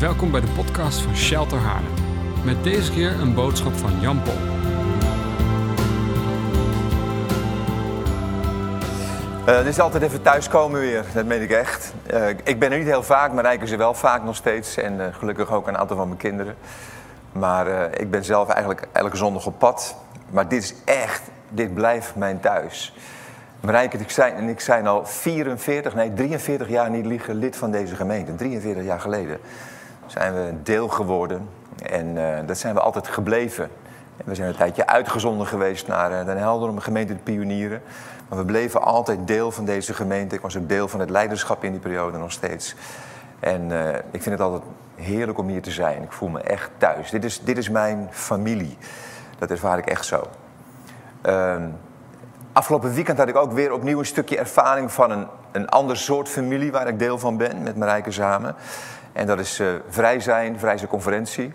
Welkom 0.00 0.30
bij 0.30 0.40
de 0.40 0.46
podcast 0.46 1.00
van 1.00 1.16
Shelter 1.16 1.58
Haarlem. 1.58 1.92
Met 2.44 2.64
deze 2.64 2.92
keer 2.92 3.20
een 3.20 3.34
boodschap 3.34 3.72
van 3.72 4.00
Jan 4.00 4.22
Pol. 4.22 4.34
Uh, 9.48 9.56
dit 9.56 9.66
is 9.66 9.80
altijd 9.80 10.02
even 10.02 10.22
thuiskomen 10.22 10.80
weer, 10.80 11.04
dat 11.14 11.26
meen 11.26 11.42
ik 11.42 11.50
echt. 11.50 11.94
Uh, 12.12 12.28
ik 12.28 12.58
ben 12.58 12.72
er 12.72 12.78
niet 12.78 12.86
heel 12.86 13.02
vaak, 13.02 13.32
maar 13.32 13.44
Rijken 13.44 13.68
ze 13.68 13.76
wel 13.76 13.94
vaak 13.94 14.24
nog 14.24 14.36
steeds. 14.36 14.76
En 14.76 14.94
uh, 14.94 15.06
gelukkig 15.12 15.52
ook 15.52 15.68
een 15.68 15.78
aantal 15.78 15.96
van 15.96 16.06
mijn 16.06 16.20
kinderen. 16.20 16.54
Maar 17.32 17.66
ik 18.00 18.10
ben 18.10 18.24
zelf 18.24 18.48
eigenlijk 18.48 18.88
elke 18.92 19.16
zondag 19.16 19.46
op 19.46 19.58
pad. 19.58 19.96
Maar 20.30 20.48
dit 20.48 20.62
is 20.62 20.74
echt, 20.84 21.22
dit 21.48 21.74
blijft 21.74 22.16
mijn 22.16 22.40
thuis. 22.40 22.94
Marijke 23.60 23.98
en 24.16 24.48
ik 24.48 24.60
zijn 24.60 24.86
al 24.86 25.06
44, 25.06 25.94
nee 25.94 26.12
43 26.12 26.68
jaar 26.68 26.90
niet 26.90 27.06
liegen 27.06 27.34
lid 27.34 27.56
van 27.56 27.70
deze 27.70 27.96
gemeente. 27.96 28.34
43 28.34 28.84
jaar 28.84 29.00
geleden 29.00 29.40
zijn 30.10 30.34
we 30.34 30.62
deel 30.62 30.88
geworden. 30.88 31.48
En 31.82 32.16
uh, 32.16 32.38
dat 32.46 32.58
zijn 32.58 32.74
we 32.74 32.80
altijd 32.80 33.08
gebleven. 33.08 33.64
En 34.16 34.24
we 34.24 34.34
zijn 34.34 34.48
een 34.48 34.56
tijdje 34.56 34.86
uitgezonden 34.86 35.46
geweest 35.46 35.86
naar 35.86 36.10
uh, 36.10 36.24
Den 36.24 36.38
Helder 36.38 36.68
om 36.68 36.78
gemeente 36.78 37.12
de 37.12 37.18
pionieren. 37.18 37.82
Maar 38.28 38.38
we 38.38 38.44
bleven 38.44 38.82
altijd 38.82 39.26
deel 39.26 39.50
van 39.50 39.64
deze 39.64 39.94
gemeente. 39.94 40.34
Ik 40.34 40.40
was 40.40 40.56
ook 40.56 40.68
deel 40.68 40.88
van 40.88 41.00
het 41.00 41.10
leiderschap 41.10 41.64
in 41.64 41.70
die 41.70 41.80
periode 41.80 42.18
nog 42.18 42.32
steeds. 42.32 42.74
En 43.40 43.70
uh, 43.70 43.88
ik 43.88 44.22
vind 44.22 44.24
het 44.24 44.40
altijd 44.40 44.62
heerlijk 44.94 45.38
om 45.38 45.48
hier 45.48 45.62
te 45.62 45.70
zijn. 45.70 46.02
Ik 46.02 46.12
voel 46.12 46.28
me 46.28 46.40
echt 46.40 46.70
thuis. 46.76 47.10
Dit 47.10 47.24
is, 47.24 47.40
dit 47.40 47.58
is 47.58 47.68
mijn 47.68 48.08
familie. 48.10 48.76
Dat 49.38 49.50
ervaar 49.50 49.78
ik 49.78 49.86
echt 49.86 50.04
zo. 50.04 50.22
Ehm, 51.22 51.68
afgelopen 52.52 52.94
weekend 52.94 53.18
had 53.18 53.28
ik 53.28 53.36
ook 53.36 53.52
weer 53.52 53.72
opnieuw 53.72 53.98
een 53.98 54.06
stukje 54.06 54.38
ervaring 54.38 54.92
van 54.92 55.10
een, 55.10 55.26
een 55.52 55.68
ander 55.68 55.96
soort 55.96 56.28
familie 56.28 56.72
waar 56.72 56.88
ik 56.88 56.98
deel 56.98 57.18
van 57.18 57.36
ben, 57.36 57.62
met 57.62 57.76
Marijke 57.76 58.10
samen. 58.10 58.56
En 59.20 59.26
dat 59.26 59.38
is 59.38 59.60
uh, 59.60 59.68
Vrij 59.88 60.20
Zijn, 60.20 60.58
Vrij 60.58 60.76
Zijn 60.76 60.90
Conferentie. 60.90 61.52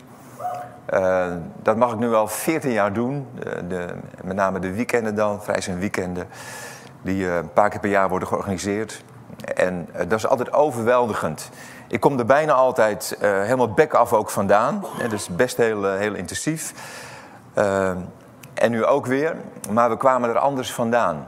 Uh, 0.94 1.26
dat 1.62 1.78
mag 1.78 1.92
ik 1.92 2.00
nu 2.00 2.14
al 2.14 2.28
14 2.28 2.72
jaar 2.72 2.94
doen. 2.94 3.28
De, 3.40 3.68
de, 3.68 3.88
met 4.24 4.36
name 4.36 4.60
de 4.60 4.74
weekenden 4.74 5.16
dan, 5.16 5.44
Vrij 5.44 5.62
Zijn 5.62 5.80
Weekenden. 5.80 6.28
Die 7.02 7.28
een 7.28 7.54
paar 7.54 7.70
keer 7.70 7.80
per 7.80 7.90
jaar 7.90 8.10
worden 8.10 8.28
georganiseerd. 8.28 9.04
En 9.56 9.90
dat 9.94 10.12
is 10.12 10.28
altijd 10.28 10.54
overweldigend. 10.54 11.50
Ik 11.88 12.00
kom 12.00 12.20
er 12.20 12.26
bijna 12.26 12.54
altijd 12.54 13.18
helemaal 13.20 13.74
bek 13.74 13.94
af 13.94 14.14
ook 14.14 14.30
vandaan. 14.30 14.86
Dat 15.02 15.12
is 15.12 15.28
best 15.28 15.58
heel, 15.58 15.94
heel 15.94 16.14
intensief. 16.14 16.74
en 18.54 18.72
nu 18.72 18.86
ook 18.86 19.06
weer. 19.06 19.36
Maar 19.72 19.90
we 19.90 19.98
kwamen 19.98 20.30
er 20.30 20.38
anders 20.38 20.74
vandaan. 20.74 21.28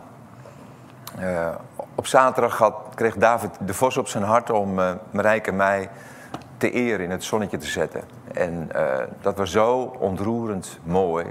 op 1.95 2.07
zaterdag 2.07 2.57
had, 2.57 2.73
kreeg 2.95 3.15
David 3.15 3.51
de 3.59 3.73
Vos 3.73 3.97
op 3.97 4.07
zijn 4.07 4.23
hart 4.23 4.49
om 4.49 4.79
Marijke 5.11 5.49
en 5.49 5.55
mij 5.55 5.89
te 6.57 6.75
eer 6.75 6.99
in 6.99 7.11
het 7.11 7.23
zonnetje 7.23 7.57
te 7.57 7.67
zetten. 7.67 8.01
En 8.33 8.69
uh, 8.75 8.97
dat 9.21 9.37
was 9.37 9.51
zo 9.51 9.95
ontroerend 9.99 10.79
mooi. 10.83 11.25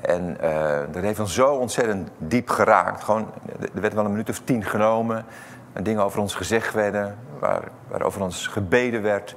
En 0.00 0.36
uh, 0.42 0.78
dat 0.92 1.02
heeft 1.02 1.20
ons 1.20 1.34
zo 1.34 1.54
ontzettend 1.54 2.10
diep 2.18 2.48
geraakt. 2.48 3.04
Gewoon, 3.04 3.26
er 3.74 3.80
werd 3.80 3.94
wel 3.94 4.04
een 4.04 4.10
minuut 4.10 4.28
of 4.28 4.40
tien 4.44 4.64
genomen. 4.64 5.24
En 5.72 5.82
dingen 5.82 6.04
over 6.04 6.20
ons 6.20 6.34
gezegd 6.34 6.74
werden, 6.74 7.18
waar, 7.38 7.62
over 8.02 8.22
ons 8.22 8.46
gebeden 8.46 9.02
werd. 9.02 9.34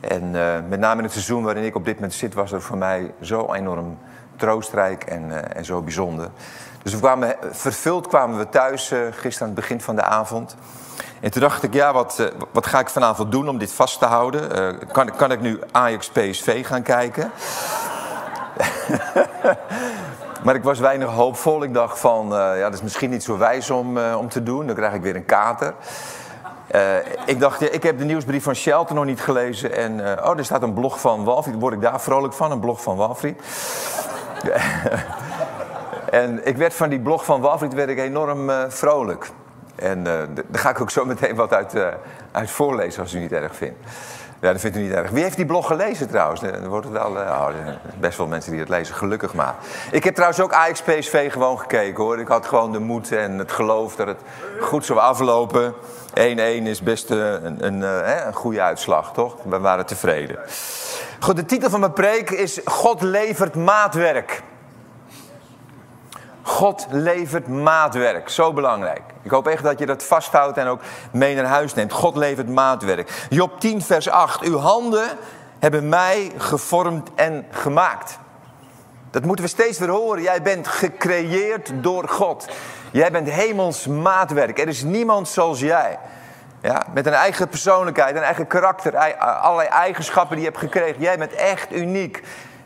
En 0.00 0.22
uh, 0.34 0.58
met 0.68 0.80
name 0.80 0.96
in 0.96 1.04
het 1.04 1.12
seizoen 1.12 1.42
waarin 1.42 1.64
ik 1.64 1.74
op 1.74 1.84
dit 1.84 1.94
moment 1.94 2.14
zit, 2.14 2.34
was 2.34 2.52
er 2.52 2.62
voor 2.62 2.78
mij 2.78 3.14
zo 3.20 3.52
enorm 3.52 3.98
troostrijk 4.36 5.04
en, 5.04 5.54
en 5.54 5.64
zo 5.64 5.82
bijzonder. 5.82 6.30
Dus 6.82 6.92
we 6.92 6.98
kwamen, 6.98 7.36
vervuld 7.50 8.06
kwamen 8.06 8.38
we 8.38 8.48
thuis 8.48 8.92
gisteren 9.10 9.40
aan 9.40 9.46
het 9.46 9.54
begin 9.54 9.80
van 9.80 9.96
de 9.96 10.02
avond. 10.02 10.56
En 11.22 11.30
toen 11.30 11.40
dacht 11.40 11.62
ik, 11.62 11.74
ja, 11.74 11.92
wat, 11.92 12.16
uh, 12.20 12.26
wat 12.50 12.66
ga 12.66 12.78
ik 12.78 12.88
vanavond 12.88 13.32
doen 13.32 13.48
om 13.48 13.58
dit 13.58 13.72
vast 13.72 13.98
te 13.98 14.04
houden? 14.04 14.58
Uh, 14.58 14.88
kan, 14.92 15.16
kan 15.16 15.32
ik 15.32 15.40
nu 15.40 15.60
Ajax 15.70 16.08
PSV 16.08 16.66
gaan 16.66 16.82
kijken? 16.82 17.30
maar 20.44 20.54
ik 20.54 20.62
was 20.62 20.78
weinig 20.78 21.08
hoopvol. 21.08 21.62
Ik 21.62 21.74
dacht 21.74 21.98
van, 21.98 22.28
ja, 22.30 22.62
dat 22.62 22.72
is 22.72 22.82
misschien 22.82 23.10
niet 23.10 23.22
zo 23.22 23.38
wijs 23.38 23.70
om, 23.70 23.98
om 23.98 24.28
te 24.28 24.42
doen. 24.42 24.66
Dan 24.66 24.76
krijg 24.76 24.92
ik 24.92 25.02
weer 25.02 25.16
een 25.16 25.24
kater. 25.24 25.74
ik 27.26 27.40
dacht, 27.40 27.74
ik 27.74 27.82
heb 27.82 27.98
de 27.98 28.04
nieuwsbrief 28.04 28.42
van 28.42 28.54
Shelter 28.54 28.94
nog 28.94 29.04
niet 29.04 29.20
gelezen. 29.20 29.76
En 29.76 30.00
oh, 30.00 30.38
er 30.38 30.44
staat 30.44 30.62
een 30.62 30.74
blog 30.74 31.00
van 31.00 31.24
Walfried. 31.24 31.60
Word 31.60 31.74
ik 31.74 31.80
daar 31.80 32.00
vrolijk 32.00 32.34
van, 32.34 32.50
een 32.50 32.60
blog 32.60 32.82
van 32.82 32.96
Walfried. 32.96 33.42
en 36.12 36.46
ik 36.46 36.56
werd 36.56 36.74
van 36.74 36.88
die 36.88 37.00
blog 37.00 37.24
van 37.24 37.40
Walfried 37.40 37.74
werd 37.74 37.88
ik 37.88 37.98
enorm 37.98 38.50
vrolijk. 38.68 39.30
En 39.74 39.98
uh, 39.98 40.04
daar 40.04 40.60
ga 40.60 40.70
ik 40.70 40.80
ook 40.80 40.90
zo 40.90 41.04
meteen 41.04 41.34
wat 41.34 41.52
uit, 41.52 41.74
uh, 41.74 41.86
uit 42.32 42.50
voorlezen 42.50 43.02
als 43.02 43.14
u 43.14 43.18
niet 43.18 43.32
erg 43.32 43.56
vindt. 43.56 43.78
Ja, 44.40 44.52
dat 44.52 44.60
vindt 44.60 44.76
u 44.76 44.80
niet 44.80 44.92
erg. 44.92 45.10
Wie 45.10 45.22
heeft 45.22 45.36
die 45.36 45.46
blog 45.46 45.66
gelezen 45.66 46.08
trouwens? 46.08 46.42
Er 46.42 46.68
wordt 46.68 46.88
wel, 46.90 47.10
oh, 47.10 47.48
best 48.00 48.18
wel 48.18 48.26
mensen 48.26 48.50
die 48.50 48.60
het 48.60 48.68
lezen, 48.68 48.94
gelukkig 48.94 49.34
maar. 49.34 49.54
Ik 49.90 50.04
heb 50.04 50.14
trouwens 50.14 50.40
ook 50.40 50.52
Ajax 50.52 50.82
PSV 50.82 51.32
gewoon 51.32 51.58
gekeken 51.58 52.02
hoor. 52.02 52.18
Ik 52.18 52.28
had 52.28 52.46
gewoon 52.46 52.72
de 52.72 52.78
moed 52.78 53.12
en 53.12 53.38
het 53.38 53.52
geloof 53.52 53.96
dat 53.96 54.06
het 54.06 54.20
goed 54.60 54.84
zou 54.84 54.98
aflopen. 54.98 55.74
1-1 55.74 55.74
is 56.62 56.82
best 56.82 57.10
een, 57.10 57.66
een, 57.66 57.80
een 58.26 58.34
goede 58.34 58.62
uitslag, 58.62 59.12
toch? 59.12 59.36
We 59.44 59.58
waren 59.58 59.86
tevreden. 59.86 60.38
Goed, 61.20 61.36
de 61.36 61.44
titel 61.44 61.70
van 61.70 61.80
mijn 61.80 61.92
preek 61.92 62.30
is 62.30 62.60
God 62.64 63.02
levert 63.02 63.54
maatwerk. 63.54 64.42
God 66.42 66.86
levert 66.90 67.48
maatwerk. 67.48 68.28
Zo 68.28 68.52
belangrijk. 68.52 69.02
Ik 69.22 69.30
hoop 69.30 69.46
echt 69.46 69.62
dat 69.62 69.78
je 69.78 69.86
dat 69.86 70.02
vasthoudt 70.02 70.56
en 70.56 70.66
ook 70.66 70.80
mee 71.12 71.34
naar 71.34 71.44
huis 71.44 71.74
neemt. 71.74 71.92
God 71.92 72.16
levert 72.16 72.48
maatwerk. 72.48 73.26
Job 73.28 73.60
10, 73.60 73.82
vers 73.82 74.08
8. 74.08 74.42
Uw 74.42 74.56
handen 74.56 75.08
hebben 75.58 75.88
mij 75.88 76.32
gevormd 76.36 77.10
en 77.14 77.46
gemaakt. 77.50 78.18
Dat 79.10 79.24
moeten 79.24 79.44
we 79.44 79.50
steeds 79.50 79.78
weer 79.78 79.88
horen. 79.88 80.22
Jij 80.22 80.42
bent 80.42 80.68
gecreëerd 80.68 81.70
door 81.74 82.08
God. 82.08 82.48
Jij 82.92 83.10
bent 83.10 83.30
hemels 83.30 83.86
maatwerk. 83.86 84.58
Er 84.58 84.68
is 84.68 84.82
niemand 84.82 85.28
zoals 85.28 85.60
jij. 85.60 85.98
Ja, 86.62 86.86
met 86.94 87.06
een 87.06 87.12
eigen 87.12 87.48
persoonlijkheid, 87.48 88.16
een 88.16 88.22
eigen 88.22 88.46
karakter, 88.46 88.96
allerlei 89.18 89.68
eigenschappen 89.68 90.36
die 90.36 90.44
je 90.44 90.50
hebt 90.50 90.62
gekregen. 90.62 91.00
Jij 91.00 91.18
bent 91.18 91.32
echt 91.32 91.72
uniek. 91.72 92.22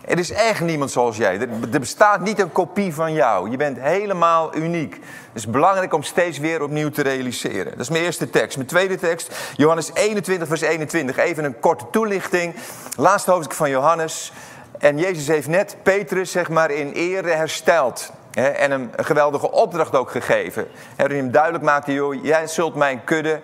Er 0.07 0.19
is 0.19 0.31
echt 0.31 0.61
niemand 0.61 0.91
zoals 0.91 1.17
jij. 1.17 1.41
Er 1.73 1.81
bestaat 1.81 2.21
niet 2.21 2.39
een 2.39 2.53
kopie 2.53 2.95
van 2.95 3.13
jou. 3.13 3.51
Je 3.51 3.57
bent 3.57 3.81
helemaal 3.81 4.57
uniek. 4.57 4.93
Het 4.93 5.35
is 5.35 5.47
belangrijk 5.47 5.93
om 5.93 6.03
steeds 6.03 6.39
weer 6.39 6.63
opnieuw 6.63 6.91
te 6.91 7.03
realiseren. 7.03 7.71
Dat 7.71 7.81
is 7.81 7.89
mijn 7.89 8.05
eerste 8.05 8.31
tekst. 8.31 8.57
Mijn 8.57 8.69
tweede 8.69 8.97
tekst, 8.97 9.35
Johannes 9.57 9.91
21, 9.95 10.49
vers 10.49 10.61
21. 10.61 11.17
Even 11.17 11.45
een 11.45 11.61
korte 11.61 11.85
toelichting. 11.91 12.55
Laatste 12.97 13.31
hoofdstuk 13.31 13.57
van 13.57 13.71
Johannes. 13.71 14.33
En 14.79 14.99
Jezus 14.99 15.27
heeft 15.27 15.49
net 15.49 15.77
Petrus, 15.83 16.31
zeg 16.31 16.49
maar, 16.49 16.71
in 16.71 16.93
ere 16.93 17.31
hersteld. 17.31 18.13
en 18.35 18.71
hem 18.71 18.91
een 18.97 19.05
geweldige 19.05 19.51
opdracht 19.51 19.95
ook 19.95 20.11
gegeven. 20.11 20.67
Waarin 20.97 21.17
hem 21.19 21.31
duidelijk 21.31 21.65
maakte, 21.65 21.93
joh, 21.93 22.25
jij 22.25 22.47
zult 22.47 22.75
mijn 22.75 23.05
kudde 23.05 23.41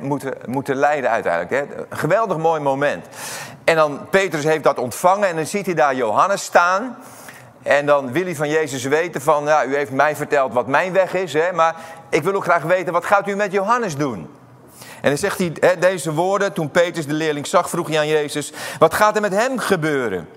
moeten, 0.00 0.34
moeten 0.46 0.76
leiden 0.76 1.10
uiteindelijk. 1.10 1.70
Een 1.90 1.96
geweldig 1.96 2.36
mooi 2.36 2.60
moment. 2.60 3.06
En 3.66 3.76
dan 3.76 4.06
Petrus 4.10 4.44
heeft 4.44 4.64
dat 4.64 4.78
ontvangen 4.78 5.28
en 5.28 5.36
dan 5.36 5.46
ziet 5.46 5.66
hij 5.66 5.74
daar 5.74 5.94
Johannes 5.94 6.44
staan. 6.44 6.96
En 7.62 7.86
dan 7.86 8.12
wil 8.12 8.24
hij 8.24 8.34
van 8.34 8.48
Jezus 8.48 8.84
weten 8.84 9.20
van, 9.20 9.44
ja, 9.44 9.64
u 9.64 9.76
heeft 9.76 9.90
mij 9.90 10.16
verteld 10.16 10.52
wat 10.52 10.66
mijn 10.66 10.92
weg 10.92 11.14
is, 11.14 11.32
hè, 11.32 11.52
maar 11.52 11.74
ik 12.10 12.22
wil 12.22 12.34
ook 12.34 12.44
graag 12.44 12.62
weten, 12.62 12.92
wat 12.92 13.04
gaat 13.04 13.28
u 13.28 13.36
met 13.36 13.52
Johannes 13.52 13.96
doen? 13.96 14.30
En 15.00 15.08
dan 15.08 15.18
zegt 15.18 15.38
hij 15.38 15.52
hè, 15.60 15.78
deze 15.78 16.12
woorden, 16.12 16.52
toen 16.52 16.70
Petrus 16.70 17.06
de 17.06 17.12
leerling 17.12 17.46
zag, 17.46 17.70
vroeg 17.70 17.88
hij 17.88 17.98
aan 17.98 18.06
Jezus, 18.06 18.52
wat 18.78 18.94
gaat 18.94 19.14
er 19.14 19.20
met 19.20 19.32
hem 19.32 19.58
gebeuren? 19.58 20.28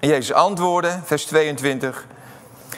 En 0.00 0.08
Jezus 0.08 0.32
antwoordde, 0.32 0.98
vers 1.04 1.24
22, 1.24 2.06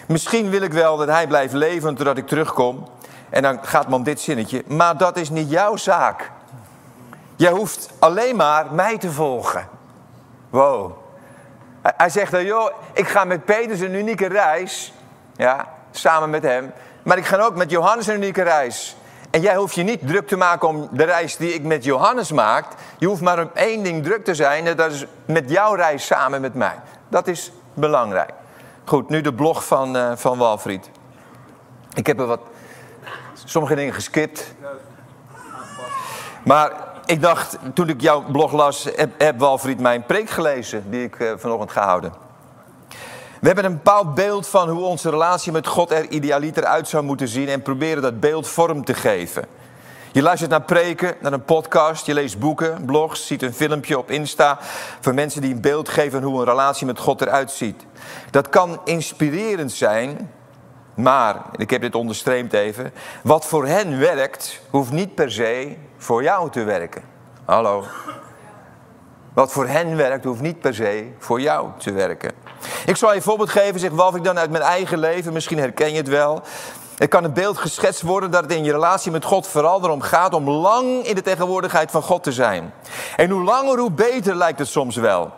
misschien 0.06 0.50
wil 0.50 0.62
ik 0.62 0.72
wel 0.72 0.96
dat 0.96 1.08
hij 1.08 1.26
blijft 1.26 1.54
leven 1.54 1.94
totdat 1.94 2.16
ik 2.16 2.26
terugkom. 2.26 2.88
En 3.30 3.42
dan 3.42 3.58
gaat 3.62 3.88
man 3.88 4.02
dit 4.02 4.20
zinnetje, 4.20 4.62
maar 4.66 4.96
dat 4.96 5.16
is 5.16 5.30
niet 5.30 5.50
jouw 5.50 5.76
zaak. 5.76 6.30
Jij 7.36 7.50
hoeft 7.50 7.88
alleen 7.98 8.36
maar 8.36 8.66
mij 8.74 8.98
te 8.98 9.12
volgen. 9.12 9.73
Wow. 10.54 10.92
Hij 11.82 12.08
zegt 12.08 12.32
dan, 12.32 12.44
joh, 12.44 12.70
ik 12.92 13.08
ga 13.08 13.24
met 13.24 13.44
Petrus 13.44 13.80
een 13.80 13.94
unieke 13.94 14.26
reis. 14.26 14.92
Ja, 15.36 15.68
samen 15.90 16.30
met 16.30 16.42
hem. 16.42 16.72
Maar 17.02 17.18
ik 17.18 17.24
ga 17.24 17.38
ook 17.38 17.56
met 17.56 17.70
Johannes 17.70 18.06
een 18.06 18.14
unieke 18.14 18.42
reis. 18.42 18.96
En 19.30 19.40
jij 19.40 19.56
hoeft 19.56 19.74
je 19.74 19.82
niet 19.82 20.06
druk 20.06 20.26
te 20.26 20.36
maken 20.36 20.68
om 20.68 20.88
de 20.90 21.04
reis 21.04 21.36
die 21.36 21.54
ik 21.54 21.62
met 21.62 21.84
Johannes 21.84 22.32
maak. 22.32 22.64
Je 22.98 23.06
hoeft 23.06 23.20
maar 23.20 23.38
om 23.38 23.50
één 23.54 23.82
ding 23.82 24.02
druk 24.04 24.24
te 24.24 24.34
zijn. 24.34 24.66
En 24.66 24.76
dat 24.76 24.92
is 24.92 25.06
met 25.24 25.50
jouw 25.50 25.74
reis 25.74 26.06
samen 26.06 26.40
met 26.40 26.54
mij. 26.54 26.80
Dat 27.08 27.26
is 27.26 27.52
belangrijk. 27.72 28.32
Goed, 28.84 29.08
nu 29.08 29.20
de 29.20 29.34
blog 29.34 29.66
van, 29.66 29.96
uh, 29.96 30.12
van 30.14 30.38
Walfried. 30.38 30.90
Ik 31.94 32.06
heb 32.06 32.20
er 32.20 32.26
wat, 32.26 32.40
sommige 33.44 33.74
dingen 33.74 33.94
geskipt. 33.94 34.54
Maar 36.44 36.92
ik 37.06 37.22
dacht, 37.22 37.58
toen 37.74 37.88
ik 37.88 38.00
jouw 38.00 38.24
blog 38.32 38.52
las, 38.52 38.88
heb, 38.96 39.10
heb 39.18 39.38
Walfried 39.38 39.80
mijn 39.80 40.06
preek 40.06 40.30
gelezen 40.30 40.90
die 40.90 41.04
ik 41.04 41.18
uh, 41.18 41.32
vanochtend 41.36 41.70
gehouden. 41.70 42.12
We 43.40 43.46
hebben 43.50 43.64
een 43.64 43.80
bepaald 43.82 44.14
beeld 44.14 44.48
van 44.48 44.68
hoe 44.68 44.84
onze 44.84 45.10
relatie 45.10 45.52
met 45.52 45.66
God 45.66 45.90
er 45.90 46.08
idealiter 46.08 46.64
uit 46.64 46.88
zou 46.88 47.04
moeten 47.04 47.28
zien 47.28 47.48
en 47.48 47.62
proberen 47.62 48.02
dat 48.02 48.20
beeld 48.20 48.48
vorm 48.48 48.84
te 48.84 48.94
geven. 48.94 49.44
Je 50.12 50.22
luistert 50.22 50.50
naar 50.50 50.62
preken, 50.62 51.14
naar 51.20 51.32
een 51.32 51.44
podcast, 51.44 52.06
je 52.06 52.14
leest 52.14 52.38
boeken, 52.38 52.84
blogs, 52.84 53.26
ziet 53.26 53.42
een 53.42 53.54
filmpje 53.54 53.98
op 53.98 54.10
Insta 54.10 54.58
van 55.00 55.14
mensen 55.14 55.40
die 55.40 55.54
een 55.54 55.60
beeld 55.60 55.88
geven 55.88 56.22
hoe 56.22 56.38
een 56.38 56.44
relatie 56.44 56.86
met 56.86 56.98
God 56.98 57.20
eruit 57.20 57.50
ziet. 57.50 57.86
Dat 58.30 58.48
kan 58.48 58.80
inspirerend 58.84 59.72
zijn, 59.72 60.30
maar, 60.94 61.42
ik 61.56 61.70
heb 61.70 61.80
dit 61.80 61.94
onderstreept 61.94 62.52
even, 62.52 62.92
wat 63.22 63.46
voor 63.46 63.66
hen 63.66 63.98
werkt, 63.98 64.60
hoeft 64.70 64.90
niet 64.90 65.14
per 65.14 65.32
se 65.32 65.76
voor 66.04 66.22
jou 66.22 66.50
te 66.50 66.64
werken. 66.64 67.02
Hallo. 67.44 67.84
Wat 69.34 69.52
voor 69.52 69.66
hen 69.66 69.96
werkt, 69.96 70.24
hoeft 70.24 70.40
niet 70.40 70.60
per 70.60 70.74
se 70.74 71.08
voor 71.18 71.40
jou 71.40 71.68
te 71.78 71.92
werken. 71.92 72.32
Ik 72.86 72.96
zal 72.96 73.10
je 73.10 73.16
een 73.16 73.22
voorbeeld 73.22 73.50
geven, 73.50 73.80
zeg 73.80 73.90
wat 73.90 74.14
ik 74.14 74.24
dan 74.24 74.38
uit 74.38 74.50
mijn 74.50 74.62
eigen 74.62 74.98
leven, 74.98 75.32
misschien 75.32 75.58
herken 75.58 75.90
je 75.90 75.96
het 75.96 76.08
wel. 76.08 76.42
Er 76.98 77.08
kan 77.08 77.24
een 77.24 77.32
beeld 77.32 77.58
geschetst 77.58 78.02
worden 78.02 78.30
dat 78.30 78.42
het 78.42 78.52
in 78.52 78.64
je 78.64 78.72
relatie 78.72 79.12
met 79.12 79.24
God 79.24 79.46
vooral 79.46 79.84
erom 79.84 80.00
gaat 80.00 80.34
om 80.34 80.50
lang 80.50 81.04
in 81.04 81.14
de 81.14 81.22
tegenwoordigheid 81.22 81.90
van 81.90 82.02
God 82.02 82.22
te 82.22 82.32
zijn. 82.32 82.72
En 83.16 83.30
hoe 83.30 83.42
langer, 83.42 83.78
hoe 83.78 83.90
beter 83.90 84.34
lijkt 84.34 84.58
het 84.58 84.68
soms 84.68 84.96
wel. 84.96 85.32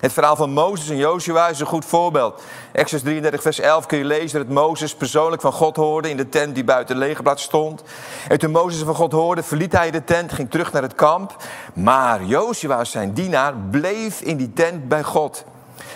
Het 0.00 0.12
verhaal 0.12 0.36
van 0.36 0.50
Mozes 0.50 0.88
en 0.88 0.96
Joshua 0.96 1.48
is 1.48 1.60
een 1.60 1.66
goed 1.66 1.84
voorbeeld. 1.84 2.42
Exodus 2.72 3.02
33, 3.02 3.42
vers 3.42 3.60
11 3.60 3.86
kun 3.86 3.98
je 3.98 4.04
lezen 4.04 4.38
dat 4.38 4.48
Mozes 4.48 4.94
persoonlijk 4.94 5.42
van 5.42 5.52
God 5.52 5.76
hoorde 5.76 6.10
in 6.10 6.16
de 6.16 6.28
tent 6.28 6.54
die 6.54 6.64
buiten 6.64 6.98
de 6.98 7.32
stond. 7.34 7.82
En 8.28 8.38
toen 8.38 8.50
Mozes 8.50 8.82
van 8.82 8.94
God 8.94 9.12
hoorde, 9.12 9.42
verliet 9.42 9.72
hij 9.72 9.90
de 9.90 10.04
tent, 10.04 10.32
ging 10.32 10.50
terug 10.50 10.72
naar 10.72 10.82
het 10.82 10.94
kamp. 10.94 11.36
Maar 11.72 12.24
Joshua, 12.24 12.84
zijn 12.84 13.12
dienaar, 13.12 13.54
bleef 13.70 14.20
in 14.20 14.36
die 14.36 14.52
tent 14.52 14.88
bij 14.88 15.02
God. 15.02 15.44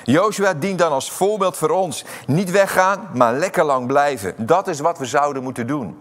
Joshua 0.05 0.55
dient 0.55 0.79
dan 0.79 0.93
als 0.93 1.11
voorbeeld 1.11 1.56
voor 1.56 1.70
ons. 1.70 2.05
Niet 2.26 2.50
weggaan, 2.50 3.08
maar 3.14 3.35
lekker 3.35 3.64
lang 3.64 3.87
blijven. 3.87 4.35
Dat 4.37 4.69
is 4.69 4.81
wat 4.81 4.99
we 4.99 5.06
zouden 5.06 5.43
moeten 5.43 5.67
doen. 5.67 5.99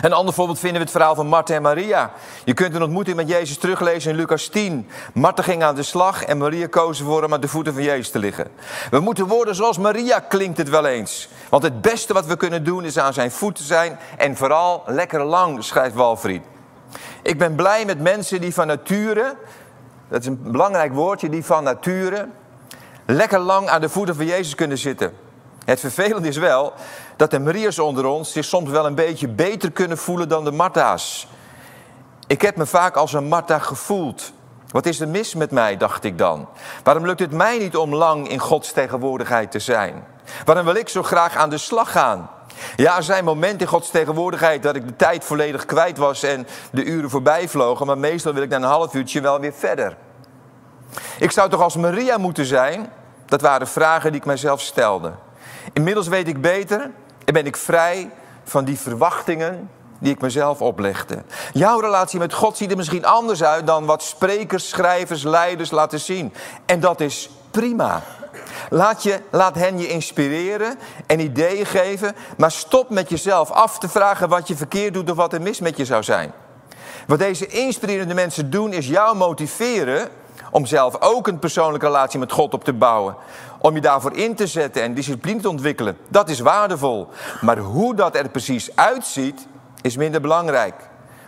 Een 0.00 0.12
ander 0.12 0.34
voorbeeld 0.34 0.58
vinden 0.58 0.78
we 0.78 0.82
het 0.84 0.96
verhaal 0.96 1.14
van 1.14 1.26
Martha 1.26 1.54
en 1.54 1.62
Maria. 1.62 2.12
Je 2.44 2.54
kunt 2.54 2.74
een 2.74 2.82
ontmoeting 2.82 3.16
met 3.16 3.28
Jezus 3.28 3.58
teruglezen 3.58 4.10
in 4.10 4.16
Lucas 4.16 4.48
10. 4.48 4.88
Martha 5.14 5.42
ging 5.42 5.62
aan 5.62 5.74
de 5.74 5.82
slag 5.82 6.24
en 6.24 6.38
Maria 6.38 6.66
koos 6.66 6.98
ervoor 6.98 7.24
om 7.24 7.32
aan 7.32 7.40
de 7.40 7.48
voeten 7.48 7.74
van 7.74 7.82
Jezus 7.82 8.10
te 8.10 8.18
liggen. 8.18 8.50
We 8.90 9.00
moeten 9.00 9.26
worden 9.26 9.54
zoals 9.54 9.78
Maria, 9.78 10.18
klinkt 10.18 10.58
het 10.58 10.68
wel 10.68 10.86
eens. 10.86 11.28
Want 11.48 11.62
het 11.62 11.80
beste 11.80 12.12
wat 12.12 12.26
we 12.26 12.36
kunnen 12.36 12.64
doen 12.64 12.84
is 12.84 12.98
aan 12.98 13.12
zijn 13.12 13.30
voeten 13.30 13.64
zijn 13.64 13.98
en 14.16 14.36
vooral 14.36 14.82
lekker 14.86 15.24
lang, 15.24 15.64
schrijft 15.64 15.94
Walfried. 15.94 16.42
Ik 17.22 17.38
ben 17.38 17.54
blij 17.54 17.84
met 17.84 18.00
mensen 18.00 18.40
die 18.40 18.54
van 18.54 18.66
nature, 18.66 19.36
dat 20.08 20.20
is 20.20 20.26
een 20.26 20.42
belangrijk 20.42 20.92
woordje, 20.92 21.28
die 21.28 21.44
van 21.44 21.64
nature 21.64 22.28
lekker 23.06 23.38
lang 23.38 23.68
aan 23.68 23.80
de 23.80 23.88
voeten 23.88 24.14
van 24.14 24.26
Jezus 24.26 24.54
kunnen 24.54 24.78
zitten. 24.78 25.12
Het 25.64 25.80
vervelende 25.80 26.28
is 26.28 26.36
wel 26.36 26.72
dat 27.20 27.30
de 27.30 27.38
Maria's 27.38 27.78
onder 27.78 28.06
ons 28.06 28.32
zich 28.32 28.44
soms 28.44 28.70
wel 28.70 28.86
een 28.86 28.94
beetje 28.94 29.28
beter 29.28 29.70
kunnen 29.70 29.98
voelen 29.98 30.28
dan 30.28 30.44
de 30.44 30.50
Martha's. 30.50 31.26
Ik 32.26 32.42
heb 32.42 32.56
me 32.56 32.66
vaak 32.66 32.96
als 32.96 33.12
een 33.12 33.24
Martha 33.24 33.58
gevoeld. 33.58 34.32
Wat 34.70 34.86
is 34.86 35.00
er 35.00 35.08
mis 35.08 35.34
met 35.34 35.50
mij, 35.50 35.76
dacht 35.76 36.04
ik 36.04 36.18
dan? 36.18 36.48
Waarom 36.82 37.06
lukt 37.06 37.20
het 37.20 37.32
mij 37.32 37.58
niet 37.58 37.76
om 37.76 37.94
lang 37.94 38.28
in 38.28 38.38
Gods 38.38 38.72
tegenwoordigheid 38.72 39.50
te 39.50 39.58
zijn? 39.58 40.04
Waarom 40.44 40.64
wil 40.64 40.74
ik 40.74 40.88
zo 40.88 41.02
graag 41.02 41.36
aan 41.36 41.50
de 41.50 41.58
slag 41.58 41.92
gaan? 41.92 42.30
Ja, 42.76 42.96
er 42.96 43.02
zijn 43.02 43.24
momenten 43.24 43.60
in 43.60 43.66
Gods 43.66 43.90
tegenwoordigheid 43.90 44.62
dat 44.62 44.76
ik 44.76 44.86
de 44.86 44.96
tijd 44.96 45.24
volledig 45.24 45.64
kwijt 45.64 45.98
was 45.98 46.22
en 46.22 46.46
de 46.72 46.84
uren 46.84 47.10
voorbij 47.10 47.48
vlogen, 47.48 47.86
maar 47.86 47.98
meestal 47.98 48.32
wil 48.32 48.42
ik 48.42 48.48
na 48.50 48.56
een 48.56 48.62
half 48.62 48.94
uurtje 48.94 49.20
wel 49.20 49.40
weer 49.40 49.54
verder. 49.54 49.96
Ik 51.18 51.30
zou 51.30 51.50
toch 51.50 51.62
als 51.62 51.76
Maria 51.76 52.18
moeten 52.18 52.44
zijn? 52.44 52.92
Dat 53.26 53.40
waren 53.40 53.68
vragen 53.68 54.10
die 54.10 54.20
ik 54.20 54.26
mijzelf 54.26 54.60
stelde. 54.60 55.12
Inmiddels 55.72 56.08
weet 56.08 56.28
ik 56.28 56.40
beter 56.40 56.90
en 57.30 57.36
ben 57.42 57.46
ik 57.46 57.56
vrij 57.56 58.10
van 58.44 58.64
die 58.64 58.78
verwachtingen 58.78 59.70
die 59.98 60.12
ik 60.12 60.20
mezelf 60.20 60.62
oplegde. 60.62 61.22
Jouw 61.52 61.80
relatie 61.80 62.18
met 62.18 62.32
God 62.32 62.56
ziet 62.56 62.70
er 62.70 62.76
misschien 62.76 63.04
anders 63.04 63.42
uit 63.42 63.66
dan 63.66 63.86
wat 63.86 64.02
sprekers, 64.02 64.68
schrijvers, 64.68 65.22
leiders 65.22 65.70
laten 65.70 66.00
zien. 66.00 66.32
En 66.66 66.80
dat 66.80 67.00
is 67.00 67.30
prima. 67.50 68.02
Laat, 68.70 69.02
je, 69.02 69.20
laat 69.30 69.54
hen 69.54 69.78
je 69.78 69.88
inspireren 69.88 70.78
en 71.06 71.20
ideeën 71.20 71.66
geven, 71.66 72.14
maar 72.36 72.50
stop 72.50 72.90
met 72.90 73.08
jezelf 73.08 73.50
af 73.50 73.78
te 73.78 73.88
vragen 73.88 74.28
wat 74.28 74.48
je 74.48 74.56
verkeerd 74.56 74.94
doet 74.94 75.10
of 75.10 75.16
wat 75.16 75.32
er 75.32 75.42
mis 75.42 75.60
met 75.60 75.76
je 75.76 75.84
zou 75.84 76.02
zijn. 76.02 76.32
Wat 77.06 77.18
deze 77.18 77.46
inspirerende 77.46 78.14
mensen 78.14 78.50
doen 78.50 78.72
is 78.72 78.86
jou 78.86 79.16
motiveren 79.16 80.08
om 80.50 80.66
zelf 80.66 81.00
ook 81.00 81.26
een 81.26 81.38
persoonlijke 81.38 81.86
relatie 81.86 82.18
met 82.18 82.32
God 82.32 82.54
op 82.54 82.64
te 82.64 82.72
bouwen. 82.72 83.16
Om 83.60 83.74
je 83.74 83.80
daarvoor 83.80 84.16
in 84.16 84.34
te 84.34 84.46
zetten 84.46 84.82
en 84.82 84.94
discipline 84.94 85.40
te 85.40 85.48
ontwikkelen. 85.48 85.96
Dat 86.08 86.28
is 86.28 86.40
waardevol. 86.40 87.08
Maar 87.40 87.58
hoe 87.58 87.94
dat 87.94 88.16
er 88.16 88.28
precies 88.28 88.76
uitziet, 88.76 89.46
is 89.82 89.96
minder 89.96 90.20
belangrijk. 90.20 90.74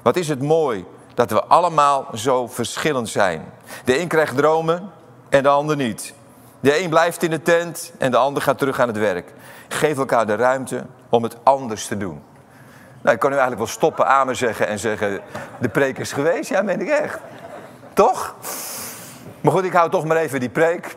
Wat 0.02 0.16
is 0.16 0.28
het 0.28 0.42
mooi 0.42 0.84
dat 1.14 1.30
we 1.30 1.44
allemaal 1.44 2.06
zo 2.14 2.46
verschillend 2.46 3.08
zijn. 3.08 3.44
De 3.84 4.00
een 4.00 4.08
krijgt 4.08 4.36
dromen 4.36 4.90
en 5.28 5.42
de 5.42 5.48
ander 5.48 5.76
niet. 5.76 6.14
De 6.60 6.82
een 6.82 6.90
blijft 6.90 7.22
in 7.22 7.30
de 7.30 7.42
tent 7.42 7.92
en 7.98 8.10
de 8.10 8.16
ander 8.16 8.42
gaat 8.42 8.58
terug 8.58 8.80
aan 8.80 8.88
het 8.88 8.98
werk. 8.98 9.32
Geef 9.68 9.98
elkaar 9.98 10.26
de 10.26 10.34
ruimte 10.34 10.84
om 11.08 11.22
het 11.22 11.36
anders 11.42 11.86
te 11.86 11.96
doen. 11.96 12.22
Nou, 13.02 13.14
ik 13.14 13.20
kan 13.20 13.30
nu 13.30 13.36
eigenlijk 13.36 13.66
wel 13.66 13.74
stoppen, 13.74 14.06
amen 14.06 14.36
zeggen 14.36 14.66
en 14.66 14.78
zeggen... 14.78 15.20
de 15.60 15.68
preek 15.68 15.98
is 15.98 16.12
geweest. 16.12 16.48
Ja, 16.48 16.62
meen 16.62 16.80
ik 16.80 16.88
echt. 16.88 17.18
Toch? 17.92 18.34
Maar 19.40 19.52
goed, 19.52 19.64
ik 19.64 19.72
hou 19.72 19.90
toch 19.90 20.04
maar 20.04 20.16
even 20.16 20.40
die 20.40 20.48
preek. 20.48 20.96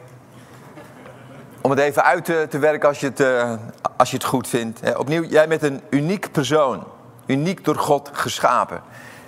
Om 1.66 1.72
het 1.72 1.80
even 1.80 2.04
uit 2.04 2.26
te, 2.26 2.48
te 2.50 2.60
werken 2.60 2.88
als 2.88 3.00
je 3.00 3.08
het, 3.08 3.20
uh, 3.20 3.54
als 3.98 4.10
je 4.10 4.16
het 4.16 4.26
goed 4.26 4.48
vindt. 4.48 4.98
opnieuw, 4.98 5.24
jij 5.24 5.48
bent 5.48 5.64
een 5.64 5.82
uniek 5.90 6.32
persoon. 6.32 6.84
Uniek 7.26 7.64
door 7.64 7.76
God 7.76 8.10
geschapen. 8.14 8.82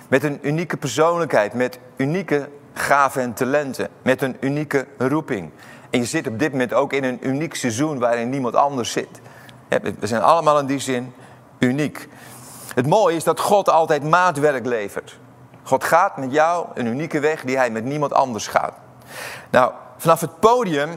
Met 0.08 0.24
een 0.24 0.38
unieke 0.42 0.76
persoonlijkheid. 0.76 1.52
Met 1.52 1.78
unieke 1.96 2.48
gaven 2.72 3.22
en 3.22 3.34
talenten. 3.34 3.88
Met 4.02 4.22
een 4.22 4.36
unieke 4.40 4.86
roeping. 4.98 5.50
En 5.90 5.98
je 5.98 6.04
zit 6.06 6.26
op 6.26 6.38
dit 6.38 6.52
moment 6.52 6.72
ook 6.72 6.92
in 6.92 7.04
een 7.04 7.18
uniek 7.28 7.54
seizoen 7.54 7.98
waarin 7.98 8.30
niemand 8.30 8.54
anders 8.54 8.92
zit. 8.92 9.20
We 9.98 10.06
zijn 10.06 10.22
allemaal 10.22 10.58
in 10.58 10.66
die 10.66 10.78
zin 10.80 11.14
uniek. 11.58 12.08
Het 12.74 12.86
mooie 12.86 13.16
is 13.16 13.24
dat 13.24 13.40
God 13.40 13.68
altijd 13.68 14.02
maatwerk 14.02 14.66
levert. 14.66 15.18
God 15.62 15.84
gaat 15.84 16.16
met 16.16 16.32
jou 16.32 16.66
een 16.74 16.86
unieke 16.86 17.20
weg 17.20 17.42
die 17.42 17.56
hij 17.56 17.70
met 17.70 17.84
niemand 17.84 18.12
anders 18.12 18.46
gaat. 18.46 18.74
Nou, 19.50 19.72
vanaf 19.96 20.20
het 20.20 20.40
podium 20.40 20.90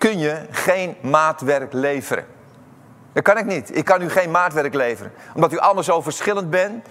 kun 0.00 0.18
je 0.18 0.46
geen 0.50 0.96
maatwerk 1.00 1.72
leveren. 1.72 2.26
Dat 3.12 3.22
kan 3.22 3.38
ik 3.38 3.44
niet. 3.44 3.76
Ik 3.76 3.84
kan 3.84 4.02
u 4.02 4.10
geen 4.10 4.30
maatwerk 4.30 4.74
leveren. 4.74 5.12
Omdat 5.34 5.52
u 5.52 5.58
allemaal 5.58 5.82
zo 5.82 6.00
verschillend 6.00 6.50
bent. 6.50 6.86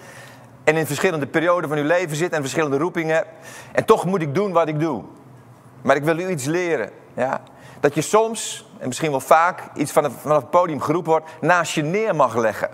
En 0.64 0.76
in 0.76 0.86
verschillende 0.86 1.28
perioden 1.28 1.70
van 1.70 1.78
uw 1.78 1.86
leven 1.86 2.16
zit 2.16 2.34
en 2.34 2.42
verschillende 2.42 2.78
roepingen 2.78 3.16
hebt. 3.16 3.28
En 3.72 3.86
toch 3.86 4.06
moet 4.06 4.22
ik 4.22 4.36
doen 4.36 4.52
wat 4.52 4.68
ik 4.68 4.80
doe. 4.80 5.04
Maar 5.82 5.96
ik 5.96 6.04
wil 6.04 6.20
u 6.20 6.30
iets 6.30 6.46
leren. 6.46 6.90
Ja? 7.14 7.42
Dat 7.80 7.96
je 7.96 8.02
soms, 8.02 8.70
en 8.80 8.88
misschien 8.88 9.12
wel 9.12 9.20
vaak, 9.20 9.64
iets 9.76 9.92
vanaf, 9.92 10.14
vanaf 10.22 10.38
het 10.38 10.50
podium 10.50 10.82
geroepen 10.82 11.12
wordt, 11.12 11.30
naast 11.42 11.74
je 11.74 11.84
neer 11.84 12.16
mag 12.16 12.36
leggen. 12.36 12.70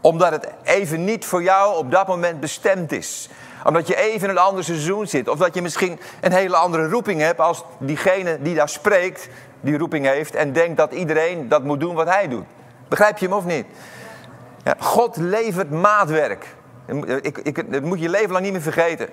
Omdat 0.00 0.30
het 0.30 0.48
even 0.62 1.04
niet 1.04 1.24
voor 1.24 1.42
jou 1.42 1.76
op 1.76 1.90
dat 1.90 2.06
moment 2.06 2.40
bestemd 2.40 2.92
is 2.92 3.28
omdat 3.64 3.86
je 3.86 3.96
even 3.96 4.28
in 4.28 4.30
een 4.30 4.42
ander 4.42 4.64
seizoen 4.64 5.06
zit. 5.06 5.28
Of 5.28 5.38
dat 5.38 5.54
je 5.54 5.62
misschien 5.62 6.00
een 6.20 6.32
hele 6.32 6.56
andere 6.56 6.88
roeping 6.88 7.20
hebt 7.20 7.40
als 7.40 7.64
diegene 7.78 8.38
die 8.40 8.54
daar 8.54 8.68
spreekt, 8.68 9.28
die 9.60 9.78
roeping 9.78 10.06
heeft. 10.06 10.34
En 10.34 10.52
denkt 10.52 10.76
dat 10.76 10.92
iedereen 10.92 11.48
dat 11.48 11.64
moet 11.64 11.80
doen 11.80 11.94
wat 11.94 12.08
hij 12.08 12.28
doet. 12.28 12.44
Begrijp 12.88 13.18
je 13.18 13.26
hem 13.26 13.36
of 13.36 13.44
niet? 13.44 13.66
Ja, 14.64 14.74
God 14.78 15.16
levert 15.16 15.70
maatwerk. 15.70 16.46
Ik, 17.22 17.38
ik, 17.38 17.72
dat 17.72 17.82
moet 17.82 18.00
je 18.00 18.08
leven 18.08 18.30
lang 18.30 18.44
niet 18.44 18.52
meer 18.52 18.62
vergeten. 18.62 19.08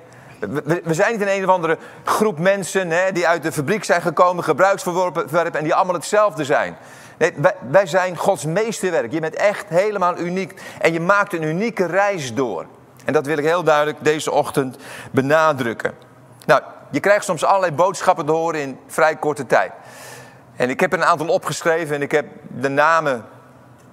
We, 0.84 0.94
zijn 0.94 1.12
niet 1.12 1.22
in 1.22 1.28
een 1.28 1.44
of 1.44 1.50
andere 1.50 1.78
groep 2.04 2.40
mensen 2.40 2.90
hè, 2.90 3.12
die 3.12 3.28
uit 3.28 3.44
de 3.44 3.52
fabriek 3.52 3.84
zijn 3.84 4.02
gekomen, 4.02 4.44
gebruiksverwerpen 4.44 5.56
en 5.56 5.64
die 5.64 5.76
allemaal 5.76 5.96
hetzelfde 5.96 6.46
zijn. 6.46 6.78
Nee, 7.18 7.34
wij, 7.36 7.54
wij 7.70 7.86
zijn 7.86 8.18
Gods 8.18 8.46
meesterwerk. 8.46 9.12
Je 9.12 9.20
bent 9.20 9.36
echt 9.36 9.66
helemaal 9.68 10.18
uniek. 10.18 10.62
En 10.80 10.94
je 10.94 11.00
maakt 11.00 11.34
een 11.34 11.44
unieke 11.44 11.86
reis 11.86 12.34
door. 12.34 12.66
En 13.10 13.16
dat 13.16 13.26
wil 13.26 13.38
ik 13.38 13.44
heel 13.44 13.64
duidelijk 13.64 13.98
deze 14.02 14.32
ochtend 14.32 14.78
benadrukken. 15.12 15.94
Nou, 16.46 16.62
je 16.92 17.00
krijgt 17.00 17.26
soms 17.26 17.44
allerlei 17.44 17.72
boodschappen 17.72 18.26
te 18.26 18.32
horen 18.32 18.62
in 18.62 18.80
vrij 18.88 19.16
korte 19.16 19.46
tijd. 19.46 19.72
En 20.56 20.70
ik 20.70 20.80
heb 20.80 20.94
een 20.94 21.04
aantal 21.04 21.28
opgeschreven 21.28 21.96
en 21.96 22.02
ik 22.02 22.12
heb 22.12 22.26
de 22.48 22.68
namen 22.68 23.26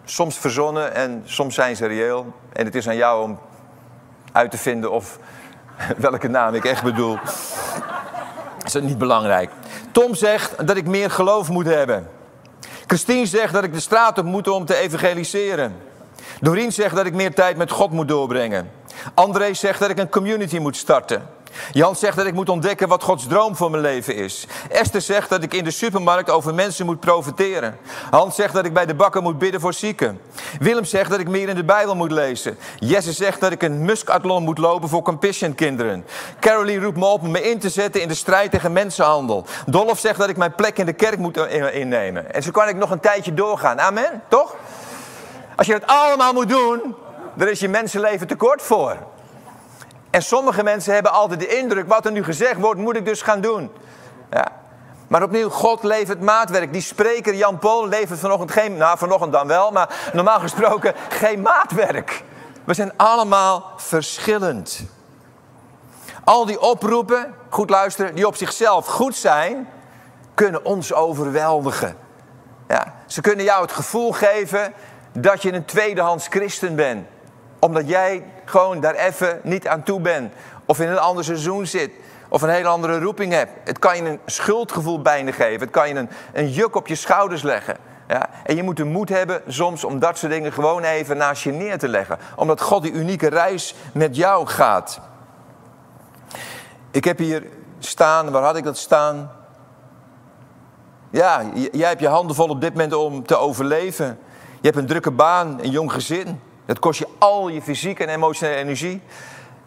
soms 0.04 0.38
verzonnen 0.38 0.94
en 0.94 1.22
soms 1.24 1.54
zijn 1.54 1.76
ze 1.76 1.86
reëel. 1.86 2.34
En 2.52 2.64
het 2.64 2.74
is 2.74 2.88
aan 2.88 2.96
jou 2.96 3.22
om 3.22 3.38
uit 4.32 4.50
te 4.50 4.58
vinden 4.58 4.90
of 4.90 5.18
welke 5.96 6.28
naam 6.28 6.54
ik 6.54 6.64
echt 6.64 6.82
bedoel. 6.82 7.18
Dat 8.58 8.74
is 8.74 8.80
niet 8.82 8.98
belangrijk. 8.98 9.50
Tom 9.92 10.14
zegt 10.14 10.66
dat 10.66 10.76
ik 10.76 10.86
meer 10.86 11.10
geloof 11.10 11.48
moet 11.48 11.66
hebben. 11.66 12.08
Christine 12.86 13.26
zegt 13.26 13.52
dat 13.52 13.64
ik 13.64 13.72
de 13.72 13.80
straat 13.80 14.18
op 14.18 14.24
moet 14.24 14.48
om 14.48 14.64
te 14.64 14.76
evangeliseren. 14.76 15.76
Doreen 16.40 16.72
zegt 16.72 16.94
dat 16.94 17.06
ik 17.06 17.14
meer 17.14 17.34
tijd 17.34 17.56
met 17.56 17.70
God 17.70 17.90
moet 17.90 18.08
doorbrengen. 18.08 18.84
André 19.14 19.54
zegt 19.54 19.80
dat 19.80 19.90
ik 19.90 19.98
een 19.98 20.08
community 20.08 20.58
moet 20.58 20.76
starten. 20.76 21.34
Jan 21.72 21.96
zegt 21.96 22.16
dat 22.16 22.26
ik 22.26 22.34
moet 22.34 22.48
ontdekken 22.48 22.88
wat 22.88 23.02
Gods 23.02 23.26
droom 23.26 23.56
voor 23.56 23.70
mijn 23.70 23.82
leven 23.82 24.14
is. 24.14 24.46
Esther 24.70 25.00
zegt 25.00 25.28
dat 25.28 25.42
ik 25.42 25.54
in 25.54 25.64
de 25.64 25.70
supermarkt 25.70 26.30
over 26.30 26.54
mensen 26.54 26.86
moet 26.86 27.00
profiteren. 27.00 27.78
Hans 28.10 28.34
zegt 28.34 28.54
dat 28.54 28.64
ik 28.64 28.72
bij 28.72 28.86
de 28.86 28.94
bakker 28.94 29.22
moet 29.22 29.38
bidden 29.38 29.60
voor 29.60 29.74
zieken. 29.74 30.20
Willem 30.60 30.84
zegt 30.84 31.10
dat 31.10 31.20
ik 31.20 31.28
meer 31.28 31.48
in 31.48 31.54
de 31.54 31.64
Bijbel 31.64 31.96
moet 31.96 32.10
lezen. 32.10 32.58
Jesse 32.78 33.12
zegt 33.12 33.40
dat 33.40 33.52
ik 33.52 33.62
een 33.62 33.84
muskathlon 33.84 34.42
moet 34.42 34.58
lopen 34.58 34.88
voor 34.88 35.02
compassion 35.02 35.54
kinderen. 35.54 36.04
Carolie 36.40 36.80
roept 36.80 36.96
me 36.96 37.04
op 37.04 37.22
om 37.22 37.30
me 37.30 37.50
in 37.50 37.58
te 37.58 37.68
zetten 37.68 38.02
in 38.02 38.08
de 38.08 38.14
strijd 38.14 38.50
tegen 38.50 38.72
mensenhandel. 38.72 39.46
Dolph 39.66 39.98
zegt 39.98 40.18
dat 40.18 40.28
ik 40.28 40.36
mijn 40.36 40.54
plek 40.54 40.78
in 40.78 40.86
de 40.86 40.92
kerk 40.92 41.18
moet 41.18 41.36
innemen. 41.72 42.34
En 42.34 42.42
zo 42.42 42.50
kan 42.50 42.68
ik 42.68 42.76
nog 42.76 42.90
een 42.90 43.00
tijdje 43.00 43.34
doorgaan. 43.34 43.80
Amen, 43.80 44.22
toch? 44.28 44.54
Als 45.56 45.66
je 45.66 45.72
het 45.72 45.86
allemaal 45.86 46.32
moet 46.32 46.48
doen, 46.48 46.94
daar 47.36 47.48
is 47.48 47.60
je 47.60 47.68
mensenleven 47.68 48.26
tekort 48.26 48.62
voor. 48.62 48.96
En 50.10 50.22
sommige 50.22 50.62
mensen 50.62 50.94
hebben 50.94 51.12
altijd 51.12 51.40
de 51.40 51.56
indruk, 51.58 51.88
wat 51.88 52.06
er 52.06 52.12
nu 52.12 52.24
gezegd 52.24 52.60
wordt, 52.60 52.80
moet 52.80 52.96
ik 52.96 53.04
dus 53.04 53.22
gaan 53.22 53.40
doen. 53.40 53.70
Ja. 54.30 54.52
Maar 55.08 55.22
opnieuw, 55.22 55.48
God 55.48 55.82
levert 55.82 56.20
maatwerk. 56.20 56.72
Die 56.72 56.82
spreker 56.82 57.34
Jan 57.34 57.58
Paul 57.58 57.88
levert 57.88 58.18
vanochtend 58.18 58.50
geen, 58.50 58.76
nou 58.76 58.98
vanochtend 58.98 59.32
dan 59.32 59.46
wel, 59.46 59.70
maar 59.70 60.10
normaal 60.12 60.40
gesproken 60.40 60.94
geen 61.08 61.40
maatwerk. 61.40 62.24
We 62.64 62.74
zijn 62.74 62.92
allemaal 62.96 63.72
verschillend. 63.76 64.82
Al 66.24 66.46
die 66.46 66.60
oproepen, 66.60 67.34
goed 67.48 67.70
luisteren, 67.70 68.14
die 68.14 68.26
op 68.26 68.36
zichzelf 68.36 68.86
goed 68.86 69.16
zijn, 69.16 69.68
kunnen 70.34 70.64
ons 70.64 70.92
overweldigen. 70.92 71.96
Ja, 72.68 72.94
ze 73.06 73.20
kunnen 73.20 73.44
jou 73.44 73.62
het 73.62 73.72
gevoel 73.72 74.12
geven 74.12 74.72
dat 75.12 75.42
je 75.42 75.52
een 75.52 75.64
tweedehands 75.64 76.26
christen 76.26 76.76
bent. 76.76 77.06
Omdat 77.58 77.88
jij 77.88 78.24
gewoon 78.44 78.80
daar 78.80 78.94
even 78.94 79.40
niet 79.42 79.68
aan 79.68 79.82
toe 79.82 80.00
bent. 80.00 80.32
Of 80.64 80.80
in 80.80 80.88
een 80.88 80.98
ander 80.98 81.24
seizoen 81.24 81.66
zit. 81.66 81.90
Of 82.28 82.42
een 82.42 82.48
hele 82.48 82.68
andere 82.68 82.98
roeping 82.98 83.32
hebt. 83.32 83.52
Het 83.64 83.78
kan 83.78 83.96
je 83.96 84.10
een 84.10 84.20
schuldgevoel 84.26 85.02
bijna 85.02 85.32
geven. 85.32 85.60
Het 85.60 85.70
kan 85.70 85.88
je 85.88 85.94
een, 85.94 86.10
een 86.32 86.50
juk 86.50 86.74
op 86.74 86.86
je 86.86 86.94
schouders 86.94 87.42
leggen. 87.42 87.76
Ja, 88.08 88.28
en 88.44 88.56
je 88.56 88.62
moet 88.62 88.76
de 88.76 88.84
moed 88.84 89.08
hebben 89.08 89.42
soms 89.46 89.84
om 89.84 89.98
dat 89.98 90.18
soort 90.18 90.32
dingen 90.32 90.52
gewoon 90.52 90.82
even 90.82 91.16
naast 91.16 91.42
je 91.42 91.52
neer 91.52 91.78
te 91.78 91.88
leggen. 91.88 92.18
Omdat 92.36 92.60
God 92.60 92.82
die 92.82 92.92
unieke 92.92 93.28
reis 93.28 93.74
met 93.92 94.16
jou 94.16 94.46
gaat. 94.46 95.00
Ik 96.90 97.04
heb 97.04 97.18
hier 97.18 97.46
staan, 97.78 98.30
waar 98.30 98.42
had 98.42 98.56
ik 98.56 98.64
dat 98.64 98.78
staan? 98.78 99.30
Ja, 101.10 101.42
jij 101.72 101.88
hebt 101.88 102.00
je 102.00 102.08
handen 102.08 102.36
vol 102.36 102.48
op 102.48 102.60
dit 102.60 102.72
moment 102.72 102.94
om 102.94 103.26
te 103.26 103.36
overleven. 103.36 104.18
Je 104.60 104.66
hebt 104.68 104.76
een 104.76 104.86
drukke 104.86 105.10
baan, 105.10 105.58
een 105.62 105.70
jong 105.70 105.92
gezin. 105.92 106.40
Dat 106.66 106.78
kost 106.78 106.98
je 106.98 107.08
al 107.18 107.48
je 107.48 107.62
fysieke 107.62 108.04
en 108.04 108.14
emotionele 108.14 108.56
energie. 108.56 109.02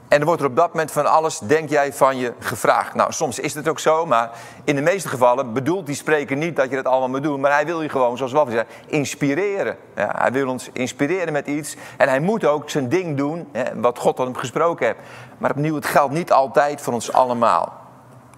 En 0.07 0.19
er 0.19 0.25
wordt 0.25 0.41
er 0.41 0.47
op 0.47 0.55
dat 0.55 0.67
moment 0.67 0.91
van 0.91 1.05
alles, 1.05 1.39
denk 1.39 1.69
jij, 1.69 1.93
van 1.93 2.17
je 2.17 2.33
gevraagd. 2.39 2.93
Nou, 2.93 3.11
soms 3.11 3.39
is 3.39 3.53
het 3.53 3.67
ook 3.67 3.79
zo, 3.79 4.05
maar 4.05 4.31
in 4.63 4.75
de 4.75 4.81
meeste 4.81 5.09
gevallen 5.09 5.53
bedoelt 5.53 5.85
die 5.85 5.95
spreker 5.95 6.35
niet 6.35 6.55
dat 6.55 6.69
je 6.69 6.75
dat 6.75 6.85
allemaal 6.85 7.09
moet 7.09 7.23
doen. 7.23 7.39
Maar 7.39 7.51
hij 7.51 7.65
wil 7.65 7.81
je 7.81 7.89
gewoon, 7.89 8.17
zoals 8.17 8.31
Waffie 8.31 8.53
zei, 8.53 8.65
inspireren. 8.87 9.77
Ja, 9.95 10.15
hij 10.17 10.31
wil 10.31 10.47
ons 10.47 10.69
inspireren 10.73 11.33
met 11.33 11.47
iets. 11.47 11.75
En 11.97 12.09
hij 12.09 12.19
moet 12.19 12.45
ook 12.45 12.69
zijn 12.69 12.89
ding 12.89 13.17
doen, 13.17 13.47
hè, 13.51 13.79
wat 13.81 13.97
God 13.97 14.15
tot 14.15 14.25
hem 14.25 14.35
gesproken 14.35 14.85
heeft. 14.85 14.99
Maar 15.37 15.51
opnieuw, 15.51 15.75
het 15.75 15.85
geldt 15.85 16.13
niet 16.13 16.31
altijd 16.31 16.81
voor 16.81 16.93
ons 16.93 17.13
allemaal. 17.13 17.73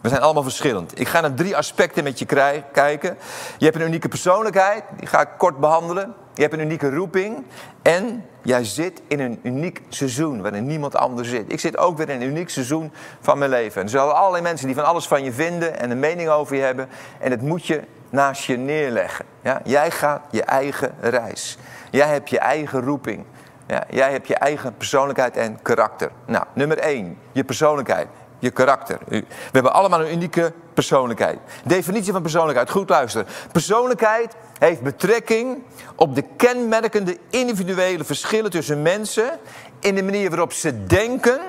We 0.02 0.10
zijn 0.10 0.22
allemaal 0.22 0.44
verschillend. 0.44 1.00
Ik 1.00 1.08
ga 1.08 1.22
naar 1.22 1.34
drie 1.34 1.58
aspecten 1.58 2.04
met 2.04 2.20
je 2.20 2.26
kijken. 2.72 3.18
Je 3.58 3.66
hebt 3.66 3.78
een 3.78 3.88
unieke 3.88 4.08
persoonlijkheid, 4.08 4.84
die 4.98 5.08
ga 5.08 5.22
ik 5.22 5.30
kort 5.38 5.58
behandelen. 5.58 6.16
Je 6.34 6.42
hebt 6.42 6.54
een 6.54 6.60
unieke 6.60 6.90
roeping. 6.90 7.44
En 7.82 8.26
jij 8.42 8.64
zit 8.64 9.02
in 9.08 9.20
een 9.20 9.40
uniek 9.44 9.82
seizoen 9.90 10.42
waarin 10.42 10.66
niemand 10.66 10.96
anders 10.96 11.30
zit. 11.30 11.52
Ik 11.52 11.60
zit 11.60 11.78
ook 11.78 11.98
weer 11.98 12.10
in 12.10 12.22
een 12.22 12.28
uniek 12.28 12.50
seizoen 12.50 12.92
van 13.20 13.38
mijn 13.38 13.50
leven. 13.50 13.78
En 13.78 13.84
er 13.84 13.90
zijn 13.90 14.04
allerlei 14.04 14.44
mensen 14.44 14.66
die 14.66 14.76
van 14.76 14.86
alles 14.86 15.08
van 15.08 15.24
je 15.24 15.32
vinden 15.32 15.80
en 15.80 15.92
een 15.92 16.00
mening 16.00 16.30
over 16.30 16.56
je 16.56 16.62
hebben. 16.62 16.90
En 17.20 17.30
dat 17.30 17.42
moet 17.42 17.66
je 17.66 17.82
naast 18.10 18.44
je 18.44 18.58
neerleggen. 18.58 19.26
Ja? 19.42 19.62
Jij 19.64 19.92
gaat 19.92 20.22
je 20.32 20.44
eigen 20.44 20.94
reis. 21.02 21.58
Jij 21.92 22.08
hebt 22.08 22.30
je 22.30 22.40
eigen 22.40 22.82
roeping. 22.82 23.26
Ja, 23.68 23.84
jij 23.90 24.12
hebt 24.12 24.28
je 24.28 24.36
eigen 24.36 24.78
persoonlijkheid 24.78 25.38
en 25.38 25.62
karakter. 25.62 26.12
Nou, 26.26 26.46
nummer 26.54 26.78
één, 26.78 27.18
je 27.32 27.44
persoonlijkheid 27.44 28.08
je 28.42 28.52
karakter. 28.52 28.98
We 29.08 29.26
hebben 29.52 29.74
allemaal 29.74 30.02
een 30.02 30.12
unieke 30.12 30.54
persoonlijkheid. 30.74 31.40
Definitie 31.64 32.12
van 32.12 32.22
persoonlijkheid, 32.22 32.70
goed 32.70 32.90
luisteren. 32.90 33.28
Persoonlijkheid 33.52 34.36
heeft 34.60 34.82
betrekking 34.82 35.64
op 35.96 36.16
de 36.16 36.24
kenmerkende 36.38 37.18
individuele 37.30 38.04
verschillen 38.04 38.52
tussen 38.52 38.82
mensen 38.82 39.40
in 39.80 39.96
de 39.96 40.04
manier 40.04 40.30
waarop 40.30 40.54
ze 40.54 40.86
denken, 40.86 41.40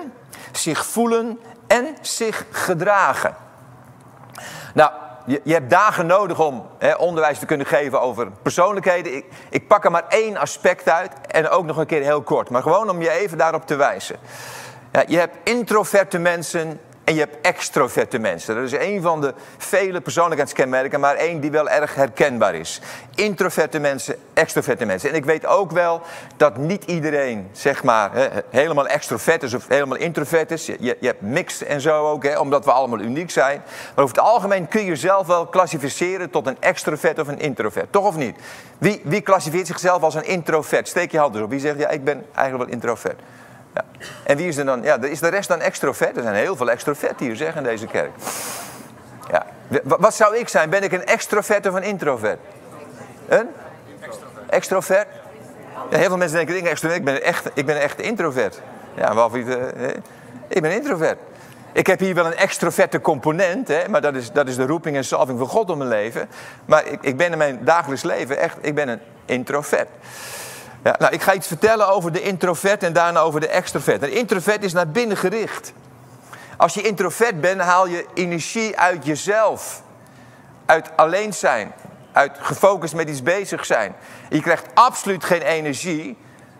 zich 0.51 0.85
voelen 0.85 1.39
en 1.67 1.87
zich 2.01 2.45
gedragen. 2.51 3.35
Nou, 4.73 4.91
je, 5.25 5.41
je 5.43 5.53
hebt 5.53 5.69
dagen 5.69 6.05
nodig 6.05 6.39
om 6.39 6.65
hè, 6.77 6.93
onderwijs 6.93 7.39
te 7.39 7.45
kunnen 7.45 7.65
geven 7.67 8.01
over 8.01 8.31
persoonlijkheden. 8.41 9.15
Ik, 9.15 9.25
ik 9.49 9.67
pak 9.67 9.85
er 9.85 9.91
maar 9.91 10.07
één 10.07 10.37
aspect 10.37 10.89
uit 10.89 11.11
en 11.27 11.49
ook 11.49 11.65
nog 11.65 11.77
een 11.77 11.85
keer 11.85 12.01
heel 12.01 12.21
kort, 12.21 12.49
maar 12.49 12.61
gewoon 12.61 12.89
om 12.89 13.01
je 13.01 13.09
even 13.09 13.37
daarop 13.37 13.67
te 13.67 13.75
wijzen. 13.75 14.15
Ja, 14.93 15.03
je 15.07 15.17
hebt 15.17 15.35
introverte 15.43 16.17
mensen 16.17 16.79
en 17.03 17.13
je 17.13 17.19
hebt 17.19 17.37
extroverte 17.41 18.19
mensen. 18.19 18.55
Dat 18.55 18.63
is 18.63 18.71
een 18.71 19.01
van 19.01 19.21
de 19.21 19.33
vele 19.57 20.01
persoonlijkheidskenmerken, 20.01 20.99
maar 20.99 21.15
één 21.15 21.39
die 21.39 21.51
wel 21.51 21.69
erg 21.69 21.95
herkenbaar 21.95 22.55
is. 22.55 22.81
Introverte 23.15 23.79
mensen, 23.79 24.15
extroverte 24.33 24.85
mensen. 24.85 25.09
En 25.09 25.15
ik 25.15 25.25
weet 25.25 25.45
ook 25.45 25.71
wel 25.71 26.01
dat 26.37 26.57
niet 26.57 26.83
iedereen, 26.83 27.49
zeg 27.51 27.83
maar, 27.83 28.11
helemaal 28.49 28.87
extrovert 28.87 29.43
is 29.43 29.53
of 29.53 29.67
helemaal 29.67 29.97
introvert 29.97 30.51
is. 30.51 30.65
Je, 30.65 30.77
je 30.79 31.07
hebt 31.07 31.21
mix 31.21 31.63
en 31.63 31.81
zo 31.81 32.09
ook, 32.09 32.39
omdat 32.39 32.65
we 32.65 32.71
allemaal 32.71 32.99
uniek 32.99 33.31
zijn. 33.31 33.61
Maar 33.95 34.03
over 34.03 34.15
het 34.15 34.25
algemeen 34.25 34.67
kun 34.67 34.81
je 34.81 34.87
jezelf 34.87 35.27
wel 35.27 35.45
klassificeren 35.45 36.29
tot 36.29 36.47
een 36.47 36.57
extrovert 36.59 37.19
of 37.19 37.27
een 37.27 37.39
introvert. 37.39 37.91
Toch 37.91 38.05
of 38.05 38.15
niet? 38.15 38.35
Wie, 38.77 39.01
wie 39.03 39.65
zichzelf 39.65 40.01
als 40.01 40.15
een 40.15 40.25
introvert? 40.25 40.87
Steek 40.87 41.11
je 41.11 41.17
hand 41.17 41.41
op. 41.41 41.49
Wie 41.49 41.59
zegt, 41.59 41.79
ja, 41.79 41.89
ik 41.89 42.03
ben 42.03 42.25
eigenlijk 42.33 42.65
wel 42.65 42.73
introvert. 42.73 43.19
Ja. 43.73 43.85
En 44.23 44.37
wie 44.37 44.47
is 44.47 44.57
er 44.57 44.65
dan? 44.65 44.81
Ja, 44.83 45.01
is 45.01 45.19
de 45.19 45.27
rest 45.27 45.47
dan 45.47 45.61
extrovert? 45.61 46.17
Er 46.17 46.23
zijn 46.23 46.35
heel 46.35 46.55
veel 46.55 46.71
extrovert 46.71 47.19
hier, 47.19 47.35
zeg, 47.35 47.55
in 47.55 47.63
deze 47.63 47.87
kerk. 47.87 48.11
Ja. 49.31 49.45
Wat 49.83 50.15
zou 50.15 50.37
ik 50.37 50.49
zijn? 50.49 50.69
Ben 50.69 50.83
ik 50.83 50.91
een 50.91 51.05
extrovert 51.05 51.67
of 51.67 51.73
een 51.73 51.83
introvert? 51.83 52.39
Een? 53.27 53.47
Extrovert. 54.49 55.07
Heel 55.89 56.07
veel 56.07 56.17
mensen 56.17 56.37
denken, 56.37 56.55
ik. 56.55 56.81
Ik 56.95 57.03
ben 57.03 57.23
echt, 57.23 57.49
ik 57.53 57.65
ben 57.65 57.81
echt 57.81 57.99
introvert. 57.99 58.61
Ja, 58.95 59.13
wat 59.13 59.35
uh, 59.35 59.55
ik 60.47 60.61
ben 60.61 60.71
introvert. 60.71 61.17
Ik 61.71 61.87
heb 61.87 61.99
hier 61.99 62.15
wel 62.15 62.25
een 62.25 62.35
extroverte 62.35 63.01
component, 63.01 63.67
hè, 63.67 63.89
maar 63.89 64.01
dat 64.01 64.15
is, 64.15 64.31
dat 64.31 64.47
is 64.47 64.55
de 64.55 64.65
roeping 64.65 64.95
en 64.95 65.05
salving 65.05 65.39
van 65.39 65.47
God 65.47 65.69
om 65.69 65.77
mijn 65.77 65.89
leven. 65.89 66.29
Maar 66.65 66.87
ik, 66.87 67.01
ik 67.01 67.17
ben 67.17 67.31
in 67.31 67.37
mijn 67.37 67.59
dagelijks 67.61 68.03
leven 68.03 68.37
echt, 68.37 68.57
ik 68.61 68.75
ben 68.75 68.87
een 68.87 68.99
introvert. 69.25 69.87
Ja, 70.83 70.95
nou, 70.99 71.13
ik 71.13 71.21
ga 71.21 71.33
iets 71.33 71.47
vertellen 71.47 71.87
over 71.87 72.11
de 72.11 72.21
introvert 72.21 72.83
en 72.83 72.93
daarna 72.93 73.19
over 73.19 73.39
de 73.39 73.47
extrovert. 73.47 74.03
Een 74.03 74.11
introvert 74.11 74.63
is 74.63 74.73
naar 74.73 74.87
binnen 74.87 75.17
gericht. 75.17 75.73
Als 76.57 76.73
je 76.73 76.81
introvert 76.81 77.41
bent, 77.41 77.61
haal 77.61 77.87
je 77.87 78.05
energie 78.13 78.79
uit 78.79 79.05
jezelf. 79.05 79.83
Uit 80.65 80.89
alleen 80.95 81.33
zijn. 81.33 81.71
Uit 82.11 82.37
gefocust 82.39 82.95
met 82.95 83.09
iets 83.09 83.23
bezig 83.23 83.65
zijn. 83.65 83.95
Je 84.29 84.41
krijgt 84.41 84.65
absoluut 84.73 85.23
geen 85.23 85.41
energie 85.41 86.17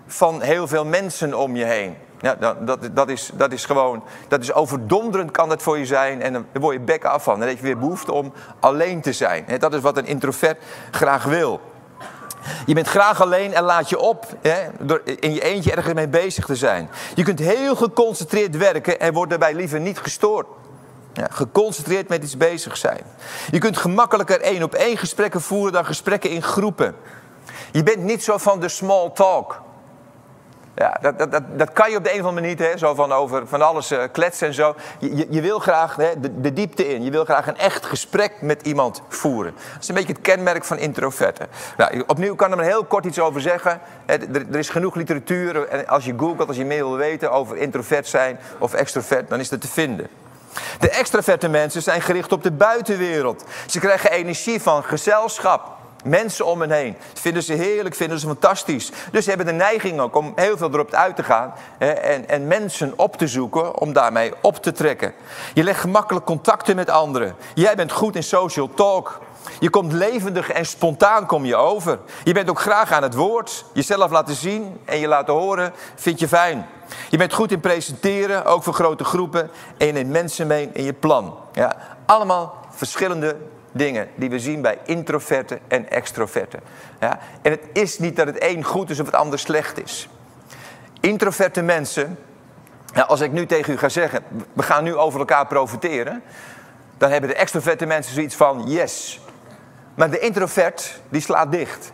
van 0.07 0.41
heel 0.41 0.67
veel 0.67 0.85
mensen 0.85 1.39
om 1.39 1.55
je 1.55 1.65
heen. 1.65 1.97
Dat, 2.39 2.67
dat, 2.67 2.89
dat, 2.91 3.09
is, 3.09 3.29
dat 3.33 3.51
is 3.51 3.65
gewoon, 3.65 4.03
dat 4.27 4.41
is 4.41 4.53
overdonderend 4.53 5.31
kan 5.31 5.49
dat 5.49 5.61
voor 5.61 5.77
je 5.77 5.85
zijn. 5.85 6.21
En 6.21 6.33
dan 6.33 6.45
word 6.53 6.73
je 6.73 6.81
bek 6.81 7.05
af 7.05 7.23
van. 7.23 7.39
Dan 7.39 7.47
heb 7.47 7.57
je 7.57 7.63
weer 7.63 7.79
behoefte 7.79 8.11
om 8.11 8.33
alleen 8.59 9.01
te 9.01 9.13
zijn. 9.13 9.45
Dat 9.59 9.73
is 9.73 9.81
wat 9.81 9.97
een 9.97 10.05
introvert 10.05 10.63
graag 10.91 11.23
wil. 11.23 11.61
Je 12.65 12.73
bent 12.73 12.87
graag 12.87 13.21
alleen 13.21 13.53
en 13.53 13.63
laat 13.63 13.89
je 13.89 13.99
op 13.99 14.25
hè, 14.41 14.59
door 14.79 15.01
in 15.05 15.33
je 15.33 15.41
eentje 15.41 15.71
ergens 15.71 15.93
mee 15.93 16.07
bezig 16.07 16.45
te 16.45 16.55
zijn. 16.55 16.89
Je 17.15 17.23
kunt 17.23 17.39
heel 17.39 17.75
geconcentreerd 17.75 18.57
werken 18.57 18.99
en 18.99 19.13
wordt 19.13 19.29
daarbij 19.29 19.53
liever 19.53 19.79
niet 19.79 19.99
gestoord. 19.99 20.47
Ja, 21.13 21.27
geconcentreerd 21.31 22.09
met 22.09 22.23
iets 22.23 22.37
bezig 22.37 22.77
zijn. 22.77 23.01
Je 23.51 23.57
kunt 23.57 23.77
gemakkelijker 23.77 24.41
één 24.41 24.63
op 24.63 24.73
één 24.73 24.97
gesprekken 24.97 25.41
voeren 25.41 25.73
dan 25.73 25.85
gesprekken 25.85 26.29
in 26.29 26.43
groepen. 26.43 26.95
Je 27.71 27.83
bent 27.83 28.03
niet 28.03 28.23
zo 28.23 28.37
van 28.37 28.59
de 28.59 28.69
small 28.69 29.11
talk. 29.13 29.61
Ja, 30.75 30.97
dat, 31.01 31.19
dat, 31.19 31.31
dat, 31.31 31.43
dat, 31.55 31.73
kan 31.73 31.91
je 31.91 31.97
op 31.97 32.03
de 32.03 32.13
een 32.13 32.19
of 32.19 32.25
andere 32.25 32.47
manier, 32.47 32.71
hè, 32.71 32.77
zo 32.77 32.93
van 32.93 33.11
over 33.11 33.47
van 33.47 33.61
alles 33.61 33.91
uh, 33.91 34.03
kletsen 34.11 34.47
en 34.47 34.53
zo. 34.53 34.75
Je, 34.99 35.27
je, 35.29 35.41
wil 35.41 35.59
graag 35.59 35.95
hè, 35.95 36.19
de, 36.19 36.41
de, 36.41 36.53
diepte 36.53 36.93
in. 36.93 37.03
Je 37.03 37.11
wil 37.11 37.23
graag 37.23 37.47
een 37.47 37.57
echt 37.57 37.85
gesprek 37.85 38.41
met 38.41 38.61
iemand 38.61 39.01
voeren. 39.07 39.53
Dat 39.73 39.81
is 39.81 39.87
een 39.87 39.95
beetje 39.95 40.13
het 40.13 40.21
kenmerk 40.21 40.63
van 40.63 40.77
introverten. 40.77 41.47
Nou, 41.77 42.03
opnieuw 42.07 42.35
kan 42.35 42.51
er 42.51 42.57
maar 42.57 42.65
heel 42.65 42.83
kort 42.83 43.05
iets 43.05 43.19
over 43.19 43.41
zeggen. 43.41 43.79
Er, 44.05 44.19
er, 44.51 44.59
is 44.59 44.69
genoeg 44.69 44.95
literatuur. 44.95 45.67
En 45.67 45.87
als 45.87 46.05
je 46.05 46.13
googelt, 46.17 46.47
als 46.47 46.57
je 46.57 46.65
meer 46.65 46.83
wil 46.83 46.97
weten 46.97 47.31
over 47.31 47.57
introvert 47.57 48.07
zijn 48.07 48.39
of 48.57 48.73
extrovert, 48.73 49.29
dan 49.29 49.39
is 49.39 49.49
dat 49.49 49.61
te 49.61 49.67
vinden. 49.67 50.07
De 50.79 50.89
extroverte 50.89 51.47
mensen 51.47 51.81
zijn 51.81 52.01
gericht 52.01 52.31
op 52.31 52.43
de 52.43 52.51
buitenwereld. 52.51 53.43
Ze 53.67 53.79
krijgen 53.79 54.11
energie 54.11 54.61
van 54.61 54.83
gezelschap 54.83 55.81
Mensen 56.03 56.45
om 56.45 56.61
hen 56.61 56.71
heen. 56.71 56.95
Vinden 57.13 57.43
ze 57.43 57.53
heerlijk, 57.53 57.95
vinden 57.95 58.19
ze 58.19 58.27
fantastisch. 58.27 58.91
Dus 59.11 59.23
ze 59.23 59.29
hebben 59.29 59.47
de 59.47 59.53
neiging 59.53 59.99
ook 59.99 60.15
om 60.15 60.33
heel 60.35 60.57
veel 60.57 60.71
erop 60.71 60.93
uit 60.93 61.15
te 61.15 61.23
gaan. 61.23 61.53
En, 61.77 62.29
en 62.29 62.47
mensen 62.47 62.93
op 62.95 63.17
te 63.17 63.27
zoeken 63.27 63.79
om 63.79 63.93
daarmee 63.93 64.33
op 64.41 64.55
te 64.55 64.71
trekken. 64.71 65.13
Je 65.53 65.63
legt 65.63 65.79
gemakkelijk 65.79 66.25
contacten 66.25 66.75
met 66.75 66.89
anderen. 66.89 67.35
Jij 67.53 67.75
bent 67.75 67.91
goed 67.91 68.15
in 68.15 68.23
social 68.23 68.69
talk. 68.73 69.21
Je 69.59 69.69
komt 69.69 69.93
levendig 69.93 70.49
en 70.49 70.65
spontaan 70.65 71.25
kom 71.25 71.45
je 71.45 71.55
over. 71.55 71.99
Je 72.23 72.33
bent 72.33 72.49
ook 72.49 72.59
graag 72.59 72.91
aan 72.91 73.03
het 73.03 73.13
woord. 73.13 73.65
Jezelf 73.73 74.11
laten 74.11 74.35
zien 74.35 74.79
en 74.85 74.99
je 74.99 75.07
laten 75.07 75.33
horen 75.33 75.73
vind 75.95 76.19
je 76.19 76.27
fijn. 76.27 76.65
Je 77.09 77.17
bent 77.17 77.33
goed 77.33 77.51
in 77.51 77.59
presenteren, 77.59 78.45
ook 78.45 78.63
voor 78.63 78.73
grote 78.73 79.03
groepen. 79.03 79.49
En 79.77 79.87
je 79.87 79.93
neemt 79.93 80.09
mensen 80.09 80.47
mee 80.47 80.69
in 80.73 80.83
je 80.83 80.93
plan. 80.93 81.37
Ja, 81.53 81.75
allemaal 82.05 82.57
verschillende 82.69 83.37
dingen 83.73 84.07
die 84.15 84.29
we 84.29 84.39
zien 84.39 84.61
bij 84.61 84.77
introverten 84.83 85.59
en 85.67 85.89
extroverten. 85.89 86.59
Ja, 86.99 87.19
en 87.41 87.51
het 87.51 87.63
is 87.73 87.99
niet 87.99 88.15
dat 88.15 88.27
het 88.27 88.43
een 88.43 88.63
goed 88.63 88.89
is 88.89 88.99
of 88.99 89.05
het 89.05 89.15
ander 89.15 89.39
slecht 89.39 89.83
is. 89.83 90.09
Introverte 90.99 91.61
mensen, 91.61 92.17
ja, 92.93 93.01
als 93.01 93.21
ik 93.21 93.31
nu 93.31 93.45
tegen 93.45 93.73
u 93.73 93.77
ga 93.77 93.89
zeggen, 93.89 94.23
we 94.53 94.63
gaan 94.63 94.83
nu 94.83 94.95
over 94.95 95.19
elkaar 95.19 95.47
profiteren, 95.47 96.23
dan 96.97 97.11
hebben 97.11 97.29
de 97.29 97.35
extroverte 97.35 97.85
mensen 97.85 98.13
zoiets 98.13 98.35
van 98.35 98.63
yes. 98.67 99.21
Maar 99.95 100.09
de 100.09 100.19
introvert, 100.19 101.01
die 101.09 101.21
slaat 101.21 101.51
dicht. 101.51 101.91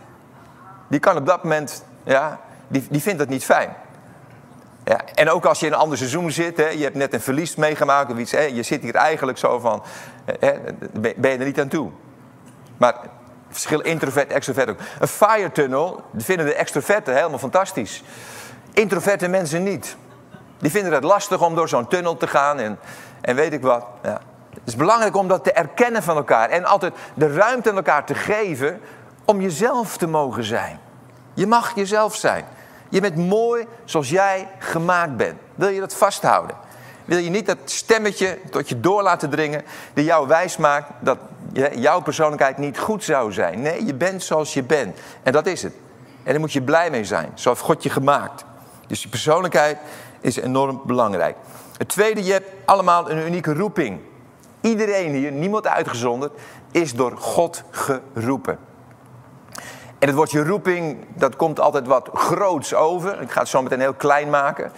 Die 0.88 1.00
kan 1.00 1.18
op 1.18 1.26
dat 1.26 1.44
moment, 1.44 1.84
ja, 2.04 2.40
die, 2.68 2.88
die 2.90 3.02
vindt 3.02 3.20
het 3.20 3.30
niet 3.30 3.46
fijn. 3.46 3.76
Ja, 4.90 5.00
en 5.16 5.30
ook 5.30 5.46
als 5.46 5.60
je 5.60 5.66
in 5.66 5.72
een 5.72 5.78
ander 5.78 5.98
seizoen 5.98 6.32
zit, 6.32 6.58
hè, 6.58 6.68
je 6.68 6.84
hebt 6.84 6.96
net 6.96 7.14
een 7.14 7.22
verlies 7.22 7.56
meegemaakt 7.56 8.12
of 8.12 8.18
iets, 8.18 8.32
hè, 8.32 8.42
je 8.42 8.64
zit 8.64 8.82
hier 8.82 8.96
eigenlijk 8.96 9.38
zo 9.38 9.60
van, 9.60 9.84
hè, 10.40 10.54
ben 10.92 11.32
je 11.32 11.38
er 11.38 11.46
niet 11.46 11.60
aan 11.60 11.68
toe. 11.68 11.92
Maar 12.78 12.96
verschil 13.50 13.80
introvert, 13.80 14.32
extrovert 14.32 14.70
ook. 14.70 14.78
Een 15.00 15.08
fire 15.08 15.52
tunnel 15.52 16.04
vinden 16.18 16.46
de 16.46 16.54
extroverten 16.54 17.16
helemaal 17.16 17.40
fantastisch. 17.40 18.04
Introverte 18.74 19.28
mensen 19.28 19.64
niet. 19.64 19.96
Die 20.58 20.72
vinden 20.72 20.94
het 20.94 21.04
lastig 21.04 21.42
om 21.42 21.56
door 21.56 21.70
zo'n 21.70 21.88
tunnel 21.88 22.18
te 22.18 22.28
gaan 22.28 22.60
en, 22.60 22.80
en 23.22 23.36
weet 23.36 23.54
ik 23.54 23.62
wat. 23.62 23.86
Ja. 24.04 24.22
Het 24.50 24.68
is 24.68 24.76
belangrijk 24.76 25.16
om 25.16 25.28
dat 25.28 25.44
te 25.44 25.52
erkennen 25.52 26.04
van 26.04 26.16
elkaar 26.16 26.50
en 26.50 26.66
altijd 26.66 26.94
de 27.14 27.34
ruimte 27.34 27.70
aan 27.70 27.76
elkaar 27.76 28.06
te 28.06 28.16
geven 28.16 28.82
om 29.26 29.42
jezelf 29.42 29.98
te 29.98 30.08
mogen 30.08 30.44
zijn. 30.44 30.80
Je 31.34 31.48
mag 31.48 31.76
jezelf 31.76 32.16
zijn. 32.16 32.46
Je 32.90 33.02
bent 33.02 33.16
mooi 33.16 33.66
zoals 33.86 34.10
jij 34.10 34.48
gemaakt 34.60 35.18
bent. 35.18 35.40
Wil 35.56 35.68
je 35.68 35.80
dat 35.80 35.94
vasthouden? 35.94 36.56
Wil 37.06 37.18
je 37.18 37.30
niet 37.30 37.46
dat 37.46 37.58
stemmetje 37.66 38.38
tot 38.50 38.70
je 38.70 38.80
door 38.80 39.04
laten 39.04 39.30
dringen... 39.30 39.64
die 39.94 40.04
jou 40.04 40.28
wijs 40.28 40.58
maakt 40.58 40.92
dat 41.00 41.18
jouw 41.76 42.02
persoonlijkheid 42.02 42.58
niet 42.58 42.80
goed 42.80 43.04
zou 43.04 43.32
zijn? 43.32 43.62
Nee, 43.62 43.86
je 43.86 43.94
bent 43.94 44.24
zoals 44.24 44.54
je 44.54 44.64
bent. 44.64 44.98
En 45.24 45.32
dat 45.32 45.46
is 45.46 45.64
het. 45.64 45.74
En 46.24 46.32
daar 46.32 46.40
moet 46.40 46.54
je 46.54 46.62
blij 46.62 46.90
mee 46.90 47.06
zijn. 47.06 47.32
Zo 47.34 47.50
heeft 47.50 47.62
God 47.62 47.84
je 47.84 47.90
gemaakt. 47.90 48.46
Dus 48.88 49.04
je 49.04 49.10
persoonlijkheid 49.10 49.78
is 50.22 50.36
enorm 50.36 50.82
belangrijk. 50.86 51.36
Het 51.78 51.90
tweede, 51.90 52.24
je 52.24 52.32
hebt 52.32 52.50
allemaal 52.66 53.12
een 53.12 53.26
unieke 53.26 53.54
roeping. 53.54 54.00
Iedereen 54.62 55.14
hier, 55.14 55.32
niemand 55.32 55.68
uitgezonderd, 55.68 56.32
is 56.72 56.94
door 56.94 57.18
God 57.18 57.64
geroepen. 57.72 58.69
En 60.00 60.08
het 60.08 60.16
woordje 60.16 60.44
roeping, 60.44 60.98
dat 61.16 61.36
komt 61.36 61.60
altijd 61.60 61.88
wat 61.88 62.10
groots 62.14 62.74
over. 62.74 63.22
Ik 63.22 63.32
ga 63.32 63.40
het 63.40 63.50
zo 63.50 63.62
meteen 63.62 63.80
heel 63.80 63.94
klein 63.94 64.30
maken. 64.30 64.72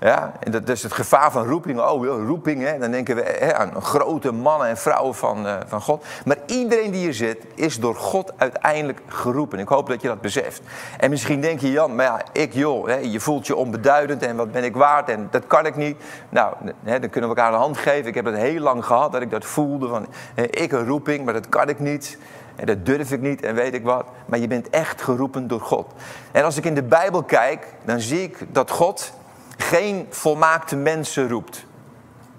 Ja, 0.00 0.32
dat 0.50 0.68
is 0.68 0.82
het 0.82 0.92
gevaar 0.92 1.32
van 1.32 1.46
roeping. 1.46 1.80
Oh, 1.80 2.26
roeping, 2.26 2.62
hè? 2.62 2.78
dan 2.78 2.90
denken 2.90 3.16
we 3.16 3.22
hè, 3.22 3.54
aan 3.54 3.82
grote 3.82 4.32
mannen 4.32 4.68
en 4.68 4.76
vrouwen 4.76 5.14
van, 5.14 5.46
uh, 5.46 5.54
van 5.66 5.80
God. 5.80 6.04
Maar 6.24 6.36
iedereen 6.46 6.90
die 6.90 7.00
hier 7.00 7.14
zit, 7.14 7.44
is 7.54 7.80
door 7.80 7.94
God 7.94 8.32
uiteindelijk 8.36 9.00
geroepen. 9.06 9.58
Ik 9.58 9.68
hoop 9.68 9.88
dat 9.88 10.02
je 10.02 10.08
dat 10.08 10.20
beseft. 10.20 10.62
En 10.98 11.10
misschien 11.10 11.40
denk 11.40 11.60
je, 11.60 11.70
Jan, 11.70 11.94
maar 11.94 12.04
ja, 12.04 12.22
ik 12.32 12.52
joh, 12.52 12.86
hè, 12.86 12.96
je 12.96 13.20
voelt 13.20 13.46
je 13.46 13.56
onbeduidend 13.56 14.22
en 14.22 14.36
wat 14.36 14.52
ben 14.52 14.64
ik 14.64 14.76
waard 14.76 15.08
en 15.08 15.28
dat 15.30 15.46
kan 15.46 15.66
ik 15.66 15.76
niet. 15.76 15.96
Nou, 16.28 16.54
hè, 16.82 17.00
dan 17.00 17.10
kunnen 17.10 17.30
we 17.30 17.36
elkaar 17.36 17.52
een 17.52 17.58
hand 17.58 17.78
geven. 17.78 18.06
Ik 18.06 18.14
heb 18.14 18.24
het 18.24 18.36
heel 18.36 18.60
lang 18.60 18.84
gehad 18.84 19.12
dat 19.12 19.22
ik 19.22 19.30
dat 19.30 19.44
voelde 19.44 19.88
van, 19.88 20.06
hè, 20.34 20.42
ik 20.42 20.72
een 20.72 20.86
roeping, 20.86 21.24
maar 21.24 21.34
dat 21.34 21.48
kan 21.48 21.68
ik 21.68 21.78
niet. 21.78 22.18
En 22.60 22.66
dat 22.66 22.86
durf 22.86 23.12
ik 23.12 23.20
niet 23.20 23.42
en 23.42 23.54
weet 23.54 23.74
ik 23.74 23.84
wat. 23.84 24.06
Maar 24.26 24.38
je 24.38 24.46
bent 24.46 24.70
echt 24.70 25.02
geroepen 25.02 25.48
door 25.48 25.60
God. 25.60 25.92
En 26.32 26.44
als 26.44 26.56
ik 26.56 26.64
in 26.64 26.74
de 26.74 26.82
Bijbel 26.82 27.22
kijk, 27.22 27.66
dan 27.84 28.00
zie 28.00 28.22
ik 28.22 28.38
dat 28.48 28.70
God 28.70 29.12
geen 29.56 30.06
volmaakte 30.10 30.76
mensen 30.76 31.28
roept. 31.28 31.64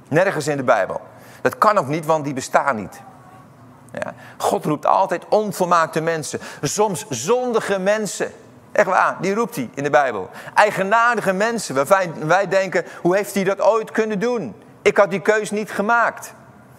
Nergens 0.08 0.48
in 0.48 0.58
de 0.58 0.64
Bijbel. 0.64 1.02
Dat 1.42 1.58
kan 1.58 1.78
ook 1.78 1.88
niet, 1.88 2.06
want 2.06 2.24
die 2.24 2.34
bestaan 2.34 2.76
niet. 2.76 3.02
Ja. 3.92 4.14
God 4.38 4.66
roept 4.66 4.86
altijd 4.86 5.26
onvolmaakte 5.30 6.02
mensen. 6.02 6.40
Soms 6.62 7.06
zondige 7.10 7.80
mensen. 7.80 8.32
Echt 8.72 8.88
waar, 8.88 9.18
die 9.22 9.34
roept 9.34 9.56
hij 9.56 9.70
in 9.74 9.84
de 9.84 9.90
Bijbel. 9.90 10.30
Eigenaardige 10.54 11.34
mensen 11.34 11.76
waarvan 11.76 12.28
wij 12.28 12.48
denken, 12.48 12.86
hoe 13.02 13.16
heeft 13.16 13.34
hij 13.34 13.44
dat 13.44 13.62
ooit 13.62 13.92
kunnen 13.92 14.20
doen? 14.20 14.56
Ik 14.82 14.98
had 14.98 15.10
die 15.10 15.22
keus 15.22 15.52
niet 15.52 15.72
gemaakt. 15.72 16.34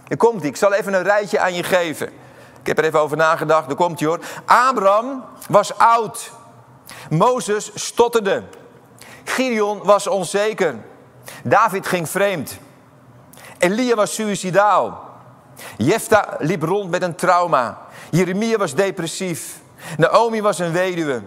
Er 0.08 0.16
komt 0.16 0.40
hij, 0.40 0.48
ik 0.48 0.56
zal 0.56 0.72
even 0.72 0.94
een 0.94 1.02
rijtje 1.02 1.40
aan 1.40 1.54
je 1.54 1.62
geven. 1.62 2.21
Ik 2.62 2.68
heb 2.68 2.78
er 2.78 2.84
even 2.84 3.00
over 3.00 3.16
nagedacht, 3.16 3.66
daar 3.66 3.76
komt 3.76 4.00
hij 4.00 4.08
hoor. 4.08 4.18
Abraham 4.44 5.24
was 5.48 5.78
oud. 5.78 6.30
Mozes 7.10 7.70
stotterde. 7.74 8.42
Gideon 9.24 9.80
was 9.82 10.06
onzeker. 10.06 10.74
David 11.44 11.86
ging 11.86 12.08
vreemd. 12.08 12.58
Elia 13.58 13.94
was 13.94 14.14
suicidaal. 14.14 15.10
Jefta 15.76 16.36
liep 16.38 16.62
rond 16.62 16.90
met 16.90 17.02
een 17.02 17.14
trauma. 17.14 17.78
Jeremia 18.10 18.56
was 18.56 18.74
depressief. 18.74 19.60
Naomi 19.96 20.42
was 20.42 20.58
een 20.58 20.72
weduwe. 20.72 21.22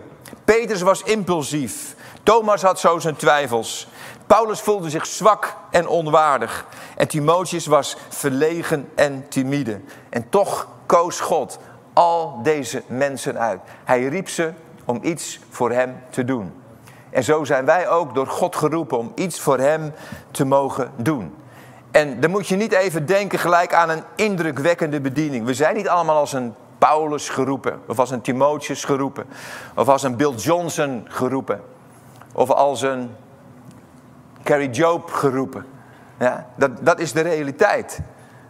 Petrus 0.45 0.81
was 0.81 1.01
impulsief. 1.01 1.95
Thomas 2.23 2.61
had 2.61 2.79
zo 2.79 2.99
zijn 2.99 3.15
twijfels. 3.15 3.87
Paulus 4.27 4.61
voelde 4.61 4.89
zich 4.89 5.05
zwak 5.05 5.55
en 5.71 5.87
onwaardig. 5.87 6.65
En 6.97 7.07
Timotheus 7.07 7.65
was 7.65 7.97
verlegen 8.09 8.89
en 8.95 9.25
timide. 9.29 9.81
En 10.09 10.29
toch 10.29 10.67
koos 10.85 11.19
God 11.19 11.59
al 11.93 12.39
deze 12.43 12.83
mensen 12.87 13.39
uit. 13.39 13.59
Hij 13.83 14.03
riep 14.03 14.29
ze 14.29 14.51
om 14.85 14.99
iets 15.01 15.39
voor 15.49 15.71
hem 15.71 15.95
te 16.09 16.25
doen. 16.25 16.53
En 17.09 17.23
zo 17.23 17.43
zijn 17.43 17.65
wij 17.65 17.89
ook 17.89 18.15
door 18.15 18.27
God 18.27 18.55
geroepen 18.55 18.97
om 18.97 19.11
iets 19.15 19.39
voor 19.39 19.59
hem 19.59 19.93
te 20.31 20.45
mogen 20.45 20.91
doen. 20.95 21.35
En 21.91 22.19
dan 22.19 22.31
moet 22.31 22.47
je 22.47 22.55
niet 22.55 22.73
even 22.73 23.05
denken 23.05 23.39
gelijk 23.39 23.73
aan 23.73 23.89
een 23.89 24.03
indrukwekkende 24.15 25.01
bediening. 25.01 25.45
We 25.45 25.53
zijn 25.53 25.75
niet 25.75 25.89
allemaal 25.89 26.17
als 26.17 26.33
een 26.33 26.53
Paulus 26.77 27.29
geroepen, 27.29 27.81
of 27.87 27.99
als 27.99 28.11
een 28.11 28.21
Timotheus 28.21 28.83
geroepen, 28.83 29.25
of 29.75 29.87
als 29.87 30.03
een 30.03 30.15
Bill 30.15 30.33
Johnson 30.33 31.05
geroepen, 31.09 31.61
of 32.33 32.51
als 32.51 32.81
een 32.81 33.15
Carrie 34.45 34.69
Job 34.69 35.11
geroepen. 35.11 35.65
Ja, 36.19 36.45
dat, 36.55 36.71
dat 36.81 36.99
is 36.99 37.11
de 37.11 37.21
realiteit. 37.21 37.99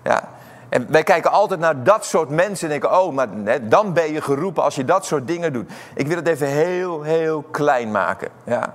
Ja. 0.03 0.29
En 0.69 0.91
wij 0.91 1.03
kijken 1.03 1.31
altijd 1.31 1.59
naar 1.59 1.83
dat 1.83 2.05
soort 2.05 2.29
mensen 2.29 2.71
en 2.71 2.79
denken, 2.79 3.01
oh, 3.01 3.13
maar 3.13 3.27
hè, 3.43 3.67
dan 3.67 3.93
ben 3.93 4.11
je 4.11 4.21
geroepen 4.21 4.63
als 4.63 4.75
je 4.75 4.85
dat 4.85 5.05
soort 5.05 5.27
dingen 5.27 5.53
doet. 5.53 5.71
Ik 5.93 6.07
wil 6.07 6.15
het 6.15 6.27
even 6.27 6.47
heel, 6.47 7.01
heel 7.01 7.41
klein 7.41 7.91
maken. 7.91 8.29
Ja. 8.43 8.73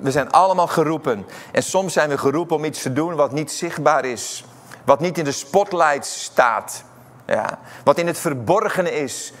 We 0.00 0.10
zijn 0.10 0.30
allemaal 0.30 0.66
geroepen. 0.66 1.26
En 1.52 1.62
soms 1.62 1.92
zijn 1.92 2.08
we 2.08 2.18
geroepen 2.18 2.56
om 2.56 2.64
iets 2.64 2.82
te 2.82 2.92
doen 2.92 3.14
wat 3.14 3.32
niet 3.32 3.52
zichtbaar 3.52 4.04
is. 4.04 4.44
Wat 4.84 5.00
niet 5.00 5.18
in 5.18 5.24
de 5.24 5.32
spotlight 5.32 6.06
staat. 6.06 6.84
Ja. 7.26 7.58
Wat 7.84 7.98
in 7.98 8.06
het 8.06 8.18
verborgene 8.18 8.92
is. 8.92 9.32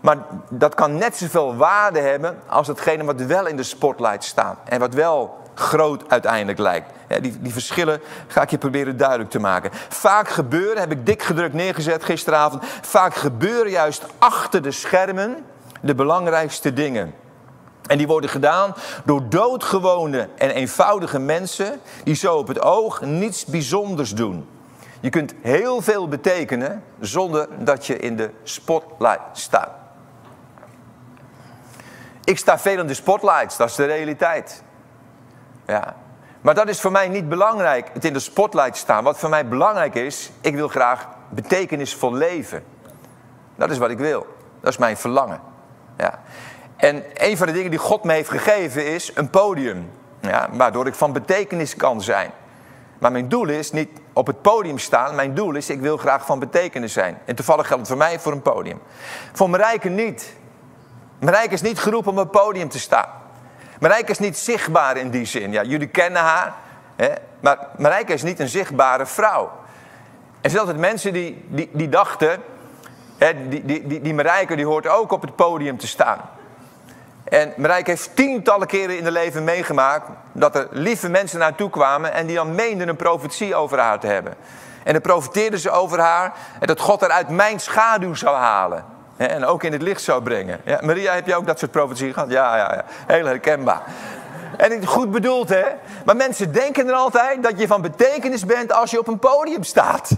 Maar 0.00 0.16
dat 0.48 0.74
kan 0.74 0.96
net 0.96 1.16
zoveel 1.16 1.56
waarde 1.56 2.00
hebben 2.00 2.38
als 2.46 2.66
hetgene 2.66 3.04
wat 3.04 3.20
wel 3.20 3.46
in 3.46 3.56
de 3.56 3.62
spotlight 3.62 4.24
staat. 4.24 4.56
En 4.64 4.80
wat 4.80 4.94
wel 4.94 5.38
groot 5.58 6.04
uiteindelijk 6.08 6.58
lijkt. 6.58 6.90
die, 7.20 7.40
die 7.40 7.52
verschillen 7.52 8.00
ga 8.26 8.42
ik 8.42 8.50
je 8.50 8.58
proberen 8.58 8.96
duidelijk 8.96 9.30
te 9.30 9.38
maken. 9.38 9.70
Vaak 9.88 10.28
gebeuren, 10.28 10.78
heb 10.78 10.92
ik 10.92 11.06
dik 11.06 11.22
gedrukt 11.22 11.54
neergezet 11.54 12.04
gisteravond, 12.04 12.62
vaak 12.82 13.14
gebeuren 13.14 13.70
juist 13.70 14.04
achter 14.18 14.62
de 14.62 14.70
schermen 14.70 15.44
de 15.80 15.94
belangrijkste 15.94 16.72
dingen. 16.72 17.14
En 17.86 17.98
die 17.98 18.06
worden 18.06 18.30
gedaan 18.30 18.74
door 19.04 19.28
doodgewone 19.28 20.28
en 20.36 20.50
eenvoudige 20.50 21.18
mensen 21.18 21.80
die 22.04 22.14
zo 22.14 22.36
op 22.36 22.48
het 22.48 22.62
oog 22.62 23.00
niets 23.00 23.44
bijzonders 23.44 24.14
doen. 24.14 24.48
Je 25.00 25.10
kunt 25.10 25.34
heel 25.42 25.82
veel 25.82 26.08
betekenen 26.08 26.82
zonder 27.00 27.48
dat 27.58 27.86
je 27.86 27.98
in 27.98 28.16
de 28.16 28.30
spotlight 28.42 29.20
staat. 29.32 29.70
Ik 32.24 32.38
sta 32.38 32.58
veel 32.58 32.78
in 32.78 32.86
de 32.86 32.94
spotlights, 32.94 33.56
dat 33.56 33.68
is 33.68 33.74
de 33.74 33.84
realiteit. 33.84 34.62
Ja. 35.68 35.94
Maar 36.40 36.54
dat 36.54 36.68
is 36.68 36.80
voor 36.80 36.92
mij 36.92 37.08
niet 37.08 37.28
belangrijk, 37.28 37.90
het 37.92 38.04
in 38.04 38.12
de 38.12 38.18
spotlight 38.18 38.76
staan. 38.76 39.04
Wat 39.04 39.18
voor 39.18 39.28
mij 39.28 39.48
belangrijk 39.48 39.94
is, 39.94 40.30
ik 40.40 40.54
wil 40.54 40.68
graag 40.68 41.08
betekenisvol 41.28 42.12
leven. 42.12 42.64
Dat 43.56 43.70
is 43.70 43.78
wat 43.78 43.90
ik 43.90 43.98
wil. 43.98 44.26
Dat 44.60 44.70
is 44.70 44.78
mijn 44.78 44.96
verlangen. 44.96 45.40
Ja. 45.96 46.20
En 46.76 47.04
een 47.14 47.36
van 47.36 47.46
de 47.46 47.52
dingen 47.52 47.70
die 47.70 47.78
God 47.78 48.04
me 48.04 48.12
heeft 48.12 48.30
gegeven 48.30 48.86
is 48.86 49.10
een 49.14 49.30
podium. 49.30 49.90
Ja, 50.20 50.48
waardoor 50.52 50.86
ik 50.86 50.94
van 50.94 51.12
betekenis 51.12 51.76
kan 51.76 52.02
zijn. 52.02 52.30
Maar 52.98 53.12
mijn 53.12 53.28
doel 53.28 53.48
is 53.48 53.72
niet 53.72 54.00
op 54.12 54.26
het 54.26 54.42
podium 54.42 54.78
staan. 54.78 55.14
Mijn 55.14 55.34
doel 55.34 55.54
is, 55.54 55.70
ik 55.70 55.80
wil 55.80 55.96
graag 55.96 56.26
van 56.26 56.38
betekenis 56.38 56.92
zijn. 56.92 57.18
En 57.24 57.34
toevallig 57.34 57.66
geldt 57.66 57.80
het 57.80 57.90
voor 57.90 57.98
mij 57.98 58.20
voor 58.20 58.32
een 58.32 58.42
podium. 58.42 58.80
Voor 59.32 59.50
Marijke 59.50 59.88
niet. 59.88 60.36
Marijke 61.20 61.54
is 61.54 61.62
niet 61.62 61.78
geroepen 61.78 62.10
om 62.10 62.18
op 62.18 62.32
het 62.32 62.42
podium 62.42 62.68
te 62.68 62.78
staan. 62.78 63.17
Marijke 63.78 64.10
is 64.10 64.18
niet 64.18 64.38
zichtbaar 64.38 64.96
in 64.96 65.10
die 65.10 65.24
zin. 65.24 65.52
Ja, 65.52 65.62
jullie 65.62 65.86
kennen 65.86 66.22
haar. 66.22 66.54
Hè? 66.96 67.12
Maar 67.40 67.58
Marijke 67.76 68.12
is 68.12 68.22
niet 68.22 68.40
een 68.40 68.48
zichtbare 68.48 69.06
vrouw. 69.06 69.52
Er 70.40 70.50
zijn 70.50 70.60
altijd 70.60 70.78
mensen 70.78 71.12
die, 71.12 71.44
die, 71.72 71.88
dachten... 71.88 72.42
Hè, 73.18 73.48
die, 73.48 73.64
die, 73.64 73.86
die, 73.86 74.00
die 74.00 74.14
Marijke 74.14 74.56
die 74.56 74.66
hoort 74.66 74.88
ook 74.88 75.12
op 75.12 75.22
het 75.22 75.36
podium 75.36 75.78
te 75.78 75.86
staan. 75.86 76.18
En 77.24 77.52
Marijke 77.56 77.90
heeft 77.90 78.16
tientallen 78.16 78.66
keren 78.66 78.96
in 78.96 79.02
haar 79.02 79.12
leven 79.12 79.44
meegemaakt... 79.44 80.08
dat 80.32 80.56
er 80.56 80.68
lieve 80.70 81.08
mensen 81.08 81.38
naartoe 81.38 81.70
kwamen... 81.70 82.12
en 82.12 82.26
die 82.26 82.36
dan 82.36 82.54
meenden 82.54 82.88
een 82.88 82.96
profetie 82.96 83.54
over 83.54 83.78
haar 83.78 83.98
te 83.98 84.06
hebben. 84.06 84.34
En 84.84 84.92
dan 84.92 85.02
profeteerden 85.02 85.58
ze 85.58 85.70
over 85.70 86.00
haar... 86.00 86.32
en 86.60 86.66
dat 86.66 86.80
God 86.80 87.00
haar 87.00 87.10
uit 87.10 87.28
mijn 87.28 87.60
schaduw 87.60 88.14
zou 88.14 88.36
halen. 88.36 88.84
En 89.18 89.44
ook 89.44 89.62
in 89.62 89.72
het 89.72 89.82
licht 89.82 90.02
zou 90.02 90.22
brengen. 90.22 90.60
Ja, 90.64 90.78
Maria, 90.82 91.14
heb 91.14 91.26
je 91.26 91.36
ook 91.36 91.46
dat 91.46 91.58
soort 91.58 91.70
profetie 91.70 92.12
gehad? 92.12 92.30
Ja, 92.30 92.56
ja, 92.56 92.74
ja. 92.74 92.84
Heel 93.14 93.26
herkenbaar. 93.26 93.82
En 94.56 94.86
goed 94.86 95.10
bedoeld, 95.10 95.48
hè? 95.48 95.64
Maar 96.04 96.16
mensen 96.16 96.52
denken 96.52 96.88
er 96.88 96.94
altijd 96.94 97.42
dat 97.42 97.60
je 97.60 97.66
van 97.66 97.82
betekenis 97.82 98.44
bent 98.44 98.72
als 98.72 98.90
je 98.90 98.98
op 98.98 99.08
een 99.08 99.18
podium 99.18 99.62
staat. 99.62 100.10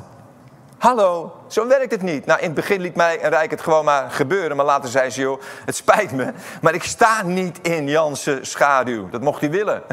Hallo, 0.78 1.32
zo 1.46 1.66
werkt 1.66 1.90
het 1.90 2.02
niet. 2.02 2.26
Nou, 2.26 2.38
in 2.40 2.46
het 2.46 2.54
begin 2.54 2.80
liet 2.80 2.94
mij 2.94 3.20
en 3.20 3.30
Rijk 3.30 3.50
het 3.50 3.60
gewoon 3.60 3.84
maar 3.84 4.10
gebeuren. 4.10 4.56
Maar 4.56 4.66
later 4.66 4.90
zei 4.90 5.10
ze, 5.10 5.20
joh, 5.20 5.40
het 5.64 5.76
spijt 5.76 6.12
me. 6.12 6.32
Maar 6.60 6.74
ik 6.74 6.82
sta 6.82 7.22
niet 7.22 7.58
in 7.62 7.88
Jansen 7.88 8.46
schaduw. 8.46 9.08
Dat 9.08 9.20
mocht 9.20 9.40
hij 9.40 9.50
willen. 9.50 9.82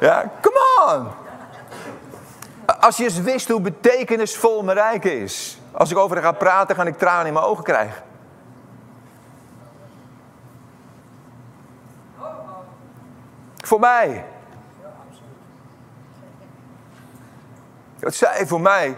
ja, 0.00 0.30
come 0.40 0.86
on. 0.86 1.08
Als 2.84 2.96
je 2.96 3.04
eens 3.04 3.20
wist 3.20 3.48
hoe 3.48 3.60
betekenisvol 3.60 4.62
Marijke 4.62 5.20
is. 5.20 5.58
Als 5.72 5.90
ik 5.90 5.96
over 5.96 6.16
haar 6.16 6.24
ga 6.24 6.32
praten, 6.32 6.76
ga 6.76 6.84
ik 6.84 6.98
tranen 6.98 7.26
in 7.26 7.32
mijn 7.32 7.44
ogen 7.44 7.64
krijgen. 7.64 8.02
Voor 13.56 13.80
mij. 13.80 14.24
Wat 18.00 18.14
zij 18.14 18.46
voor 18.46 18.60
mij 18.60 18.96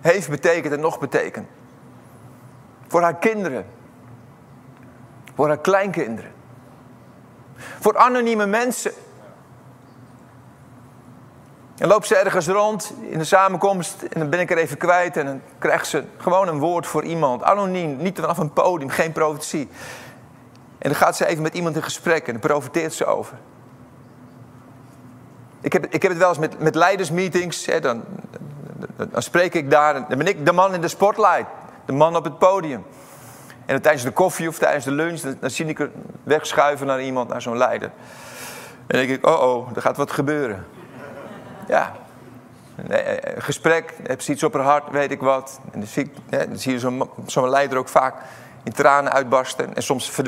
heeft 0.00 0.28
betekend 0.28 0.72
en 0.72 0.80
nog 0.80 0.98
betekent. 0.98 1.48
Voor 2.88 3.02
haar 3.02 3.16
kinderen. 3.16 3.66
Voor 5.34 5.46
haar 5.46 5.58
kleinkinderen. 5.58 6.32
Voor 7.56 7.96
anonieme 7.96 8.46
mensen. 8.46 8.92
En 11.78 11.88
loopt 11.88 12.06
ze 12.06 12.16
ergens 12.16 12.46
rond 12.46 12.94
in 13.10 13.18
de 13.18 13.24
samenkomst 13.24 14.02
en 14.02 14.20
dan 14.20 14.30
ben 14.30 14.40
ik 14.40 14.50
er 14.50 14.58
even 14.58 14.76
kwijt 14.76 15.16
en 15.16 15.26
dan 15.26 15.40
krijgt 15.58 15.86
ze 15.86 16.04
gewoon 16.16 16.48
een 16.48 16.58
woord 16.58 16.86
voor 16.86 17.04
iemand. 17.04 17.42
Anoniem, 17.42 17.96
niet 17.96 18.18
vanaf 18.20 18.38
een 18.38 18.52
podium, 18.52 18.90
geen 18.90 19.12
profetie. 19.12 19.68
En 20.78 20.90
dan 20.90 20.94
gaat 20.94 21.16
ze 21.16 21.26
even 21.26 21.42
met 21.42 21.54
iemand 21.54 21.76
in 21.76 21.82
gesprek 21.82 22.26
en 22.26 22.32
dan 22.32 22.40
profiteert 22.40 22.92
ze 22.92 23.04
over. 23.04 23.36
Ik 25.60 25.72
heb, 25.72 25.86
ik 25.90 26.02
heb 26.02 26.10
het 26.10 26.20
wel 26.20 26.28
eens 26.28 26.38
met, 26.38 26.58
met 26.58 26.74
leidersmeetings. 26.74 27.66
Hè, 27.66 27.80
dan, 27.80 28.04
dan 28.96 29.22
spreek 29.22 29.54
ik 29.54 29.70
daar. 29.70 30.08
Dan 30.08 30.18
ben 30.18 30.26
ik 30.26 30.46
de 30.46 30.52
man 30.52 30.74
in 30.74 30.80
de 30.80 30.88
spotlight. 30.88 31.46
De 31.84 31.92
man 31.92 32.16
op 32.16 32.24
het 32.24 32.38
podium. 32.38 32.84
En 33.66 33.82
tijdens 33.82 34.04
de 34.04 34.10
koffie 34.10 34.48
of 34.48 34.58
tijdens 34.58 34.84
de 34.84 34.90
lunch, 34.90 35.20
dan, 35.20 35.36
dan 35.40 35.50
zie 35.50 35.66
ik 35.66 35.80
er 35.80 35.90
wegschuiven 36.22 36.86
naar 36.86 37.02
iemand, 37.02 37.28
naar 37.28 37.42
zo'n 37.42 37.56
leider. 37.56 37.88
En 37.88 38.98
dan 38.98 39.06
denk 39.06 39.10
ik, 39.18 39.26
oh 39.26 39.42
oh, 39.42 39.68
er 39.74 39.82
gaat 39.82 39.96
wat 39.96 40.10
gebeuren. 40.10 40.66
Ja. 41.66 41.92
Nee, 42.88 43.00
eh, 43.00 43.42
gesprek, 43.42 43.94
heb 44.02 44.20
ze 44.20 44.32
iets 44.32 44.42
op 44.42 44.54
haar 44.54 44.62
hart, 44.62 44.90
weet 44.90 45.10
ik 45.10 45.20
wat. 45.20 45.60
En 45.72 45.78
dan 45.80 45.88
zie, 45.88 46.12
dan 46.30 46.58
zie 46.58 46.72
je 46.72 47.06
zo'n 47.26 47.48
leider 47.48 47.78
ook 47.78 47.88
vaak 47.88 48.14
in 48.64 48.72
tranen 48.72 49.12
uitbarsten. 49.12 49.76
En 49.76 49.82
soms 49.82 50.20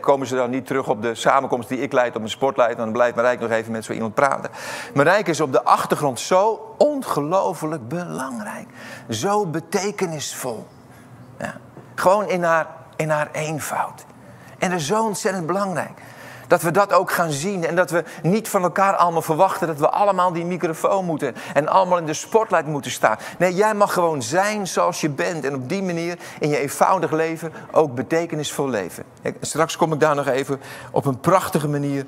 komen 0.00 0.26
ze 0.26 0.34
dan 0.34 0.50
niet 0.50 0.66
terug 0.66 0.88
op 0.88 1.02
de 1.02 1.14
samenkomst 1.14 1.68
die 1.68 1.80
ik 1.80 1.92
leid, 1.92 2.08
op 2.08 2.18
mijn 2.18 2.30
sportleid. 2.30 2.76
Dan 2.76 2.92
blijft 2.92 3.16
Marijke 3.16 3.42
nog 3.42 3.50
even 3.50 3.72
met 3.72 3.84
zo 3.84 3.92
iemand 3.92 4.14
praten. 4.14 4.50
Marijke 4.94 5.30
is 5.30 5.40
op 5.40 5.52
de 5.52 5.64
achtergrond 5.64 6.20
zo 6.20 6.74
ongelooflijk 6.78 7.88
belangrijk. 7.88 8.66
Zo 9.08 9.46
betekenisvol. 9.46 10.66
Ja. 11.38 11.54
Gewoon 11.94 12.28
in 12.28 12.42
haar, 12.42 12.66
in 12.96 13.10
haar 13.10 13.28
eenvoud. 13.32 14.04
En 14.58 14.70
dat 14.70 14.78
is 14.78 14.86
zo 14.86 15.04
ontzettend 15.04 15.46
belangrijk. 15.46 16.00
Dat 16.54 16.62
we 16.62 16.70
dat 16.70 16.92
ook 16.92 17.10
gaan 17.12 17.30
zien 17.30 17.66
en 17.66 17.76
dat 17.76 17.90
we 17.90 18.04
niet 18.22 18.48
van 18.48 18.62
elkaar 18.62 18.96
allemaal 18.96 19.22
verwachten 19.22 19.66
dat 19.66 19.78
we 19.78 19.90
allemaal 19.90 20.32
die 20.32 20.44
microfoon 20.44 21.04
moeten 21.04 21.34
en 21.54 21.68
allemaal 21.68 21.98
in 21.98 22.06
de 22.06 22.14
spotlight 22.14 22.66
moeten 22.66 22.90
staan. 22.90 23.16
Nee, 23.38 23.54
jij 23.54 23.74
mag 23.74 23.92
gewoon 23.92 24.22
zijn 24.22 24.66
zoals 24.66 25.00
je 25.00 25.08
bent 25.08 25.44
en 25.44 25.54
op 25.54 25.68
die 25.68 25.82
manier 25.82 26.18
in 26.38 26.48
je 26.48 26.58
eenvoudig 26.58 27.10
leven 27.10 27.52
ook 27.72 27.94
betekenisvol 27.94 28.68
leven. 28.68 29.04
Straks 29.40 29.76
kom 29.76 29.92
ik 29.92 30.00
daar 30.00 30.14
nog 30.14 30.26
even 30.26 30.60
op 30.90 31.04
een 31.04 31.20
prachtige 31.20 31.68
manier 31.68 32.06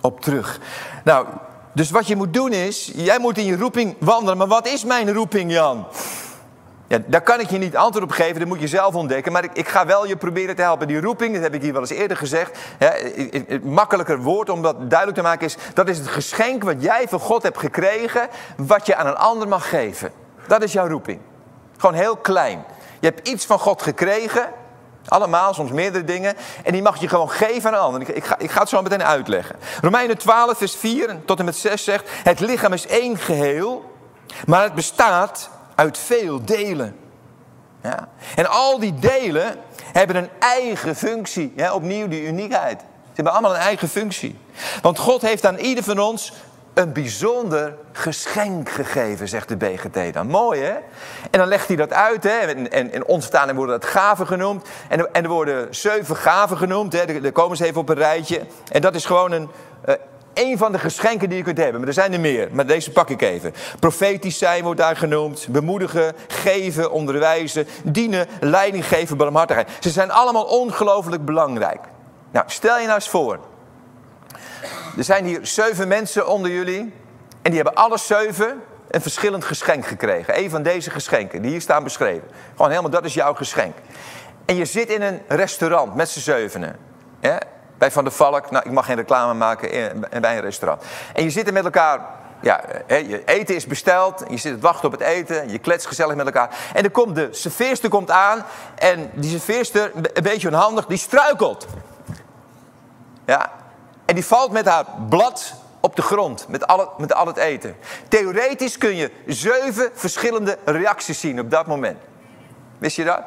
op 0.00 0.20
terug. 0.20 0.60
Nou, 1.04 1.26
dus 1.72 1.90
wat 1.90 2.06
je 2.06 2.16
moet 2.16 2.34
doen 2.34 2.52
is, 2.52 2.92
jij 2.94 3.18
moet 3.18 3.38
in 3.38 3.44
je 3.44 3.56
roeping 3.56 3.96
wandelen. 3.98 4.36
Maar 4.36 4.46
wat 4.46 4.66
is 4.66 4.84
mijn 4.84 5.12
roeping, 5.12 5.52
Jan? 5.52 5.86
Ja, 6.88 6.98
daar 7.06 7.20
kan 7.20 7.40
ik 7.40 7.50
je 7.50 7.58
niet 7.58 7.76
antwoord 7.76 8.04
op 8.04 8.10
geven, 8.10 8.38
dat 8.38 8.48
moet 8.48 8.60
je 8.60 8.68
zelf 8.68 8.94
ontdekken. 8.94 9.32
Maar 9.32 9.44
ik, 9.44 9.50
ik, 9.52 9.68
ga 9.68 9.86
wel 9.86 10.06
je 10.06 10.16
proberen 10.16 10.56
te 10.56 10.62
helpen. 10.62 10.86
Die 10.86 11.00
roeping, 11.00 11.34
dat 11.34 11.42
heb 11.42 11.54
ik 11.54 11.62
hier 11.62 11.72
wel 11.72 11.80
eens 11.80 11.90
eerder 11.90 12.16
gezegd. 12.16 12.58
het 13.46 13.64
makkelijker 13.64 14.18
woord 14.18 14.48
om 14.48 14.62
dat 14.62 14.76
duidelijk 14.78 15.18
te 15.18 15.24
maken 15.24 15.46
is... 15.46 15.56
dat 15.74 15.88
is 15.88 15.98
het 15.98 16.08
geschenk 16.08 16.62
wat 16.62 16.82
jij 16.82 17.08
van 17.08 17.20
God 17.20 17.42
hebt 17.42 17.58
gekregen... 17.58 18.28
wat 18.56 18.86
je 18.86 18.96
aan 18.96 19.06
een 19.06 19.16
ander 19.16 19.48
mag 19.48 19.68
geven. 19.68 20.12
Dat 20.46 20.62
is 20.62 20.72
jouw 20.72 20.88
roeping. 20.88 21.20
Gewoon 21.76 21.94
heel 21.94 22.16
klein. 22.16 22.64
Je 23.00 23.06
hebt 23.06 23.28
iets 23.28 23.46
van 23.46 23.58
God 23.58 23.82
gekregen... 23.82 24.48
Allemaal, 25.08 25.54
soms 25.54 25.70
meerdere 25.70 26.04
dingen. 26.04 26.34
En 26.64 26.72
die 26.72 26.82
mag 26.82 27.00
je 27.00 27.08
gewoon 27.08 27.30
geven 27.30 27.70
aan 27.70 27.76
een 27.76 27.80
ander. 27.80 28.16
Ik 28.16 28.24
ga, 28.24 28.38
ik 28.38 28.50
ga 28.50 28.60
het 28.60 28.68
zo 28.68 28.82
meteen 28.82 29.04
uitleggen. 29.04 29.56
Romeinen 29.80 30.18
12, 30.18 30.58
vers 30.58 30.76
4 30.76 31.16
tot 31.24 31.38
en 31.38 31.44
met 31.44 31.56
6 31.56 31.84
zegt... 31.84 32.10
Het 32.10 32.40
lichaam 32.40 32.72
is 32.72 32.86
één 32.86 33.16
geheel, 33.18 33.94
maar 34.46 34.62
het 34.62 34.74
bestaat 34.74 35.50
uit 35.78 35.98
veel 35.98 36.44
delen. 36.44 36.96
Ja. 37.82 38.08
En 38.34 38.46
al 38.46 38.78
die 38.78 38.94
delen 38.94 39.56
hebben 39.92 40.16
een 40.16 40.28
eigen 40.38 40.96
functie. 40.96 41.72
Opnieuw 41.72 42.08
die 42.08 42.26
uniekheid. 42.26 42.80
Ze 42.80 43.14
hebben 43.14 43.32
allemaal 43.32 43.54
een 43.54 43.60
eigen 43.60 43.88
functie. 43.88 44.38
Want 44.82 44.98
God 44.98 45.22
heeft 45.22 45.46
aan 45.46 45.56
ieder 45.56 45.84
van 45.84 45.98
ons 45.98 46.32
een 46.74 46.92
bijzonder 46.92 47.74
geschenk 47.92 48.68
gegeven, 48.68 49.28
zegt 49.28 49.48
de 49.48 49.56
BGT 49.56 50.14
dan. 50.14 50.26
Mooi, 50.26 50.60
hè? 50.60 50.74
En 51.30 51.38
dan 51.38 51.48
legt 51.48 51.68
hij 51.68 51.76
dat 51.76 51.92
uit, 51.92 52.22
hè? 52.22 52.38
En, 52.38 52.70
en 52.70 53.54
worden 53.54 53.80
dat 53.80 53.90
gaven 53.90 54.26
genoemd. 54.26 54.68
En, 54.88 55.12
en 55.12 55.22
er 55.22 55.28
worden 55.28 55.74
zeven 55.74 56.16
gaven 56.16 56.56
genoemd, 56.56 56.92
hè? 56.92 57.20
Daar 57.20 57.32
komen 57.32 57.56
ze 57.56 57.64
even 57.64 57.80
op 57.80 57.88
een 57.88 57.96
rijtje. 57.96 58.40
En 58.72 58.80
dat 58.80 58.94
is 58.94 59.04
gewoon 59.04 59.32
een, 59.32 59.48
een 60.38 60.58
van 60.58 60.72
de 60.72 60.78
geschenken 60.78 61.28
die 61.28 61.38
je 61.38 61.44
kunt 61.44 61.56
hebben. 61.58 61.78
Maar 61.78 61.88
er 61.88 61.94
zijn 61.94 62.12
er 62.12 62.20
meer, 62.20 62.48
maar 62.52 62.66
deze 62.66 62.90
pak 62.90 63.10
ik 63.10 63.22
even. 63.22 63.54
Profetisch 63.80 64.38
zijn 64.38 64.62
wordt 64.62 64.80
daar 64.80 64.96
genoemd. 64.96 65.46
Bemoedigen, 65.50 66.14
geven, 66.28 66.90
onderwijzen, 66.90 67.66
dienen, 67.84 68.26
leiding 68.40 68.86
geven, 68.86 69.16
barmhartigheid. 69.16 69.68
Ze 69.80 69.90
zijn 69.90 70.10
allemaal 70.10 70.44
ongelooflijk 70.44 71.24
belangrijk. 71.24 71.80
Nou, 72.30 72.44
stel 72.48 72.78
je 72.78 72.84
nou 72.84 72.94
eens 72.94 73.08
voor. 73.08 73.38
Er 74.96 75.04
zijn 75.04 75.24
hier 75.24 75.40
zeven 75.42 75.88
mensen 75.88 76.28
onder 76.28 76.50
jullie. 76.50 76.92
En 77.42 77.50
die 77.50 77.62
hebben 77.62 77.74
alle 77.74 77.98
zeven 77.98 78.62
een 78.90 79.00
verschillend 79.00 79.44
geschenk 79.44 79.86
gekregen. 79.86 80.38
Een 80.38 80.50
van 80.50 80.62
deze 80.62 80.90
geschenken, 80.90 81.42
die 81.42 81.50
hier 81.50 81.60
staan 81.60 81.84
beschreven. 81.84 82.28
Gewoon 82.50 82.70
helemaal, 82.70 82.90
dat 82.90 83.04
is 83.04 83.14
jouw 83.14 83.34
geschenk. 83.34 83.76
En 84.44 84.54
je 84.54 84.64
zit 84.64 84.88
in 84.88 85.02
een 85.02 85.20
restaurant 85.28 85.94
met 85.94 86.08
z'n 86.08 86.20
zevenen. 86.20 86.76
Bij 87.78 87.90
Van 87.90 88.04
der 88.04 88.12
Valk. 88.12 88.50
Nou, 88.50 88.64
ik 88.64 88.72
mag 88.72 88.86
geen 88.86 88.96
reclame 88.96 89.34
maken 89.34 89.68
bij 90.20 90.36
een 90.36 90.40
restaurant. 90.40 90.82
En 91.14 91.22
je 91.22 91.30
zit 91.30 91.46
er 91.46 91.52
met 91.52 91.64
elkaar 91.64 92.00
ja, 92.40 92.64
je 92.86 93.24
eten 93.24 93.54
is 93.54 93.66
besteld, 93.66 94.24
je 94.28 94.36
zit 94.36 94.54
te 94.54 94.60
wachten 94.60 94.86
op 94.86 94.92
het 94.92 95.00
eten, 95.00 95.50
je 95.50 95.58
klets 95.58 95.86
gezellig 95.86 96.16
met 96.16 96.26
elkaar. 96.26 96.56
En 96.74 96.82
dan 96.82 96.90
komt 96.90 97.14
de 97.14 97.28
serveerster 97.30 97.88
komt 97.88 98.10
aan 98.10 98.44
en 98.74 99.10
die 99.14 99.30
serveerster, 99.30 99.92
een 99.94 100.22
beetje 100.22 100.48
onhandig, 100.48 100.86
die 100.86 100.98
struikelt. 100.98 101.66
Ja, 103.24 103.52
en 104.04 104.14
die 104.14 104.24
valt 104.24 104.52
met 104.52 104.66
haar 104.66 104.84
blad 105.08 105.54
op 105.80 105.96
de 105.96 106.02
grond, 106.02 106.48
met 106.48 106.66
al, 106.66 106.92
met 106.98 107.14
al 107.14 107.26
het 107.26 107.36
eten. 107.36 107.76
Theoretisch 108.08 108.78
kun 108.78 108.96
je 108.96 109.10
zeven 109.26 109.90
verschillende 109.94 110.58
reacties 110.64 111.20
zien 111.20 111.40
op 111.40 111.50
dat 111.50 111.66
moment. 111.66 111.98
Wist 112.78 112.96
je 112.96 113.04
dat? 113.04 113.22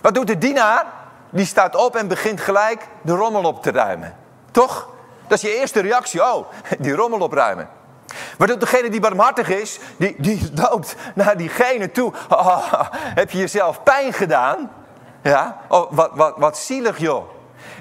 Wat 0.00 0.14
doet 0.14 0.26
de 0.26 0.38
dienaar? 0.38 0.86
Die 1.32 1.46
staat 1.46 1.76
op 1.76 1.96
en 1.96 2.08
begint 2.08 2.40
gelijk 2.40 2.88
de 3.02 3.12
rommel 3.12 3.44
op 3.44 3.62
te 3.62 3.70
ruimen. 3.70 4.16
Toch? 4.50 4.88
Dat 5.26 5.42
is 5.42 5.50
je 5.50 5.58
eerste 5.58 5.80
reactie. 5.80 6.22
Oh, 6.24 6.46
die 6.78 6.94
rommel 6.94 7.20
opruimen. 7.20 7.68
Maar 8.38 8.58
degene 8.58 8.90
die 8.90 9.00
barmhartig 9.00 9.48
is, 9.48 9.78
die, 9.96 10.14
die 10.18 10.50
loopt 10.54 10.96
naar 11.14 11.36
diegene 11.36 11.90
toe. 11.90 12.12
Oh, 12.28 12.72
heb 12.92 13.30
je 13.30 13.38
jezelf 13.38 13.82
pijn 13.82 14.12
gedaan? 14.12 14.70
Ja? 15.22 15.60
Oh, 15.68 15.92
wat, 15.92 16.10
wat, 16.14 16.34
wat 16.36 16.58
zielig 16.58 16.98
joh. 16.98 17.24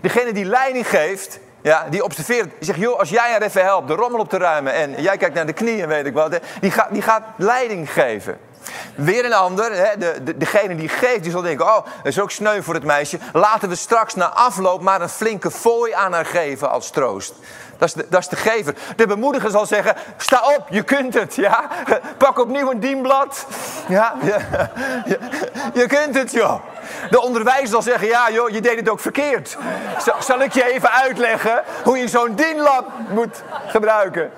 Degene 0.02 0.34
die 0.34 0.46
leiding 0.46 0.88
geeft, 0.88 1.40
Ja, 1.64 1.86
die 1.90 2.04
observeert, 2.04 2.50
die 2.58 2.66
zegt, 2.66 2.80
joh, 2.80 3.00
als 3.00 3.10
jij 3.10 3.36
er 3.36 3.42
even 3.42 3.64
helpt 3.64 3.88
de 3.88 3.94
rommel 3.94 4.20
op 4.20 4.30
te 4.30 4.38
ruimen 4.38 4.74
en 4.74 5.02
jij 5.02 5.18
kijkt 5.18 5.36
naar 5.36 5.46
de 5.46 5.54
knieën, 5.54 5.88
weet 5.88 6.06
ik 6.06 6.14
wat, 6.14 6.40
die 6.62 6.72
gaat, 6.72 6.88
die 6.92 7.02
gaat 7.02 7.24
leiding 7.36 7.92
geven. 7.92 8.38
Weer 8.96 9.26
een 9.26 9.34
ander, 9.34 9.72
hè, 9.72 9.98
de, 9.98 10.24
de, 10.24 10.38
degene 10.38 10.76
die 10.76 10.90
geeft, 10.90 11.24
die 11.24 11.32
zal 11.32 11.42
denken: 11.42 11.66
Oh, 11.66 11.86
dat 11.86 11.86
is 12.04 12.20
ook 12.20 12.32
sneu 12.32 12.62
voor 12.62 12.74
het 12.74 12.84
meisje. 12.84 13.20
Laten 13.34 13.70
we 13.70 13.76
straks 13.76 14.16
na 14.16 14.34
afloop 14.34 14.82
maar 14.82 15.02
een 15.02 15.10
flinke 15.10 15.52
fooi 15.52 15.94
aan 15.94 16.14
haar 16.14 16.26
geven 16.26 16.70
als 16.70 16.90
troost. 16.90 17.34
Dat 17.82 17.89
is, 17.89 17.96
de, 17.96 18.06
dat 18.10 18.20
is 18.20 18.28
de 18.28 18.36
gever. 18.36 18.76
De 18.96 19.08
bemoediger 19.08 19.50
zal 19.50 19.65
zeggen: 19.65 19.96
Sta 20.17 20.41
op, 20.58 20.65
je 20.70 20.84
kunt 20.84 21.13
het. 21.13 21.36
Ja? 21.36 21.70
Pak 22.17 22.39
opnieuw 22.39 22.72
een 22.72 22.80
dienblad. 22.80 23.46
Ja? 23.88 24.15
Je, 25.74 25.86
kunt 25.88 26.15
het, 26.15 26.32
joh. 26.32 26.62
De 27.10 27.22
onderwijzer 27.22 27.67
zal 27.67 27.82
zeggen: 27.82 28.08
Ja, 28.08 28.32
joh, 28.32 28.50
je 28.50 28.62
deed 28.62 28.76
het 28.76 28.89
ook 28.89 29.00
verkeerd. 29.00 29.58
Zal 30.20 30.41
ik 30.41 30.54
je 30.54 30.74
even 30.74 30.91
uitleggen 30.91 31.63
hoe 31.84 31.98
je 31.98 32.08
zo'n 32.08 32.36
dienblad 32.36 32.86
moet 33.10 33.44
gebruiken? 33.67 34.32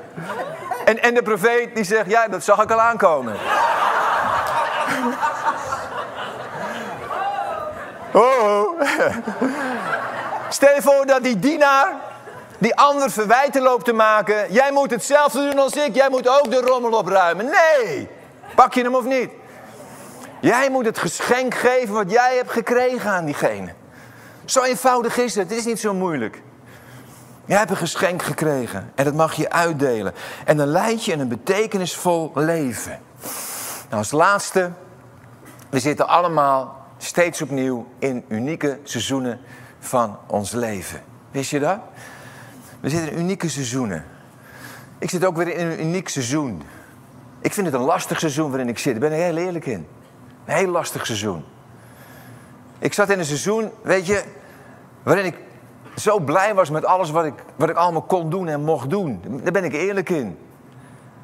En, 0.85 1.01
en 1.01 1.13
de 1.13 1.21
profeet 1.21 1.75
die 1.75 1.83
zegt: 1.83 2.09
Ja, 2.09 2.27
dat 2.27 2.43
zag 2.43 2.63
ik 2.63 2.71
al 2.71 2.81
aankomen. 2.81 3.35
Oh. 8.11 8.81
Stel 10.49 10.75
je 10.75 10.81
voor 10.81 11.05
dat 11.05 11.23
die 11.23 11.39
dienaar 11.39 12.11
die 12.63 12.75
ander 12.75 13.11
verwijten 13.11 13.61
loopt 13.61 13.85
te 13.85 13.93
maken. 13.93 14.53
Jij 14.53 14.71
moet 14.71 14.91
hetzelfde 14.91 15.49
doen 15.49 15.59
als 15.59 15.73
ik. 15.73 15.95
Jij 15.95 16.09
moet 16.09 16.27
ook 16.27 16.51
de 16.51 16.61
rommel 16.61 16.91
opruimen. 16.91 17.45
Nee. 17.45 18.07
Pak 18.55 18.73
je 18.73 18.83
hem 18.83 18.95
of 18.95 19.05
niet? 19.05 19.29
Jij 20.41 20.69
moet 20.69 20.85
het 20.85 20.97
geschenk 20.97 21.53
geven 21.53 21.93
wat 21.93 22.11
jij 22.11 22.35
hebt 22.35 22.51
gekregen 22.51 23.11
aan 23.11 23.25
diegene. 23.25 23.73
Zo 24.45 24.61
eenvoudig 24.61 25.17
is 25.17 25.35
het. 25.35 25.49
Het 25.49 25.59
is 25.59 25.65
niet 25.65 25.79
zo 25.79 25.93
moeilijk. 25.93 26.41
Jij 27.45 27.57
hebt 27.57 27.69
een 27.69 27.77
geschenk 27.77 28.21
gekregen 28.21 28.91
en 28.95 29.03
dat 29.05 29.13
mag 29.13 29.33
je 29.33 29.49
uitdelen. 29.49 30.13
En 30.45 30.57
dan 30.57 30.67
leid 30.67 31.05
je 31.05 31.13
een 31.13 31.27
betekenisvol 31.27 32.31
leven. 32.35 32.99
Nou, 33.89 33.97
als 33.97 34.11
laatste, 34.11 34.71
we 35.69 35.79
zitten 35.79 36.07
allemaal 36.07 36.85
steeds 36.97 37.41
opnieuw 37.41 37.87
in 37.99 38.25
unieke 38.27 38.79
seizoenen 38.83 39.39
van 39.79 40.17
ons 40.27 40.51
leven. 40.51 41.01
Wist 41.31 41.51
je 41.51 41.59
dat? 41.59 41.79
We 42.83 42.89
zitten 42.89 43.11
in 43.11 43.19
unieke 43.19 43.49
seizoenen. 43.49 44.05
Ik 44.99 45.09
zit 45.09 45.25
ook 45.25 45.35
weer 45.35 45.57
in 45.57 45.67
een 45.67 45.81
uniek 45.81 46.09
seizoen. 46.09 46.61
Ik 47.41 47.53
vind 47.53 47.65
het 47.65 47.75
een 47.75 47.81
lastig 47.81 48.19
seizoen 48.19 48.49
waarin 48.49 48.69
ik 48.69 48.77
zit. 48.77 48.93
Ik 48.93 48.99
ben 48.99 49.11
er 49.11 49.17
heel 49.17 49.37
eerlijk 49.37 49.65
in. 49.65 49.87
Een 50.45 50.55
heel 50.55 50.67
lastig 50.67 51.05
seizoen. 51.05 51.43
Ik 52.79 52.93
zat 52.93 53.09
in 53.09 53.19
een 53.19 53.25
seizoen, 53.25 53.71
weet 53.81 54.05
je, 54.05 54.23
waarin 55.03 55.25
ik 55.25 55.35
zo 55.95 56.19
blij 56.19 56.53
was 56.53 56.69
met 56.69 56.85
alles 56.85 57.09
wat 57.09 57.25
ik, 57.25 57.33
wat 57.55 57.69
ik 57.69 57.75
allemaal 57.75 58.01
kon 58.01 58.29
doen 58.29 58.47
en 58.47 58.63
mocht 58.63 58.89
doen. 58.89 59.21
Daar 59.43 59.51
ben 59.51 59.63
ik 59.63 59.73
eerlijk 59.73 60.09
in. 60.09 60.37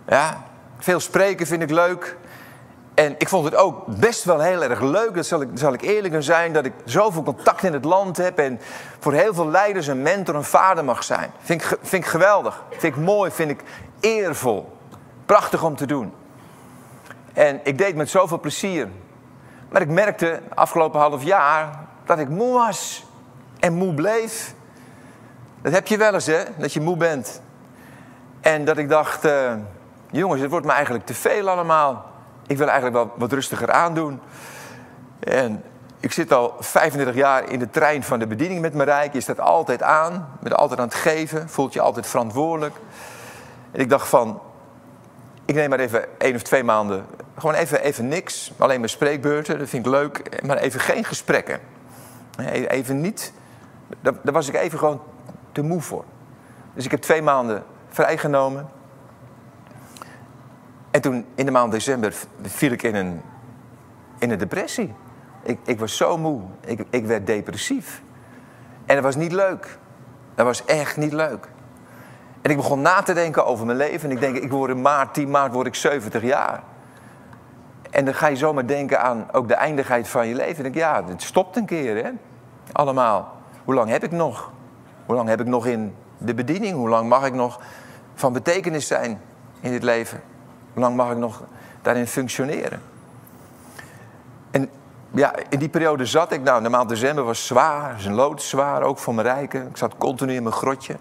Ja, 0.08 0.44
veel 0.78 1.00
spreken 1.00 1.48
vind 1.48 1.62
ik 1.62 1.70
leuk. 1.70 2.18
En 3.00 3.16
ik 3.18 3.30
vond 3.30 3.46
het 3.46 3.56
ook 3.56 3.86
best 3.86 4.24
wel 4.24 4.40
heel 4.40 4.64
erg 4.64 4.82
leuk, 4.82 5.16
dat 5.16 5.26
zal 5.26 5.42
ik, 5.42 5.50
zal 5.54 5.74
ik 5.74 5.82
eerlijk 5.82 6.24
zijn, 6.24 6.54
dat 6.54 6.66
ik 6.66 6.74
zoveel 6.86 7.24
contact 7.24 7.64
in 7.64 7.74
het 7.74 7.86
land 7.86 8.18
heb 8.18 8.40
en 8.40 8.60
voor 9.00 9.14
heel 9.14 9.34
veel 9.34 9.48
leiders 9.50 9.88
een 9.88 10.02
mentor, 10.02 10.36
een 10.36 10.44
vader 10.44 10.86
mag 10.86 11.04
zijn. 11.04 11.32
Vind 11.40 11.62
ik, 11.62 11.78
vind 11.82 12.04
ik 12.04 12.10
geweldig, 12.10 12.64
vind 12.70 12.96
ik 12.96 13.04
mooi, 13.04 13.32
vind 13.32 13.50
ik 13.50 13.64
eervol. 14.00 14.78
Prachtig 15.26 15.64
om 15.64 15.76
te 15.76 15.86
doen. 15.86 16.14
En 17.34 17.60
ik 17.64 17.78
deed 17.78 17.88
het 17.88 17.96
met 17.96 18.10
zoveel 18.10 18.40
plezier. 18.40 18.88
Maar 19.70 19.82
ik 19.82 19.90
merkte 19.90 20.42
afgelopen 20.56 21.00
half 21.00 21.24
jaar 21.24 21.80
dat 22.06 22.20
ik 22.20 22.30
moe 22.30 22.54
was 22.54 23.06
en 23.60 23.74
moe 23.74 23.94
bleef. 23.94 24.54
Dat 25.62 25.74
heb 25.74 25.88
je 25.88 25.98
wel 25.98 26.14
eens, 26.14 26.26
hè, 26.26 26.44
dat 26.58 26.74
je 26.74 26.82
moe 26.82 26.98
bent. 26.98 27.42
En 28.42 28.66
dat 28.66 28.78
ik 28.78 28.90
dacht, 28.90 29.26
uh, 29.26 29.54
jongens, 30.12 30.42
het 30.42 30.50
wordt 30.50 30.66
me 30.66 30.72
eigenlijk 30.72 31.06
te 31.06 31.14
veel 31.14 31.50
allemaal 31.50 32.09
ik 32.50 32.58
wil 32.58 32.68
eigenlijk 32.68 32.96
wel 32.96 33.14
wat 33.18 33.32
rustiger 33.32 33.72
aandoen. 33.72 34.20
En 35.20 35.64
ik 36.00 36.12
zit 36.12 36.34
al 36.34 36.56
35 36.60 37.16
jaar 37.16 37.52
in 37.52 37.60
de 37.60 37.70
trein 37.70 38.04
van 38.04 38.20
de 38.20 38.28
bediening 38.28 38.62
met 38.62 38.74
Marijke. 38.74 39.16
Je 39.16 39.22
staat 39.22 39.40
altijd 39.40 39.82
aan, 39.84 40.38
bent 40.40 40.56
altijd 40.56 40.80
aan 40.80 40.86
het 40.86 40.96
geven, 40.96 41.50
voelt 41.50 41.74
je 41.74 41.82
altijd 41.82 42.08
verantwoordelijk. 42.08 42.76
En 43.72 43.80
ik 43.80 43.90
dacht 43.90 44.08
van, 44.08 44.42
ik 45.46 45.56
neem 45.56 45.70
maar 45.70 45.80
even 45.80 46.20
één 46.20 46.36
of 46.36 46.42
twee 46.42 46.64
maanden, 46.64 47.06
gewoon 47.38 47.56
even, 47.56 47.82
even 47.82 48.08
niks. 48.08 48.52
Alleen 48.58 48.78
mijn 48.78 48.90
spreekbeurten, 48.90 49.60
dat 49.60 49.70
vind 49.70 49.86
ik 49.86 49.92
leuk. 49.92 50.44
Maar 50.46 50.58
even 50.58 50.80
geen 50.80 51.04
gesprekken. 51.04 51.60
Even 52.68 53.02
niet, 53.02 53.34
daar, 54.02 54.14
daar 54.24 54.34
was 54.34 54.48
ik 54.48 54.56
even 54.56 54.80
gewoon 54.80 55.02
te 55.52 55.62
moe 55.62 55.82
voor. 55.82 56.04
Dus 56.74 56.86
ik 56.86 56.92
heb 56.92 57.02
twee 57.02 57.22
maanden 57.22 57.64
vrijgenomen. 57.90 58.70
En 61.00 61.06
toen 61.06 61.26
in 61.36 61.46
de 61.46 61.52
maand 61.52 61.72
december 61.72 62.16
viel 62.42 62.72
ik 62.72 62.84
in 62.84 62.96
een, 62.96 63.22
in 64.18 64.32
een 64.32 64.38
depressie. 64.38 64.94
Ik, 65.44 65.60
ik 65.66 65.80
was 65.80 65.98
zo 65.98 66.18
moe. 66.18 66.42
Ik, 66.66 66.86
ik 66.90 67.06
werd 67.06 67.28
depressief. 67.28 68.02
En 68.86 68.96
dat 68.96 69.04
was 69.04 69.16
niet 69.16 69.32
leuk. 69.32 69.78
Dat 70.36 70.46
was 70.46 70.66
echt 70.66 70.98
niet 70.98 71.14
leuk. 71.14 71.48
En 72.42 72.52
ik 72.52 72.58
begon 72.58 72.82
na 72.82 73.02
te 73.02 73.14
denken 73.14 73.46
over 73.46 73.66
mijn 73.66 73.78
leven. 73.78 74.10
En 74.10 74.16
ik 74.16 74.20
denk, 74.20 74.36
ik 74.36 74.52
word 74.52 74.72
in 74.72 74.82
maart, 74.82 75.14
10 75.14 75.30
maart 75.30 75.54
word 75.54 75.68
ik 75.68 75.76
70 75.76 76.24
jaar. 76.24 76.64
En 77.90 78.06
dan 78.06 78.14
ga 78.14 78.28
je 78.28 78.36
zomaar 78.36 78.68
denken 78.68 79.02
aan 79.02 79.28
ook 79.32 79.48
de 79.48 79.54
eindigheid 79.56 80.08
van 80.08 80.28
je 80.28 80.36
leven. 80.36 80.58
En 80.58 80.66
ik 80.66 80.74
denk, 80.74 80.76
ja, 80.76 81.04
het 81.06 81.24
stopt 81.24 81.56
een 81.56 81.66
keer, 81.66 82.04
hè. 82.04 82.10
Allemaal. 82.72 83.36
Hoe 83.64 83.74
lang 83.74 83.90
heb 83.90 84.04
ik 84.04 84.12
nog? 84.12 84.52
Hoe 85.06 85.16
lang 85.16 85.30
heb 85.30 85.40
ik 85.40 85.48
nog 85.48 85.66
in 85.66 85.96
de 86.18 86.34
bediening? 86.34 86.76
Hoe 86.76 86.90
lang 86.90 87.10
mag 87.10 87.26
ik 87.26 87.34
nog 87.34 87.60
van 88.16 88.34
betekenis 88.34 88.88
zijn 88.88 89.22
in 89.60 89.72
dit 89.72 89.84
leven? 89.84 90.22
Hoe 90.74 90.84
lang 90.84 90.96
mag 90.96 91.12
ik 91.12 91.18
nog 91.18 91.44
daarin 91.82 92.08
functioneren? 92.08 92.82
En 94.52 94.70
ja, 95.12 95.34
in 95.50 95.60
die 95.60 95.70
periode 95.70 96.06
zat 96.06 96.32
ik, 96.32 96.42
nou, 96.42 96.64
de 96.64 96.70
maand 96.70 96.90
december 96.90 97.24
was 97.24 97.48
zwaar, 97.48 97.96
is 97.98 98.06
een 98.06 98.14
lood 98.14 98.42
zwaar, 98.42 98.82
ook 98.82 98.98
voor 98.98 99.14
mijn 99.14 99.28
rijken. 99.28 99.68
Ik 99.68 99.78
zat 99.78 99.98
continu 99.98 100.34
in 100.34 100.44
mijn 100.44 100.56
grotje. 100.56 100.96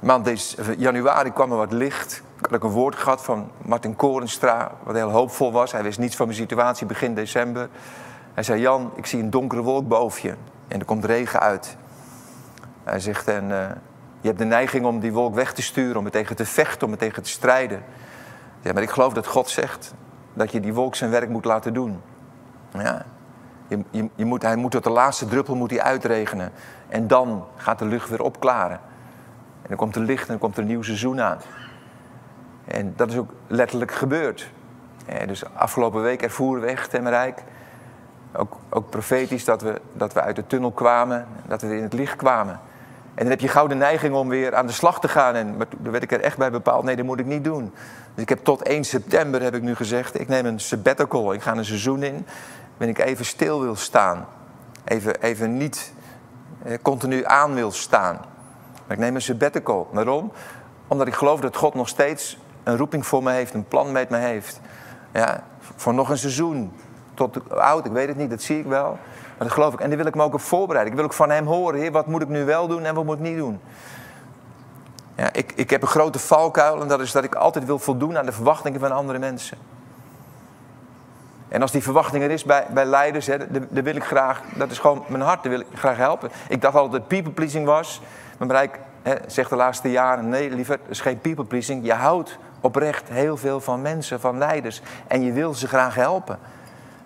Maand 0.00 0.56
januari 0.78 1.32
kwam 1.32 1.50
er 1.50 1.56
wat 1.56 1.72
licht. 1.72 2.22
Ik 2.38 2.44
had 2.44 2.54
ook 2.54 2.64
een 2.64 2.70
woord 2.70 2.96
gehad 2.96 3.22
van 3.22 3.50
Martin 3.62 3.96
Korenstra, 3.96 4.70
wat 4.82 4.94
heel 4.94 5.10
hoopvol 5.10 5.52
was. 5.52 5.72
Hij 5.72 5.82
wist 5.82 5.98
niets 5.98 6.16
van 6.16 6.26
mijn 6.26 6.38
situatie 6.38 6.86
begin 6.86 7.14
december. 7.14 7.68
Hij 8.34 8.42
zei, 8.42 8.60
Jan, 8.60 8.92
ik 8.94 9.06
zie 9.06 9.22
een 9.22 9.30
donkere 9.30 9.62
wolk 9.62 9.88
boven 9.88 10.28
je 10.28 10.34
en 10.68 10.78
er 10.78 10.84
komt 10.84 11.04
regen 11.04 11.40
uit. 11.40 11.76
Hij 12.84 13.00
zegt, 13.00 13.28
en 13.28 13.44
uh, 13.50 13.58
je 14.20 14.28
hebt 14.28 14.38
de 14.38 14.44
neiging 14.44 14.84
om 14.84 15.00
die 15.00 15.12
wolk 15.12 15.34
weg 15.34 15.52
te 15.52 15.62
sturen, 15.62 15.96
om 15.96 16.04
er 16.04 16.10
tegen 16.10 16.36
te 16.36 16.44
vechten, 16.44 16.86
om 16.86 16.92
er 16.92 16.98
tegen 16.98 17.22
te 17.22 17.30
strijden. 17.30 17.82
Ja, 18.66 18.72
maar 18.72 18.82
ik 18.82 18.90
geloof 18.90 19.12
dat 19.12 19.26
God 19.26 19.48
zegt 19.48 19.94
dat 20.34 20.52
je 20.52 20.60
die 20.60 20.74
wolk 20.74 20.94
zijn 20.94 21.10
werk 21.10 21.28
moet 21.28 21.44
laten 21.44 21.74
doen. 21.74 22.02
Ja. 22.72 23.04
Je, 23.68 23.82
je, 23.90 24.08
je 24.14 24.24
moet, 24.24 24.42
hij 24.42 24.56
moet 24.56 24.70
tot 24.70 24.84
de 24.84 24.90
laatste 24.90 25.26
druppel 25.26 25.54
moet 25.54 25.70
hij 25.70 25.82
uitregenen. 25.82 26.52
En 26.88 27.06
dan 27.06 27.46
gaat 27.56 27.78
de 27.78 27.84
lucht 27.84 28.08
weer 28.08 28.22
opklaren. 28.22 28.80
En 29.62 29.68
dan 29.68 29.76
komt 29.76 29.96
er 29.96 30.02
licht 30.02 30.22
en 30.22 30.28
dan 30.28 30.38
komt 30.38 30.56
er 30.56 30.62
een 30.62 30.68
nieuw 30.68 30.82
seizoen 30.82 31.20
aan. 31.20 31.38
En 32.64 32.92
dat 32.96 33.10
is 33.10 33.16
ook 33.16 33.30
letterlijk 33.46 33.92
gebeurd. 33.92 34.50
Dus 35.26 35.54
afgelopen 35.54 36.02
week 36.02 36.22
ervoeren 36.22 36.62
we 36.62 36.68
echt 36.68 36.90
Temmerijk. 36.90 37.42
Ook, 38.32 38.56
ook 38.68 38.90
profetisch 38.90 39.44
dat 39.44 39.62
we, 39.62 39.80
dat 39.92 40.12
we 40.12 40.20
uit 40.20 40.36
de 40.36 40.46
tunnel 40.46 40.72
kwamen, 40.72 41.26
dat 41.46 41.62
we 41.62 41.76
in 41.76 41.82
het 41.82 41.92
licht 41.92 42.16
kwamen. 42.16 42.60
En 43.16 43.22
dan 43.22 43.30
heb 43.30 43.40
je 43.40 43.48
gauw 43.48 43.66
de 43.66 43.74
neiging 43.74 44.14
om 44.14 44.28
weer 44.28 44.54
aan 44.54 44.66
de 44.66 44.72
slag 44.72 45.00
te 45.00 45.08
gaan. 45.08 45.34
En 45.34 45.56
maar 45.56 45.68
toen 45.68 45.90
werd 45.90 46.02
ik 46.02 46.12
er 46.12 46.20
echt 46.20 46.36
bij 46.36 46.50
bepaald, 46.50 46.84
nee, 46.84 46.96
dat 46.96 47.04
moet 47.04 47.18
ik 47.18 47.26
niet 47.26 47.44
doen. 47.44 47.72
Dus 48.14 48.22
ik 48.22 48.28
heb 48.28 48.44
tot 48.44 48.62
1 48.62 48.84
september, 48.84 49.42
heb 49.42 49.54
ik 49.54 49.62
nu 49.62 49.74
gezegd, 49.74 50.20
ik 50.20 50.28
neem 50.28 50.46
een 50.46 50.60
sabbatical. 50.60 51.32
Ik 51.32 51.42
ga 51.42 51.56
een 51.56 51.64
seizoen 51.64 52.02
in, 52.02 52.26
waarin 52.76 52.96
ik 52.96 53.04
even 53.04 53.24
stil 53.24 53.60
wil 53.60 53.76
staan. 53.76 54.26
Even, 54.84 55.22
even 55.22 55.56
niet 55.56 55.92
eh, 56.62 56.78
continu 56.82 57.24
aan 57.24 57.54
wil 57.54 57.72
staan. 57.72 58.14
Maar 58.86 58.96
ik 58.96 59.02
neem 59.02 59.14
een 59.14 59.22
sabbatical. 59.22 59.88
Waarom? 59.92 60.32
Omdat 60.86 61.06
ik 61.06 61.14
geloof 61.14 61.40
dat 61.40 61.56
God 61.56 61.74
nog 61.74 61.88
steeds 61.88 62.38
een 62.62 62.76
roeping 62.76 63.06
voor 63.06 63.22
me 63.22 63.30
heeft, 63.30 63.54
een 63.54 63.68
plan 63.68 63.92
met 63.92 64.08
me 64.08 64.16
heeft. 64.16 64.60
Ja, 65.12 65.42
voor 65.76 65.94
nog 65.94 66.08
een 66.08 66.18
seizoen. 66.18 66.72
Tot 67.14 67.50
oud, 67.50 67.86
ik 67.86 67.92
weet 67.92 68.08
het 68.08 68.16
niet, 68.16 68.30
dat 68.30 68.42
zie 68.42 68.58
ik 68.58 68.66
wel. 68.66 68.98
Dat 69.38 69.50
geloof 69.50 69.72
ik. 69.72 69.80
En 69.80 69.88
daar 69.88 69.98
wil 69.98 70.06
ik 70.06 70.14
me 70.14 70.22
ook 70.22 70.34
op 70.34 70.40
voorbereiden. 70.40 70.92
Ik 70.92 70.98
wil 70.98 71.08
ook 71.08 71.14
van 71.14 71.30
hem 71.30 71.46
horen, 71.46 71.92
wat 71.92 72.06
moet 72.06 72.22
ik 72.22 72.28
nu 72.28 72.44
wel 72.44 72.66
doen 72.66 72.84
en 72.84 72.94
wat 72.94 73.04
moet 73.04 73.16
ik 73.16 73.22
niet 73.22 73.36
doen. 73.36 73.60
Ja, 75.16 75.32
ik, 75.32 75.52
ik 75.54 75.70
heb 75.70 75.82
een 75.82 75.88
grote 75.88 76.18
valkuil 76.18 76.80
en 76.80 76.88
dat 76.88 77.00
is 77.00 77.12
dat 77.12 77.24
ik 77.24 77.34
altijd 77.34 77.64
wil 77.64 77.78
voldoen 77.78 78.18
aan 78.18 78.26
de 78.26 78.32
verwachtingen 78.32 78.80
van 78.80 78.92
andere 78.92 79.18
mensen. 79.18 79.58
En 81.48 81.62
als 81.62 81.70
die 81.70 81.82
verwachting 81.82 82.22
er 82.22 82.30
is 82.30 82.44
bij, 82.44 82.66
bij 82.70 82.84
leiders, 82.84 83.26
dan 83.26 83.82
wil 83.84 83.96
ik 83.96 84.04
graag, 84.04 84.42
dat 84.54 84.70
is 84.70 84.78
gewoon 84.78 85.04
mijn 85.08 85.22
hart, 85.22 85.42
daar 85.42 85.52
wil 85.52 85.60
ik 85.60 85.66
graag 85.74 85.96
helpen. 85.96 86.30
Ik 86.48 86.60
dacht 86.60 86.74
altijd 86.74 86.92
dat 86.92 87.08
people 87.08 87.32
pleasing 87.32 87.66
was. 87.66 88.00
Maar 88.38 88.48
bereik 88.48 88.78
zegt 89.26 89.50
de 89.50 89.56
laatste 89.56 89.90
jaren, 89.90 90.28
nee 90.28 90.50
liever, 90.50 90.78
het 90.82 90.90
is 90.90 91.00
geen 91.00 91.20
people 91.20 91.44
pleasing. 91.44 91.84
Je 91.84 91.92
houdt 91.92 92.38
oprecht 92.60 93.08
heel 93.08 93.36
veel 93.36 93.60
van 93.60 93.82
mensen, 93.82 94.20
van 94.20 94.38
leiders. 94.38 94.82
En 95.06 95.22
je 95.22 95.32
wil 95.32 95.54
ze 95.54 95.68
graag 95.68 95.94
helpen. 95.94 96.38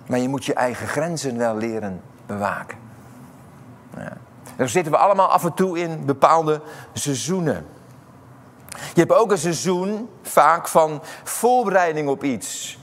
Maar 0.07 0.19
je 0.19 0.29
moet 0.29 0.45
je 0.45 0.55
eigen 0.55 0.87
grenzen 0.87 1.39
wel 1.39 1.57
leren 1.57 2.01
bewaken. 2.31 2.79
Ja. 3.97 4.17
Dan 4.57 4.69
zitten 4.69 4.93
we 4.93 4.99
allemaal 4.99 5.29
af 5.29 5.45
en 5.45 5.55
toe 5.55 5.79
in 5.79 6.05
bepaalde 6.05 6.61
seizoenen. 6.93 7.67
Je 8.95 9.01
hebt 9.01 9.13
ook 9.13 9.31
een 9.31 9.39
seizoen 9.39 10.09
vaak 10.23 10.69
van 10.69 11.03
voorbereiding 11.25 12.09
op 12.09 12.25
iets. 12.25 12.79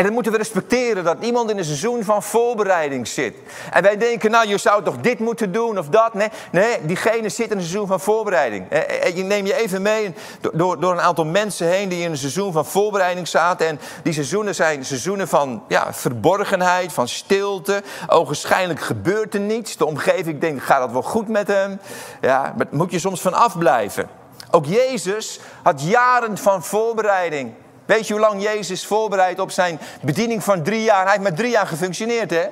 En 0.00 0.06
dat 0.06 0.14
moeten 0.14 0.32
we 0.32 0.38
respecteren, 0.38 1.04
dat 1.04 1.16
iemand 1.20 1.50
in 1.50 1.58
een 1.58 1.64
seizoen 1.64 2.04
van 2.04 2.22
voorbereiding 2.22 3.08
zit. 3.08 3.34
En 3.72 3.82
wij 3.82 3.96
denken, 3.96 4.30
nou, 4.30 4.48
je 4.48 4.58
zou 4.58 4.84
toch 4.84 4.96
dit 4.96 5.18
moeten 5.18 5.52
doen 5.52 5.78
of 5.78 5.88
dat. 5.88 6.14
Nee, 6.14 6.28
nee 6.52 6.86
diegene 6.86 7.28
zit 7.28 7.50
in 7.50 7.56
een 7.56 7.62
seizoen 7.62 7.86
van 7.86 8.00
voorbereiding. 8.00 8.66
Je 9.14 9.22
neem 9.22 9.46
je 9.46 9.54
even 9.54 9.82
mee 9.82 10.14
door, 10.52 10.80
door 10.80 10.92
een 10.92 11.00
aantal 11.00 11.24
mensen 11.24 11.66
heen 11.66 11.88
die 11.88 12.02
in 12.02 12.10
een 12.10 12.16
seizoen 12.16 12.52
van 12.52 12.66
voorbereiding 12.66 13.28
zaten. 13.28 13.66
En 13.66 13.80
die 14.02 14.12
seizoenen 14.12 14.54
zijn 14.54 14.84
seizoenen 14.84 15.28
van 15.28 15.62
ja, 15.68 15.94
verborgenheid, 15.94 16.92
van 16.92 17.08
stilte. 17.08 17.82
Ogenschijnlijk 18.06 18.80
gebeurt 18.80 19.34
er 19.34 19.40
niets. 19.40 19.76
De 19.76 19.86
omgeving 19.86 20.40
denkt, 20.40 20.64
gaat 20.64 20.80
dat 20.80 20.92
wel 20.92 21.02
goed 21.02 21.28
met 21.28 21.46
hem? 21.46 21.80
Ja, 22.20 22.54
maar 22.56 22.66
moet 22.70 22.90
je 22.90 22.98
soms 22.98 23.20
van 23.20 23.34
afblijven. 23.34 24.08
Ook 24.50 24.66
Jezus 24.66 25.40
had 25.62 25.82
jaren 25.82 26.38
van 26.38 26.62
voorbereiding. 26.62 27.52
Weet 27.90 28.06
je 28.06 28.12
hoe 28.12 28.22
lang 28.22 28.42
Jezus 28.42 28.86
voorbereidt 28.86 29.40
op 29.40 29.50
zijn 29.50 29.80
bediening 30.02 30.44
van 30.44 30.62
drie 30.62 30.82
jaar? 30.82 31.02
Hij 31.02 31.10
heeft 31.10 31.22
met 31.22 31.36
drie 31.36 31.50
jaar 31.50 31.66
gefunctioneerd, 31.66 32.30
hè? 32.30 32.46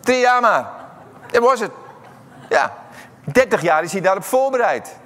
Drie 0.00 0.20
jaar 0.20 0.40
maar. 0.40 0.70
Dat 1.30 1.42
was 1.42 1.60
het. 1.60 1.70
Ja. 2.48 2.74
30 3.24 3.62
jaar 3.62 3.82
is 3.82 3.92
hij 3.92 4.00
daarop 4.00 4.24
voorbereid. 4.24 4.96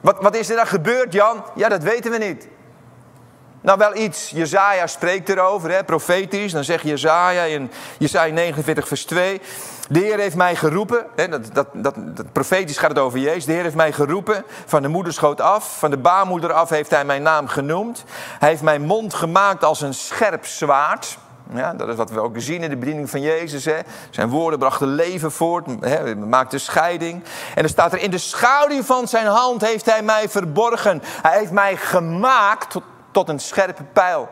Wat, 0.00 0.16
wat 0.20 0.36
is 0.36 0.50
er 0.50 0.56
dan 0.56 0.66
gebeurd, 0.66 1.12
Jan? 1.12 1.44
Ja, 1.54 1.68
dat 1.68 1.82
weten 1.82 2.10
we 2.10 2.18
niet. 2.18 2.48
Nou, 3.60 3.78
wel 3.78 3.96
iets. 3.96 4.30
Jezaja 4.30 4.86
spreekt 4.86 5.28
erover, 5.28 5.70
hè, 5.70 5.84
profetisch. 5.84 6.52
Dan 6.52 6.64
zegt 6.64 6.84
Jezaja 6.84 7.42
in 7.42 7.70
Jezaja 7.98 8.32
49 8.32 8.88
vers 8.88 9.04
2... 9.04 9.40
De 9.88 9.98
Heer 9.98 10.18
heeft 10.18 10.36
mij 10.36 10.56
geroepen, 10.56 11.06
hè, 11.16 11.28
dat, 11.28 11.50
dat, 11.52 11.66
dat, 11.72 12.32
profetisch 12.32 12.78
gaat 12.78 12.90
het 12.90 12.98
over 12.98 13.18
Jezus. 13.18 13.44
De 13.44 13.52
Heer 13.52 13.62
heeft 13.62 13.74
mij 13.74 13.92
geroepen, 13.92 14.44
van 14.66 14.82
de 14.82 14.88
moederschoot 14.88 15.40
af, 15.40 15.78
van 15.78 15.90
de 15.90 15.96
baarmoeder 15.96 16.52
af 16.52 16.68
heeft 16.68 16.90
Hij 16.90 17.04
mijn 17.04 17.22
naam 17.22 17.48
genoemd. 17.48 18.04
Hij 18.38 18.48
heeft 18.48 18.62
mijn 18.62 18.82
mond 18.82 19.14
gemaakt 19.14 19.64
als 19.64 19.80
een 19.80 19.94
scherp 19.94 20.46
zwaard. 20.46 21.18
Ja, 21.52 21.74
dat 21.74 21.88
is 21.88 21.96
wat 21.96 22.10
we 22.10 22.20
ook 22.20 22.34
zien 22.36 22.62
in 22.62 22.70
de 22.70 22.76
bediening 22.76 23.10
van 23.10 23.20
Jezus. 23.20 23.64
Hè. 23.64 23.78
Zijn 24.10 24.28
woorden 24.28 24.58
brachten 24.58 24.88
leven 24.88 25.32
voort, 25.32 25.66
hè, 25.80 26.14
maakte 26.16 26.58
scheiding. 26.58 27.22
En 27.54 27.62
er 27.62 27.68
staat 27.68 27.92
er, 27.92 28.00
in 28.00 28.10
de 28.10 28.18
schaduw 28.18 28.82
van 28.82 29.08
zijn 29.08 29.26
hand 29.26 29.60
heeft 29.60 29.86
Hij 29.86 30.02
mij 30.02 30.28
verborgen. 30.28 31.02
Hij 31.22 31.38
heeft 31.38 31.52
mij 31.52 31.76
gemaakt 31.76 32.70
tot, 32.70 32.82
tot 33.10 33.28
een 33.28 33.40
scherpe 33.40 33.82
pijl. 33.82 34.28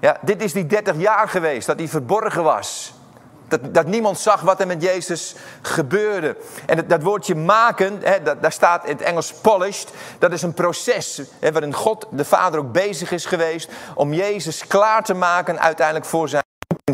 Ja, 0.00 0.16
dit 0.20 0.42
is 0.42 0.52
die 0.52 0.66
30 0.66 0.96
jaar 0.96 1.28
geweest, 1.28 1.66
dat 1.66 1.78
hij 1.78 1.88
verborgen 1.88 2.42
was. 2.42 2.95
Dat, 3.48 3.74
dat 3.74 3.86
niemand 3.86 4.18
zag 4.18 4.40
wat 4.40 4.60
er 4.60 4.66
met 4.66 4.82
Jezus 4.82 5.34
gebeurde. 5.62 6.36
En 6.66 6.86
dat, 6.86 7.02
woordje 7.02 7.34
maken, 7.34 8.00
hè, 8.02 8.22
dat, 8.22 8.42
daar 8.42 8.52
staat 8.52 8.84
in 8.84 8.92
het 8.92 9.00
Engels 9.00 9.32
polished. 9.32 9.92
Dat 10.18 10.32
is 10.32 10.42
een 10.42 10.54
proces 10.54 11.22
hè, 11.40 11.52
waarin 11.52 11.74
God, 11.74 12.06
de 12.10 12.24
Vader, 12.24 12.60
ook 12.60 12.72
bezig 12.72 13.10
is 13.10 13.24
geweest 13.24 13.70
om 13.94 14.12
Jezus 14.12 14.66
klaar 14.66 15.02
te 15.02 15.14
maken 15.14 15.60
uiteindelijk 15.60 16.06
voor 16.06 16.28
zijn, 16.28 16.44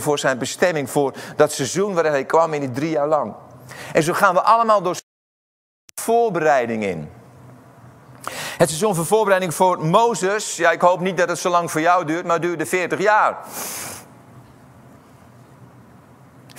voor 0.01 0.19
zijn 0.19 0.39
bestemming. 0.39 0.91
Voor 0.91 1.15
dat 1.37 1.53
seizoen 1.53 1.95
waarin 1.95 2.13
hij 2.13 2.25
kwam 2.25 2.55
in 2.55 2.61
die 2.61 2.71
drie 2.71 2.91
jaar 2.91 3.09
lang. 3.09 3.35
En 3.93 4.03
zo 4.03 4.13
gaan 4.13 4.35
we 4.35 4.41
allemaal 4.41 4.83
door 4.83 4.97
voorbereiding 6.01 6.85
in. 6.85 7.11
Het 8.59 8.69
seizoen 8.69 8.95
van 8.95 9.07
voorbereiding 9.07 9.55
voor 9.55 9.85
Mozes, 9.85 10.57
ja, 10.57 10.71
ik 10.71 10.81
hoop 10.81 11.01
niet 11.01 11.17
dat 11.17 11.29
het 11.29 11.39
zo 11.39 11.51
lang 11.51 11.71
voor 11.71 11.81
jou 11.81 12.05
duurt, 12.05 12.25
maar 12.25 12.33
het 12.33 12.43
duurde 12.43 12.67
40 12.67 13.01
jaar. 13.01 13.39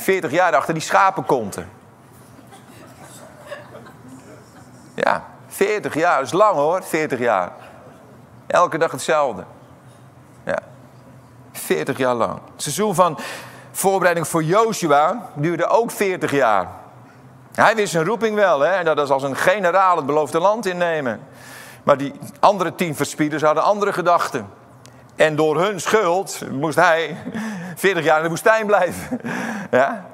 40 0.03 0.31
jaar 0.31 0.55
achter 0.55 0.73
die 0.73 0.83
schapenkonten. 0.83 1.69
Ja, 4.93 5.25
40 5.47 5.93
jaar, 5.93 6.17
dat 6.17 6.25
is 6.25 6.31
lang 6.31 6.55
hoor, 6.55 6.83
40 6.83 7.19
jaar. 7.19 7.51
Elke 8.47 8.77
dag 8.77 8.91
hetzelfde. 8.91 9.43
Ja, 10.45 10.59
40 11.51 11.97
jaar 11.97 12.15
lang. 12.15 12.39
Het 12.53 12.61
seizoen 12.61 12.95
van 12.95 13.19
voorbereiding 13.71 14.27
voor 14.27 14.43
Joshua 14.43 15.29
duurde 15.33 15.67
ook 15.67 15.91
40 15.91 16.31
jaar. 16.31 16.67
Hij 17.53 17.75
wist 17.75 17.91
zijn 17.91 18.05
roeping 18.05 18.35
wel, 18.35 18.59
hè? 18.59 18.83
dat 18.83 18.99
is 18.99 19.09
als 19.09 19.23
een 19.23 19.35
generaal 19.35 19.95
het 19.95 20.05
beloofde 20.05 20.39
land 20.39 20.65
innemen. 20.65 21.19
Maar 21.83 21.97
die 21.97 22.13
andere 22.39 22.75
tien 22.75 22.95
verspieders 22.95 23.43
hadden 23.43 23.63
andere 23.63 23.93
gedachten. 23.93 24.49
En 25.15 25.35
door 25.35 25.59
hun 25.61 25.81
schuld 25.81 26.41
moest 26.51 26.75
hij 26.75 27.17
40 27.75 28.03
jaar 28.03 28.17
in 28.17 28.23
de 28.23 28.29
woestijn 28.29 28.65
blijven. 28.65 29.19
Ja? 29.71 30.05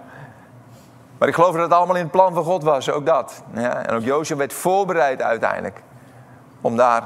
Maar 1.17 1.27
ik 1.27 1.33
geloof 1.33 1.53
dat 1.53 1.61
het 1.61 1.73
allemaal 1.73 1.95
in 1.95 2.01
het 2.01 2.11
plan 2.11 2.33
van 2.33 2.43
God 2.43 2.63
was, 2.63 2.91
ook 2.91 3.05
dat. 3.05 3.43
Ja? 3.53 3.85
En 3.85 3.95
ook 3.95 4.03
Jozef 4.03 4.37
werd 4.37 4.53
voorbereid 4.53 5.21
uiteindelijk. 5.21 5.81
Om 6.61 6.77
daar 6.77 7.03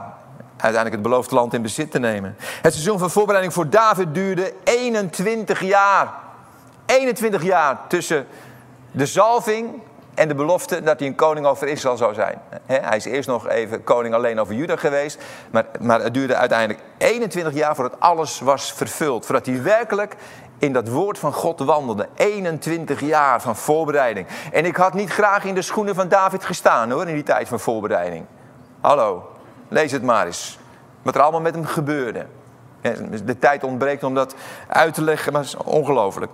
uiteindelijk 0.48 0.94
het 0.94 1.02
beloofde 1.02 1.36
land 1.36 1.54
in 1.54 1.62
bezit 1.62 1.92
te 1.92 2.00
nemen. 2.00 2.36
Het 2.62 2.74
seizoen 2.74 3.00
van 3.00 3.10
voorbereiding 3.10 3.54
voor 3.54 3.70
David 3.70 4.14
duurde 4.14 4.54
21 4.64 5.62
jaar. 5.62 6.14
21 6.86 7.44
jaar 7.44 7.80
tussen 7.88 8.28
de 8.92 9.06
zalving 9.06 9.82
en 10.14 10.28
de 10.28 10.36
belofte 10.36 10.84
dat 10.84 11.00
hij 11.00 11.08
een 11.08 11.16
koning 11.16 11.46
over 11.46 11.68
Israël 11.68 11.98
zou 11.98 12.14
zijn. 12.14 12.42
Hij 12.66 12.98
is 12.98 13.06
eerst 13.06 13.28
nog 13.28 13.48
even 13.48 13.84
koning 13.84 14.14
alleen 14.14 14.40
over 14.40 14.54
Juda 14.54 14.76
geweest. 14.76 15.24
Maar, 15.52 15.66
maar 15.80 16.02
het 16.02 16.14
duurde 16.14 16.36
uiteindelijk 16.36 16.80
21 16.98 17.54
jaar 17.54 17.76
voordat 17.76 18.00
alles 18.00 18.40
was 18.40 18.74
vervuld. 18.74 19.26
Voordat 19.26 19.46
hij 19.46 19.64
werkelijk 19.64 20.16
in 20.58 20.74
dat 20.74 20.88
woord 20.88 21.20
van 21.20 21.34
God 21.34 21.60
wandelde. 21.60 22.08
21 22.16 23.00
jaar 23.00 23.42
van 23.42 23.56
voorbereiding. 23.56 24.28
En 24.52 24.66
ik 24.66 24.76
had 24.76 24.94
niet 24.94 25.10
graag 25.10 25.44
in 25.44 25.56
de 25.56 25.62
schoenen 25.62 25.96
van 25.96 26.08
David 26.08 26.46
gestaan 26.46 26.92
hoor, 26.92 27.08
in 27.08 27.14
die 27.14 27.24
tijd 27.24 27.48
van 27.48 27.60
voorbereiding. 27.60 28.26
Hallo, 28.82 29.32
lees 29.68 29.92
het 29.92 30.04
maar 30.04 30.26
eens. 30.26 30.60
Wat 31.02 31.16
er 31.16 31.22
allemaal 31.22 31.42
met 31.42 31.56
hem 31.56 31.66
gebeurde. 31.66 32.26
De 33.24 33.40
tijd 33.40 33.64
ontbreekt 33.64 34.04
om 34.04 34.14
dat 34.14 34.36
uit 34.68 34.94
te 34.94 35.02
leggen, 35.02 35.32
maar 35.32 35.42
het 35.42 35.50
is 35.50 35.58
ongelooflijk. 35.58 36.32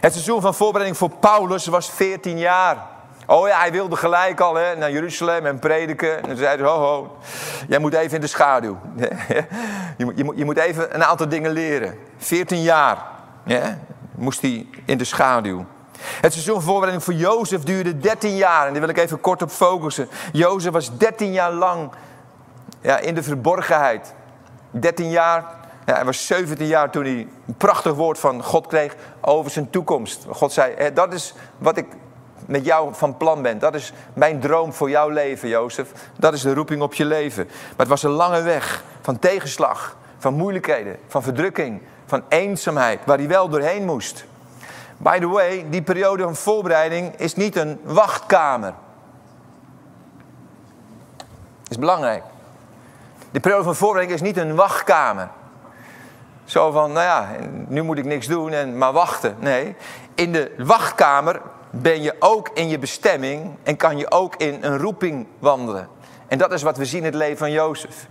Het 0.00 0.12
seizoen 0.12 0.40
van 0.40 0.54
voorbereiding 0.54 0.98
voor 0.98 1.10
Paulus 1.10 1.66
was 1.66 1.90
14 1.90 2.38
jaar. 2.38 2.76
Oh 3.26 3.48
ja, 3.48 3.58
hij 3.58 3.72
wilde 3.72 3.96
gelijk 3.96 4.40
al 4.40 4.54
hè, 4.54 4.76
naar 4.76 4.90
Jeruzalem 4.92 5.46
en 5.46 5.58
prediken. 5.58 6.16
En 6.16 6.22
toen 6.22 6.36
zei 6.36 6.56
hij, 6.56 6.66
ho 6.66 6.78
ho, 6.78 7.16
jij 7.68 7.78
moet 7.78 7.94
even 7.94 8.14
in 8.14 8.20
de 8.20 8.26
schaduw. 8.26 8.78
je, 9.96 10.04
moet, 10.04 10.16
je, 10.16 10.24
moet, 10.24 10.36
je 10.36 10.44
moet 10.44 10.56
even 10.56 10.94
een 10.94 11.04
aantal 11.04 11.28
dingen 11.28 11.50
leren. 11.50 11.98
14 12.16 12.62
jaar 12.62 13.06
ja, 13.44 13.78
moest 14.14 14.40
hij 14.40 14.66
in 14.84 14.98
de 14.98 15.04
schaduw. 15.04 15.66
Het 16.00 16.32
seizoen 16.32 16.62
voorbereiding 16.62 17.04
voor 17.04 17.14
Jozef 17.14 17.62
duurde 17.62 17.98
13 17.98 18.36
jaar. 18.36 18.66
En 18.66 18.72
daar 18.72 18.80
wil 18.80 18.90
ik 18.90 18.98
even 18.98 19.20
kort 19.20 19.42
op 19.42 19.50
focussen. 19.50 20.08
Jozef 20.32 20.72
was 20.72 20.96
13 20.96 21.32
jaar 21.32 21.52
lang 21.52 21.90
ja, 22.80 22.98
in 22.98 23.14
de 23.14 23.22
verborgenheid. 23.22 24.14
13 24.70 25.10
jaar, 25.10 25.44
ja, 25.86 25.94
hij 25.94 26.04
was 26.04 26.26
17 26.26 26.66
jaar 26.66 26.90
toen 26.90 27.04
hij 27.04 27.28
een 27.46 27.54
prachtig 27.56 27.94
woord 27.94 28.18
van 28.18 28.42
God 28.42 28.66
kreeg 28.66 28.94
over 29.20 29.50
zijn 29.50 29.70
toekomst. 29.70 30.26
God 30.28 30.52
zei, 30.52 30.92
dat 30.92 31.12
is 31.12 31.34
wat 31.58 31.76
ik 31.76 31.86
met 32.46 32.64
jou 32.64 32.94
van 32.94 33.16
plan 33.16 33.42
bent. 33.42 33.60
Dat 33.60 33.74
is 33.74 33.92
mijn 34.12 34.40
droom 34.40 34.72
voor 34.72 34.90
jouw 34.90 35.08
leven, 35.08 35.48
Jozef. 35.48 35.92
Dat 36.18 36.32
is 36.32 36.42
de 36.42 36.54
roeping 36.54 36.82
op 36.82 36.94
je 36.94 37.04
leven. 37.04 37.44
Maar 37.46 37.76
het 37.76 37.88
was 37.88 38.02
een 38.02 38.10
lange 38.10 38.42
weg 38.42 38.84
van 39.00 39.18
tegenslag, 39.18 39.96
van 40.18 40.34
moeilijkheden, 40.34 40.96
van 41.06 41.22
verdrukking, 41.22 41.80
van 42.10 42.22
eenzaamheid, 42.28 43.00
waar 43.04 43.18
hij 43.18 43.28
wel 43.28 43.48
doorheen 43.48 43.84
moest. 43.84 44.24
By 44.96 45.18
the 45.18 45.28
way, 45.28 45.66
die 45.70 45.82
periode 45.82 46.22
van 46.22 46.36
voorbereiding 46.36 47.14
is 47.16 47.34
niet 47.34 47.56
een 47.56 47.80
wachtkamer. 47.82 48.74
Is 51.68 51.78
belangrijk. 51.78 52.22
De 53.30 53.40
periode 53.40 53.64
van 53.64 53.74
voorbereiding 53.74 54.20
is 54.20 54.26
niet 54.26 54.36
een 54.36 54.54
wachtkamer. 54.54 55.28
Zo 56.44 56.70
van, 56.70 56.92
nou 56.92 57.04
ja, 57.04 57.28
nu 57.68 57.82
moet 57.82 57.98
ik 57.98 58.04
niks 58.04 58.26
doen 58.26 58.52
en 58.52 58.78
maar 58.78 58.92
wachten. 58.92 59.36
Nee, 59.38 59.76
in 60.14 60.32
de 60.32 60.54
wachtkamer 60.58 61.40
ben 61.70 62.02
je 62.02 62.16
ook 62.18 62.48
in 62.54 62.68
je 62.68 62.78
bestemming 62.78 63.56
en 63.62 63.76
kan 63.76 63.98
je 63.98 64.10
ook 64.10 64.36
in 64.36 64.58
een 64.60 64.78
roeping 64.78 65.26
wandelen. 65.38 65.88
En 66.28 66.38
dat 66.38 66.52
is 66.52 66.62
wat 66.62 66.76
we 66.76 66.84
zien 66.84 66.98
in 66.98 67.04
het 67.04 67.14
leven 67.14 67.38
van 67.38 67.50
Jozef. 67.50 68.06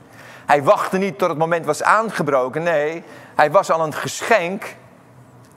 Hij 0.50 0.64
wachtte 0.64 0.98
niet 0.98 1.18
tot 1.18 1.30
het 1.30 1.38
moment 1.38 1.66
was 1.66 1.84
aangebroken. 1.84 2.64
Nee, 2.64 3.04
hij 3.36 3.52
was 3.52 3.72
al 3.72 3.84
een 3.86 3.94
geschenk 3.94 4.76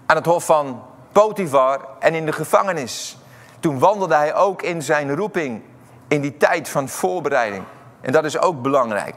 aan 0.07 0.16
het 0.16 0.26
hof 0.26 0.44
van 0.44 0.83
Potifar 1.12 1.81
en 1.98 2.14
in 2.14 2.26
de 2.26 2.33
gevangenis. 2.33 3.18
Toen 3.61 3.78
wandelde 3.78 4.14
hij 4.14 4.35
ook 4.35 4.62
in 4.62 4.83
zijn 4.83 5.14
roeping 5.14 5.62
in 6.09 6.20
die 6.20 6.37
tijd 6.37 6.68
van 6.68 6.88
voorbereiding. 6.88 7.64
En 8.00 8.12
dat 8.12 8.24
is 8.24 8.38
ook 8.38 8.62
belangrijk 8.62 9.14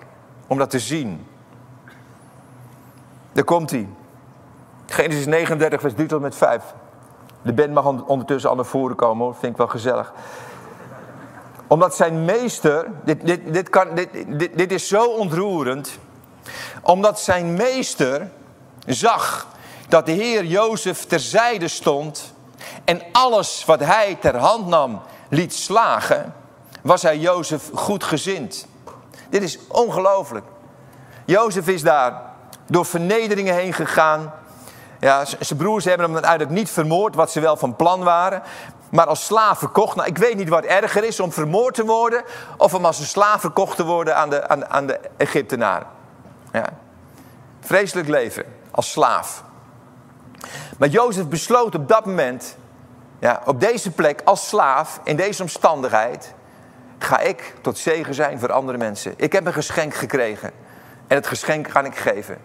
om 0.47 0.57
dat 0.57 0.69
te 0.69 0.79
zien. 0.79 1.27
Daar 3.31 3.43
komt 3.43 3.71
hij. 3.71 3.87
Genesis 4.85 5.25
39, 5.25 5.81
vers 5.81 5.93
3 5.93 6.07
tot 6.07 6.21
met 6.21 6.35
5. 6.35 6.63
De 7.41 7.53
band 7.53 7.73
mag 7.73 7.85
ondertussen 7.85 8.49
al 8.49 8.55
naar 8.55 8.65
voren 8.65 8.95
komen 8.95 9.25
hoor, 9.25 9.35
vind 9.35 9.51
ik 9.51 9.57
wel 9.57 9.67
gezellig. 9.67 10.13
Omdat 11.75 11.95
zijn 11.95 12.25
meester, 12.25 12.87
dit, 13.03 13.25
dit, 13.25 13.53
dit, 13.53 13.69
kan, 13.69 13.95
dit, 13.95 14.09
dit, 14.27 14.57
dit 14.57 14.71
is 14.71 14.87
zo 14.87 15.05
ontroerend. 15.05 15.89
Omdat 16.81 17.19
zijn 17.19 17.53
meester 17.53 18.29
zag 18.85 19.47
dat 19.87 20.05
de 20.05 20.11
Heer 20.11 20.45
Jozef 20.45 21.05
terzijde 21.05 21.67
stond 21.67 22.33
en 22.85 23.01
alles 23.11 23.65
wat 23.65 23.79
hij 23.79 24.17
ter 24.21 24.37
hand 24.37 24.67
nam 24.67 25.01
liet 25.29 25.53
slagen, 25.53 26.33
was 26.81 27.01
hij 27.01 27.17
Jozef 27.17 27.69
goedgezind. 27.73 28.67
Dit 29.29 29.43
is 29.43 29.59
ongelooflijk. 29.67 30.45
Jozef 31.25 31.67
is 31.67 31.81
daar 31.81 32.21
door 32.67 32.85
vernederingen 32.85 33.55
heen 33.55 33.73
gegaan. 33.73 34.33
Ja, 34.99 35.25
zijn 35.25 35.59
broers 35.59 35.85
hebben 35.85 36.05
hem 36.05 36.15
uiteindelijk 36.15 36.53
niet 36.53 36.69
vermoord, 36.69 37.15
wat 37.15 37.31
ze 37.31 37.39
wel 37.39 37.57
van 37.57 37.75
plan 37.75 38.03
waren. 38.03 38.41
Maar 38.95 39.07
als 39.07 39.25
slaaf 39.25 39.59
verkocht. 39.59 39.95
Nou, 39.95 40.07
ik 40.07 40.17
weet 40.17 40.35
niet 40.35 40.49
wat 40.49 40.63
erger 40.63 41.03
is, 41.03 41.19
om 41.19 41.31
vermoord 41.31 41.73
te 41.73 41.85
worden... 41.85 42.23
of 42.57 42.73
om 42.73 42.85
als 42.85 42.99
een 42.99 43.05
slaaf 43.05 43.41
verkocht 43.41 43.75
te 43.75 43.83
worden 43.83 44.15
aan 44.15 44.29
de, 44.29 44.47
aan, 44.47 44.65
aan 44.65 44.87
de 44.87 44.99
Egyptenaren. 45.17 45.87
Ja. 46.51 46.65
Vreselijk 47.59 48.07
leven, 48.07 48.45
als 48.71 48.91
slaaf. 48.91 49.43
Maar 50.77 50.87
Jozef 50.87 51.27
besloot 51.27 51.75
op 51.75 51.87
dat 51.87 52.05
moment... 52.05 52.57
Ja, 53.19 53.41
op 53.45 53.59
deze 53.59 53.91
plek, 53.91 54.21
als 54.23 54.47
slaaf, 54.47 54.99
in 55.03 55.15
deze 55.15 55.41
omstandigheid... 55.41 56.33
ga 56.99 57.19
ik 57.19 57.53
tot 57.61 57.77
zegen 57.77 58.13
zijn 58.13 58.39
voor 58.39 58.51
andere 58.51 58.77
mensen. 58.77 59.13
Ik 59.17 59.33
heb 59.33 59.45
een 59.45 59.53
geschenk 59.53 59.93
gekregen... 59.93 60.51
En 61.07 61.15
het 61.15 61.27
geschenk 61.27 61.69
ga 61.69 61.83
ik 61.83 61.95
geven. 61.95 62.37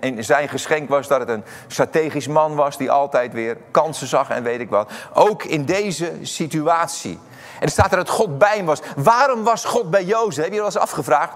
En 0.00 0.24
zijn 0.24 0.48
geschenk 0.48 0.88
was 0.88 1.08
dat 1.08 1.20
het 1.20 1.28
een 1.28 1.44
strategisch 1.66 2.26
man 2.26 2.54
was 2.54 2.76
die 2.76 2.90
altijd 2.90 3.32
weer 3.32 3.56
kansen 3.70 4.06
zag 4.06 4.28
en 4.28 4.42
weet 4.42 4.60
ik 4.60 4.70
wat. 4.70 4.90
Ook 5.12 5.44
in 5.44 5.64
deze 5.64 6.12
situatie. 6.22 7.18
En 7.54 7.60
er 7.60 7.70
staat 7.70 7.90
er 7.90 7.96
dat 7.96 8.08
God 8.08 8.38
bij 8.38 8.56
hem 8.56 8.66
was. 8.66 8.80
Waarom 8.96 9.44
was 9.44 9.64
God 9.64 9.90
bij 9.90 10.04
Jozef? 10.04 10.44
Heb 10.44 10.52
je 10.52 10.58
dat 10.58 10.66
eens 10.66 10.76
afgevraagd? 10.76 11.34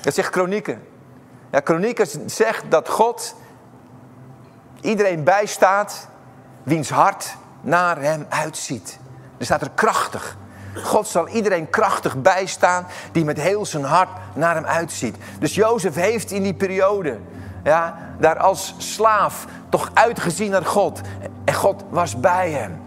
Dat 0.00 0.14
zegt 0.14 0.30
Kronieken. 0.30 0.82
Ja, 1.50 1.60
Kronieken 1.60 2.30
zegt 2.30 2.64
dat 2.68 2.88
God 2.88 3.34
iedereen 4.80 5.24
bijstaat 5.24 6.08
wiens 6.62 6.90
hart 6.90 7.36
naar 7.60 8.00
hem 8.00 8.26
uitziet. 8.28 8.98
Er 9.38 9.44
staat 9.44 9.60
er 9.60 9.70
krachtig. 9.74 10.36
God 10.82 11.08
zal 11.08 11.28
iedereen 11.28 11.70
krachtig 11.70 12.16
bijstaan 12.16 12.86
die 13.12 13.24
met 13.24 13.40
heel 13.40 13.66
zijn 13.66 13.84
hart 13.84 14.08
naar 14.34 14.54
hem 14.54 14.64
uitziet. 14.64 15.16
Dus 15.38 15.54
Jozef 15.54 15.94
heeft 15.94 16.30
in 16.30 16.42
die 16.42 16.54
periode 16.54 17.18
ja, 17.64 17.98
daar 18.18 18.38
als 18.38 18.74
slaaf 18.78 19.46
toch 19.68 19.90
uitgezien 19.94 20.50
naar 20.50 20.64
God. 20.64 21.00
En 21.44 21.54
God 21.54 21.84
was 21.90 22.20
bij 22.20 22.50
hem. 22.50 22.82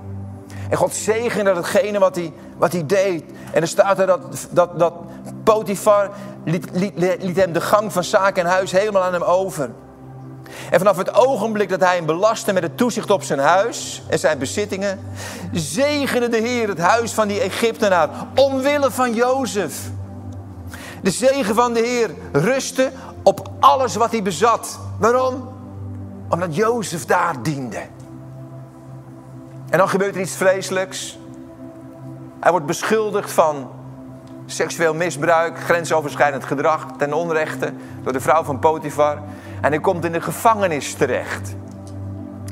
En 0.69 0.77
God 0.77 0.93
zegende 0.93 1.53
datgene 1.53 1.99
wat 1.99 2.15
hij, 2.15 2.33
wat 2.57 2.71
hij 2.71 2.85
deed. 2.85 3.23
En 3.51 3.61
er 3.61 3.67
staat 3.67 3.99
er 3.99 4.07
dat, 4.07 4.47
dat, 4.51 4.79
dat 4.79 4.93
Potifar 5.43 6.09
liet, 6.43 6.67
liet, 6.71 6.93
liet 7.23 7.35
hem 7.35 7.51
de 7.53 7.61
gang 7.61 7.93
van 7.93 8.03
zaken 8.03 8.43
en 8.43 8.49
huis 8.49 8.71
helemaal 8.71 9.03
aan 9.03 9.13
hem 9.13 9.23
over. 9.23 9.69
En 10.69 10.77
vanaf 10.77 10.97
het 10.97 11.13
ogenblik 11.13 11.69
dat 11.69 11.79
hij 11.79 11.95
hem 11.95 12.05
belastte 12.05 12.53
met 12.53 12.63
het 12.63 12.77
toezicht 12.77 13.11
op 13.11 13.23
zijn 13.23 13.39
huis 13.39 14.03
en 14.09 14.19
zijn 14.19 14.37
bezittingen, 14.37 14.99
zegende 15.51 16.29
de 16.29 16.37
Heer 16.37 16.67
het 16.67 16.77
huis 16.77 17.11
van 17.11 17.27
die 17.27 17.39
Egyptenaar 17.39 18.09
omwille 18.35 18.91
van 18.91 19.13
Jozef. 19.13 19.89
De 21.01 21.11
zegen 21.11 21.55
van 21.55 21.73
de 21.73 21.79
Heer 21.79 22.09
rustte 22.31 22.91
op 23.23 23.49
alles 23.59 23.95
wat 23.95 24.11
hij 24.11 24.21
bezat. 24.21 24.79
Waarom? 24.99 25.49
Omdat 26.29 26.55
Jozef 26.55 27.05
daar 27.05 27.41
diende. 27.41 27.81
En 29.69 29.77
dan 29.77 29.89
gebeurt 29.89 30.15
er 30.15 30.21
iets 30.21 30.35
vreselijks. 30.35 31.17
Hij 32.39 32.51
wordt 32.51 32.65
beschuldigd 32.65 33.31
van 33.31 33.69
seksueel 34.45 34.93
misbruik, 34.93 35.59
grensoverschrijdend 35.59 36.43
gedrag 36.43 36.85
ten 36.97 37.13
onrechte 37.13 37.73
door 38.03 38.13
de 38.13 38.19
vrouw 38.19 38.43
van 38.43 38.59
Potifar. 38.59 39.17
En 39.61 39.71
hij 39.71 39.79
komt 39.79 40.05
in 40.05 40.11
de 40.11 40.21
gevangenis 40.21 40.93
terecht. 40.93 41.55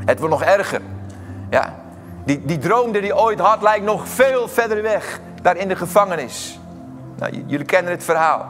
Het 0.06 0.20
wordt 0.20 0.34
nog 0.34 0.43
erger. 0.43 0.82
Ja, 1.49 1.74
die, 2.26 2.45
die 2.45 2.58
droom 2.58 2.91
die 2.91 3.01
hij 3.01 3.14
ooit 3.14 3.39
had 3.39 3.62
lijkt 3.62 3.86
nog 3.86 4.08
veel 4.08 4.47
verder 4.47 4.82
weg. 4.82 5.20
Daar 5.41 5.58
in 5.58 5.68
de 5.68 5.76
gevangenis. 5.76 6.60
Nou, 7.18 7.43
jullie 7.45 7.66
kennen 7.66 7.91
het 7.91 8.03
verhaal. 8.03 8.45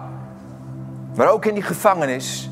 Maar 1.16 1.30
ook 1.30 1.46
in 1.46 1.54
die 1.54 1.64
gevangenis 1.64 2.50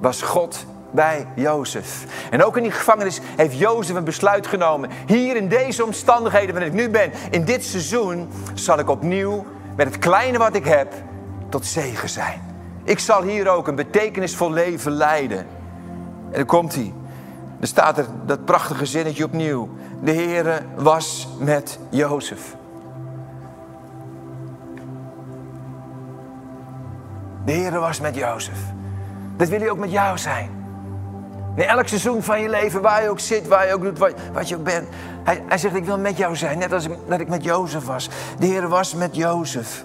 was 0.00 0.22
God 0.22 0.66
bij 0.90 1.26
Jozef. 1.34 2.04
En 2.30 2.44
ook 2.44 2.56
in 2.56 2.62
die 2.62 2.72
gevangenis 2.72 3.20
heeft 3.36 3.58
Jozef 3.58 3.96
een 3.96 4.04
besluit 4.04 4.46
genomen. 4.46 4.90
Hier 5.06 5.36
in 5.36 5.48
deze 5.48 5.84
omstandigheden 5.84 6.54
waarin 6.54 6.72
ik 6.72 6.78
nu 6.78 6.90
ben, 6.90 7.12
in 7.30 7.44
dit 7.44 7.64
seizoen, 7.64 8.28
zal 8.54 8.78
ik 8.78 8.88
opnieuw 8.88 9.46
met 9.76 9.86
het 9.86 9.98
kleine 9.98 10.38
wat 10.38 10.54
ik 10.54 10.64
heb 10.64 10.92
tot 11.48 11.66
zegen 11.66 12.08
zijn. 12.08 12.47
Ik 12.88 12.98
zal 12.98 13.22
hier 13.22 13.48
ook 13.48 13.68
een 13.68 13.74
betekenisvol 13.74 14.52
leven 14.52 14.92
leiden. 14.92 15.38
En 15.38 15.46
dan 16.32 16.46
komt 16.46 16.74
hij. 16.74 16.92
Er 17.60 17.66
staat 17.66 17.98
er 17.98 18.06
dat 18.26 18.44
prachtige 18.44 18.86
zinnetje 18.86 19.24
opnieuw. 19.24 19.68
De 20.02 20.12
Heere 20.12 20.60
was 20.76 21.28
met 21.38 21.78
Jozef. 21.90 22.56
De 27.44 27.52
Heere 27.52 27.78
was 27.78 28.00
met 28.00 28.14
Jozef. 28.14 28.58
Dat 29.36 29.48
wil 29.48 29.58
hij 29.58 29.70
ook 29.70 29.78
met 29.78 29.90
jou 29.90 30.18
zijn. 30.18 30.50
In 31.54 31.64
elk 31.64 31.88
seizoen 31.88 32.22
van 32.22 32.40
je 32.40 32.48
leven, 32.48 32.82
waar 32.82 33.02
je 33.02 33.10
ook 33.10 33.20
zit, 33.20 33.48
waar 33.48 33.66
je 33.66 33.74
ook 33.74 33.82
doet, 33.82 33.98
wat, 34.32 34.48
je 34.48 34.56
ook 34.56 34.64
bent. 34.64 34.88
Hij, 35.24 35.42
hij 35.46 35.58
zegt, 35.58 35.74
ik 35.74 35.84
wil 35.84 35.98
met 35.98 36.16
jou 36.16 36.36
zijn, 36.36 36.58
net 36.58 36.72
als 36.72 36.84
ik, 36.84 36.92
dat 37.08 37.20
ik 37.20 37.28
met 37.28 37.44
Jozef 37.44 37.84
was. 37.84 38.08
De 38.38 38.46
Heer 38.46 38.68
was 38.68 38.94
met 38.94 39.16
Jozef. 39.16 39.84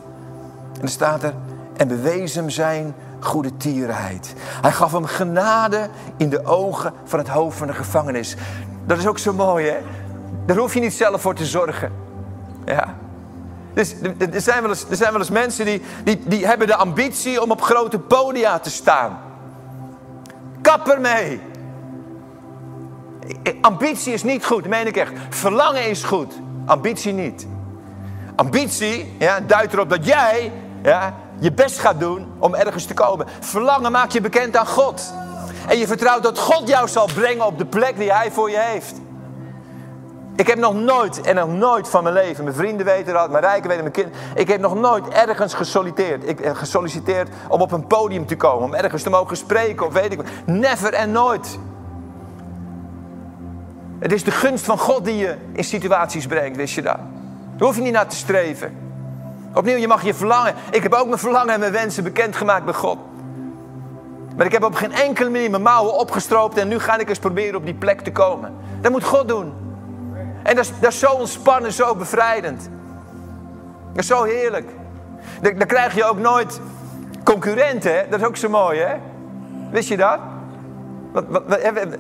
En 0.73 0.79
dan 0.79 0.89
staat 0.89 1.23
er, 1.23 1.33
en 1.77 1.87
bewees 1.87 2.35
hem 2.35 2.49
zijn 2.49 2.95
goede 3.19 3.57
tierenheid. 3.57 4.33
Hij 4.61 4.71
gaf 4.71 4.91
hem 4.91 5.05
genade 5.05 5.89
in 6.17 6.29
de 6.29 6.45
ogen 6.45 6.93
van 7.03 7.19
het 7.19 7.27
hoofd 7.27 7.57
van 7.57 7.67
de 7.67 7.73
gevangenis. 7.73 8.35
Dat 8.85 8.97
is 8.97 9.07
ook 9.07 9.17
zo 9.17 9.33
mooi, 9.33 9.67
hè? 9.67 9.77
Daar 10.45 10.57
hoef 10.57 10.73
je 10.73 10.79
niet 10.79 10.93
zelf 10.93 11.21
voor 11.21 11.35
te 11.35 11.45
zorgen. 11.45 11.91
Ja. 12.65 12.95
Dus 13.73 13.95
er 14.31 14.41
zijn 14.41 14.61
wel 14.61 14.69
eens, 14.69 14.89
er 14.89 14.95
zijn 14.95 15.11
wel 15.11 15.19
eens 15.19 15.29
mensen 15.29 15.65
die, 15.65 15.81
die, 16.03 16.21
die 16.25 16.45
hebben 16.47 16.67
de 16.67 16.75
ambitie 16.75 17.41
om 17.41 17.51
op 17.51 17.61
grote 17.61 17.99
podia 17.99 18.59
te 18.59 18.69
staan. 18.69 19.17
Kap 20.61 20.87
ermee. 20.87 21.41
Ambitie 23.61 24.13
is 24.13 24.23
niet 24.23 24.45
goed, 24.45 24.67
meen 24.67 24.87
ik 24.87 24.97
echt. 24.97 25.11
Verlangen 25.29 25.89
is 25.89 26.03
goed, 26.03 26.33
ambitie 26.65 27.13
niet. 27.13 27.47
Ambitie 28.35 29.15
ja, 29.19 29.39
duidt 29.39 29.73
erop 29.73 29.89
dat 29.89 30.05
jij 30.05 30.51
ja, 30.83 31.13
je 31.39 31.51
best 31.51 31.79
gaat 31.79 31.99
doen 31.99 32.27
om 32.39 32.55
ergens 32.55 32.85
te 32.85 32.93
komen. 32.93 33.27
Verlangen 33.39 33.91
maak 33.91 34.11
je 34.11 34.21
bekend 34.21 34.57
aan 34.57 34.67
God. 34.67 35.13
En 35.67 35.77
je 35.77 35.87
vertrouwt 35.87 36.23
dat 36.23 36.39
God 36.39 36.67
jou 36.67 36.87
zal 36.87 37.05
brengen 37.13 37.45
op 37.45 37.57
de 37.57 37.65
plek 37.65 37.97
die 37.97 38.13
Hij 38.13 38.31
voor 38.31 38.49
je 38.49 38.59
heeft. 38.59 39.01
Ik 40.35 40.47
heb 40.47 40.57
nog 40.57 40.73
nooit 40.73 41.21
en 41.21 41.35
nog 41.35 41.47
nooit 41.47 41.89
van 41.89 42.03
mijn 42.03 42.15
leven, 42.15 42.43
mijn 42.43 42.55
vrienden 42.55 42.85
weten 42.85 43.13
dat, 43.13 43.29
mijn 43.29 43.43
rijken 43.43 43.67
weten, 43.67 43.83
mijn 43.83 43.93
kinderen. 43.93 44.19
Ik 44.35 44.47
heb 44.47 44.59
nog 44.59 44.75
nooit 44.75 45.07
ergens 45.07 45.53
gesolliciteerd, 45.53 46.29
ik, 46.29 46.39
eh, 46.39 46.55
gesolliciteerd 46.55 47.29
om 47.47 47.61
op 47.61 47.71
een 47.71 47.87
podium 47.87 48.25
te 48.25 48.35
komen, 48.35 48.63
om 48.63 48.73
ergens 48.73 49.03
te 49.03 49.09
mogen 49.09 49.37
spreken 49.37 49.85
of 49.85 49.93
weet 49.93 50.11
ik 50.11 50.17
wat. 50.17 50.27
Never 50.45 50.93
en 50.93 51.11
nooit. 51.11 51.59
Het 53.99 54.13
is 54.13 54.23
de 54.23 54.31
gunst 54.31 54.65
van 54.65 54.77
God 54.77 55.05
die 55.05 55.17
je 55.17 55.35
in 55.51 55.63
situaties 55.63 56.27
brengt, 56.27 56.57
wist 56.57 56.75
je 56.75 56.81
dat? 56.81 56.97
Daar 57.57 57.67
hoef 57.67 57.75
je 57.75 57.81
niet 57.81 57.93
naar 57.93 58.07
te 58.07 58.15
streven. 58.15 58.82
Opnieuw, 59.53 59.77
je 59.77 59.87
mag 59.87 60.03
je 60.03 60.13
verlangen. 60.13 60.53
Ik 60.71 60.83
heb 60.83 60.93
ook 60.93 61.07
mijn 61.07 61.19
verlangen 61.19 61.53
en 61.53 61.59
mijn 61.59 61.71
wensen 61.71 62.03
bekendgemaakt 62.03 62.65
bij 62.65 62.73
God. 62.73 62.97
Maar 64.35 64.45
ik 64.45 64.51
heb 64.51 64.63
op 64.63 64.75
geen 64.75 64.93
enkele 64.93 65.29
manier 65.29 65.49
mijn 65.49 65.61
mouwen 65.61 65.93
opgestroopt 65.93 66.57
en 66.57 66.67
nu 66.67 66.79
ga 66.79 66.97
ik 66.97 67.09
eens 67.09 67.19
proberen 67.19 67.55
op 67.55 67.65
die 67.65 67.73
plek 67.73 68.01
te 68.01 68.11
komen. 68.11 68.53
Dat 68.81 68.91
moet 68.91 69.03
God 69.03 69.27
doen. 69.27 69.53
En 70.43 70.55
dat 70.55 70.65
is, 70.65 70.71
dat 70.79 70.93
zo 70.93 71.11
ontspannen, 71.11 71.73
zo 71.73 71.95
bevrijdend. 71.95 72.69
Dat 73.91 74.01
is 74.01 74.07
zo 74.07 74.23
heerlijk. 74.23 74.69
Dan, 75.41 75.67
krijg 75.67 75.95
je 75.95 76.05
ook 76.05 76.17
nooit 76.17 76.59
concurrenten, 77.23 77.95
hè? 77.95 78.09
dat 78.09 78.19
is 78.19 78.25
ook 78.25 78.37
zo 78.37 78.49
mooi, 78.49 78.79
hè? 78.79 78.95
Wist 79.71 79.89
je 79.89 79.97
dat? 79.97 80.19
Want, 81.11 81.25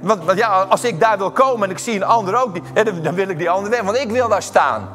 want, 0.01 0.37
ja, 0.37 0.47
als 0.47 0.83
ik 0.83 0.99
daar 0.99 1.17
wil 1.17 1.31
komen 1.31 1.63
en 1.63 1.69
ik 1.69 1.77
zie 1.77 1.95
een 1.95 2.03
ander 2.03 2.43
ook, 2.43 2.55
dan 3.03 3.15
wil 3.15 3.29
ik 3.29 3.37
die 3.37 3.49
ander 3.49 3.69
weg, 3.71 3.81
want 3.81 3.97
ik 3.97 4.11
wil 4.11 4.29
daar 4.29 4.41
staan. 4.41 4.89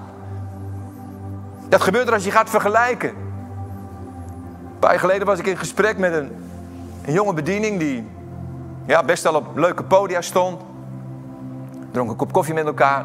Dat 1.68 1.82
gebeurt 1.82 2.06
er 2.06 2.14
als 2.14 2.24
je 2.24 2.30
gaat 2.30 2.50
vergelijken. 2.50 3.08
Een 3.08 4.78
paar 4.78 4.90
jaar 4.90 5.00
geleden 5.00 5.26
was 5.26 5.38
ik 5.38 5.46
in 5.46 5.56
gesprek 5.56 5.98
met 5.98 6.12
een, 6.12 6.30
een 7.04 7.12
jonge 7.12 7.32
bediening 7.32 7.78
die 7.78 8.06
ja, 8.86 9.02
best 9.02 9.22
wel 9.22 9.34
op 9.34 9.56
leuke 9.56 9.82
podia 9.82 10.20
stond. 10.20 10.62
Dronk 11.90 12.10
een 12.10 12.16
kop 12.16 12.32
koffie 12.32 12.54
met 12.54 12.66
elkaar. 12.66 13.04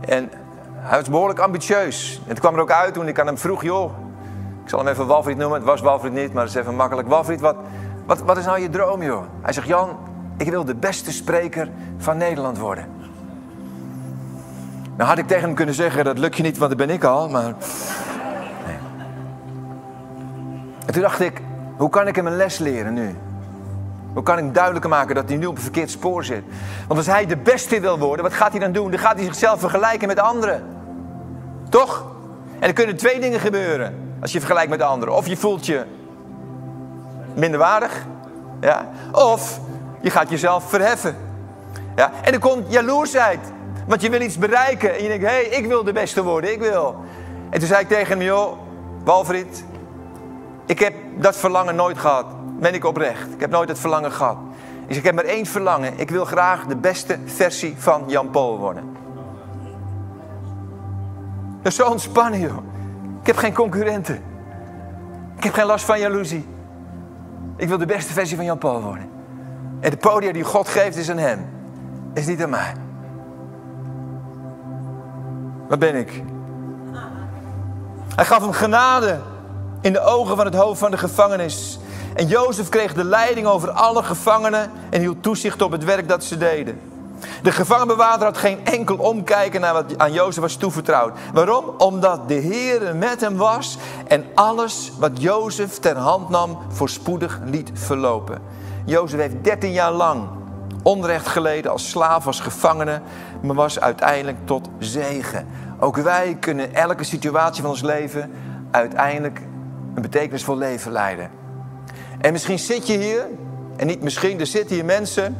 En 0.00 0.30
hij 0.74 0.98
was 0.98 1.08
behoorlijk 1.08 1.38
ambitieus. 1.38 2.22
Het 2.26 2.40
kwam 2.40 2.54
er 2.54 2.60
ook 2.60 2.70
uit 2.70 2.94
toen 2.94 3.08
ik 3.08 3.18
aan 3.20 3.26
hem 3.26 3.38
vroeg, 3.38 3.62
joh, 3.62 3.92
ik 4.62 4.68
zal 4.68 4.78
hem 4.78 4.88
even 4.88 5.06
Walfried 5.06 5.36
noemen. 5.36 5.58
Het 5.58 5.66
was 5.66 5.80
Walfried 5.80 6.12
niet, 6.12 6.32
maar 6.32 6.42
het 6.42 6.54
is 6.54 6.60
even 6.60 6.76
makkelijk. 6.76 7.08
Walfried, 7.08 7.40
wat, 7.40 7.56
wat, 8.06 8.20
wat 8.20 8.36
is 8.36 8.44
nou 8.44 8.60
je 8.60 8.70
droom, 8.70 9.02
joh? 9.02 9.22
Hij 9.42 9.52
zegt, 9.52 9.66
Jan, 9.66 9.98
ik 10.36 10.50
wil 10.50 10.64
de 10.64 10.74
beste 10.74 11.12
spreker 11.12 11.70
van 11.96 12.16
Nederland 12.16 12.58
worden. 12.58 12.86
Nou 15.00 15.12
had 15.12 15.20
ik 15.20 15.26
tegen 15.26 15.44
hem 15.44 15.54
kunnen 15.54 15.74
zeggen, 15.74 16.04
dat 16.04 16.18
lukt 16.18 16.36
je 16.36 16.42
niet, 16.42 16.58
want 16.58 16.70
dat 16.70 16.86
ben 16.86 16.94
ik 16.94 17.04
al. 17.04 17.28
Maar... 17.28 17.54
Nee. 18.66 18.76
En 20.86 20.92
toen 20.92 21.02
dacht 21.02 21.20
ik, 21.20 21.40
hoe 21.76 21.88
kan 21.90 22.06
ik 22.06 22.16
hem 22.16 22.26
een 22.26 22.36
les 22.36 22.58
leren 22.58 22.94
nu? 22.94 23.16
Hoe 24.12 24.22
kan 24.22 24.38
ik 24.38 24.54
duidelijker 24.54 24.90
maken 24.90 25.14
dat 25.14 25.28
hij 25.28 25.38
nu 25.38 25.46
op 25.46 25.56
een 25.56 25.62
verkeerd 25.62 25.90
spoor 25.90 26.24
zit? 26.24 26.42
Want 26.86 26.98
als 26.98 27.06
hij 27.06 27.26
de 27.26 27.36
beste 27.36 27.80
wil 27.80 27.98
worden, 27.98 28.24
wat 28.24 28.34
gaat 28.34 28.50
hij 28.50 28.60
dan 28.60 28.72
doen? 28.72 28.90
Dan 28.90 29.00
gaat 29.00 29.14
hij 29.14 29.24
zichzelf 29.24 29.60
vergelijken 29.60 30.08
met 30.08 30.18
anderen. 30.18 30.62
Toch? 31.68 32.04
En 32.58 32.68
er 32.68 32.74
kunnen 32.74 32.96
twee 32.96 33.20
dingen 33.20 33.40
gebeuren 33.40 33.94
als 34.20 34.32
je 34.32 34.38
vergelijkt 34.38 34.70
met 34.70 34.82
anderen. 34.82 35.14
Of 35.14 35.26
je 35.26 35.36
voelt 35.36 35.66
je 35.66 35.84
minderwaardig, 37.34 38.06
ja? 38.60 38.88
of 39.12 39.60
je 40.00 40.10
gaat 40.10 40.30
jezelf 40.30 40.68
verheffen. 40.68 41.16
Ja? 41.96 42.10
En 42.22 42.32
er 42.32 42.38
komt 42.38 42.72
jaloersheid, 42.72 43.40
want 43.90 44.02
je 44.02 44.10
wil 44.10 44.20
iets 44.20 44.38
bereiken. 44.38 44.96
En 44.96 45.02
je 45.02 45.08
denkt, 45.08 45.24
hé, 45.24 45.30
hey, 45.30 45.44
ik 45.44 45.66
wil 45.66 45.84
de 45.84 45.92
beste 45.92 46.22
worden, 46.22 46.52
ik 46.52 46.60
wil. 46.60 46.96
En 47.50 47.58
toen 47.58 47.68
zei 47.68 47.80
ik 47.80 47.88
tegen 47.88 48.18
hem, 48.18 48.26
joh, 48.26 48.58
Walfried, 49.04 49.64
ik 50.66 50.78
heb 50.78 50.94
dat 51.16 51.36
verlangen 51.36 51.74
nooit 51.74 51.98
gehad. 51.98 52.26
Ben 52.58 52.74
ik 52.74 52.84
oprecht. 52.84 53.32
Ik 53.32 53.40
heb 53.40 53.50
nooit 53.50 53.68
het 53.68 53.78
verlangen 53.78 54.12
gehad. 54.12 54.36
Zeg, 54.88 54.96
ik 54.96 55.04
heb 55.04 55.14
maar 55.14 55.24
één 55.24 55.46
verlangen. 55.46 55.92
Ik 55.96 56.10
wil 56.10 56.24
graag 56.24 56.66
de 56.66 56.76
beste 56.76 57.18
versie 57.24 57.74
van 57.78 58.04
Jan 58.06 58.30
Paul 58.30 58.58
worden. 58.58 58.96
Dat 61.62 61.72
is 61.72 61.74
zo 61.74 61.86
ontspannen, 61.86 62.40
joh. 62.40 62.58
Ik 63.20 63.26
heb 63.26 63.36
geen 63.36 63.54
concurrenten. 63.54 64.22
Ik 65.36 65.44
heb 65.44 65.52
geen 65.52 65.66
last 65.66 65.84
van 65.84 65.98
jaloezie. 66.00 66.48
Ik 67.56 67.68
wil 67.68 67.78
de 67.78 67.86
beste 67.86 68.12
versie 68.12 68.36
van 68.36 68.44
Jan 68.44 68.58
Paul 68.58 68.82
worden. 68.82 69.08
En 69.80 69.90
de 69.90 69.96
podium 69.96 70.32
die 70.32 70.44
God 70.44 70.68
geeft 70.68 70.96
is 70.96 71.10
aan 71.10 71.18
hem. 71.18 71.46
Is 72.14 72.26
niet 72.26 72.42
aan 72.42 72.50
mij. 72.50 72.72
Wat 75.70 75.78
ben 75.78 75.94
ik? 75.94 76.22
Hij 78.14 78.24
gaf 78.24 78.40
hem 78.40 78.52
genade 78.52 79.18
in 79.80 79.92
de 79.92 80.00
ogen 80.00 80.36
van 80.36 80.44
het 80.44 80.54
hoofd 80.54 80.78
van 80.78 80.90
de 80.90 80.98
gevangenis. 80.98 81.78
En 82.14 82.26
Jozef 82.26 82.68
kreeg 82.68 82.94
de 82.94 83.04
leiding 83.04 83.46
over 83.46 83.70
alle 83.70 84.02
gevangenen 84.02 84.70
en 84.90 85.00
hield 85.00 85.22
toezicht 85.22 85.62
op 85.62 85.70
het 85.70 85.84
werk 85.84 86.08
dat 86.08 86.24
ze 86.24 86.38
deden. 86.38 86.80
De 87.42 87.52
gevangenbewaarder 87.52 88.26
had 88.26 88.38
geen 88.38 88.64
enkel 88.64 88.96
omkijken 88.96 89.60
naar 89.60 89.72
wat 89.72 89.98
aan 89.98 90.12
Jozef 90.12 90.42
was 90.42 90.56
toevertrouwd. 90.56 91.18
Waarom? 91.32 91.64
Omdat 91.78 92.28
de 92.28 92.34
Heer 92.34 92.96
met 92.96 93.20
hem 93.20 93.36
was 93.36 93.78
en 94.06 94.24
alles 94.34 94.92
wat 94.98 95.22
Jozef 95.22 95.78
ter 95.78 95.96
hand 95.96 96.28
nam 96.28 96.58
voorspoedig 96.68 97.40
liet 97.44 97.70
verlopen. 97.74 98.42
Jozef 98.84 99.20
heeft 99.20 99.44
13 99.44 99.72
jaar 99.72 99.92
lang 99.92 100.28
onrecht 100.82 101.26
geleden 101.26 101.70
als 101.70 101.90
slaaf, 101.90 102.26
als 102.26 102.40
gevangene, 102.40 103.00
maar 103.42 103.54
was 103.54 103.80
uiteindelijk 103.80 104.38
tot 104.44 104.68
zegen. 104.78 105.46
Ook 105.78 105.96
wij 105.96 106.36
kunnen 106.40 106.74
elke 106.74 107.04
situatie 107.04 107.62
van 107.62 107.70
ons 107.70 107.82
leven 107.82 108.30
uiteindelijk 108.70 109.40
een 109.94 110.02
betekenisvol 110.02 110.56
leven 110.56 110.92
leiden. 110.92 111.30
En 112.20 112.32
misschien 112.32 112.58
zit 112.58 112.86
je 112.86 112.98
hier, 112.98 113.26
en 113.76 113.86
niet 113.86 114.02
misschien, 114.02 114.40
er 114.40 114.46
zitten 114.46 114.76
hier 114.76 114.84
mensen. 114.84 115.36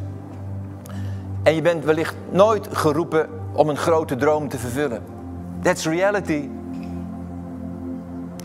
En 1.43 1.55
je 1.55 1.63
bent 1.63 1.85
wellicht 1.85 2.15
nooit 2.31 2.69
geroepen 2.73 3.29
om 3.53 3.69
een 3.69 3.77
grote 3.77 4.17
droom 4.17 4.49
te 4.49 4.59
vervullen. 4.59 5.03
That's 5.63 5.87
reality. 5.87 6.49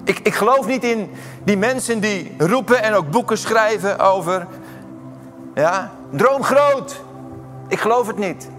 Ik, 0.03 0.19
ik 0.19 0.33
geloof 0.33 0.67
niet 0.67 0.83
in 0.83 1.09
die 1.43 1.57
mensen 1.57 1.99
die 1.99 2.35
roepen 2.37 2.83
en 2.83 2.93
ook 2.93 3.11
boeken 3.11 3.37
schrijven 3.37 3.99
over. 3.99 4.47
Ja, 5.55 5.91
droom 6.09 6.43
groot. 6.43 7.01
Ik 7.67 7.79
geloof 7.79 8.07
het 8.07 8.17
niet. 8.17 8.49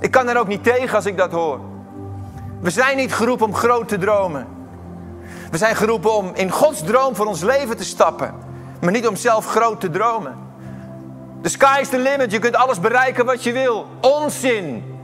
Ik 0.00 0.10
kan 0.10 0.28
er 0.28 0.38
ook 0.38 0.46
niet 0.46 0.64
tegen 0.64 0.96
als 0.96 1.06
ik 1.06 1.16
dat 1.16 1.30
hoor. 1.30 1.60
We 2.60 2.70
zijn 2.70 2.96
niet 2.96 3.14
geroepen 3.14 3.46
om 3.46 3.54
groot 3.54 3.88
te 3.88 3.98
dromen. 3.98 4.46
We 5.50 5.56
zijn 5.58 5.76
geroepen 5.76 6.14
om 6.14 6.30
in 6.34 6.50
Gods 6.50 6.84
droom 6.84 7.16
voor 7.16 7.26
ons 7.26 7.42
leven 7.42 7.76
te 7.76 7.84
stappen. 7.84 8.34
Maar 8.80 8.92
niet 8.92 9.08
om 9.08 9.16
zelf 9.16 9.46
groot 9.46 9.80
te 9.80 9.90
dromen. 9.90 10.34
The 11.42 11.48
sky 11.48 11.78
is 11.80 11.88
the 11.88 11.98
limit. 11.98 12.30
Je 12.30 12.38
kunt 12.38 12.56
alles 12.56 12.80
bereiken 12.80 13.24
wat 13.24 13.42
je 13.42 13.52
wil. 13.52 13.86
Onzin. 14.00 14.98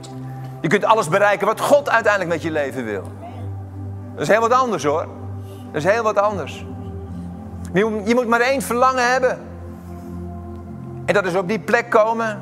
Je 0.61 0.67
kunt 0.67 0.85
alles 0.85 1.07
bereiken 1.07 1.47
wat 1.47 1.59
God 1.59 1.89
uiteindelijk 1.89 2.33
met 2.33 2.41
je 2.41 2.51
leven 2.51 2.85
wil. 2.85 3.03
Dat 4.13 4.21
is 4.21 4.27
heel 4.27 4.41
wat 4.41 4.53
anders 4.53 4.83
hoor. 4.83 5.07
Dat 5.71 5.83
is 5.83 5.91
heel 5.91 6.03
wat 6.03 6.17
anders. 6.17 6.65
Je 7.73 8.13
moet 8.15 8.27
maar 8.27 8.41
één 8.41 8.61
verlangen 8.61 9.11
hebben. 9.11 9.50
En 11.11 11.17
dat 11.17 11.25
is 11.25 11.35
op 11.35 11.47
die 11.47 11.59
plek 11.59 11.89
komen 11.89 12.39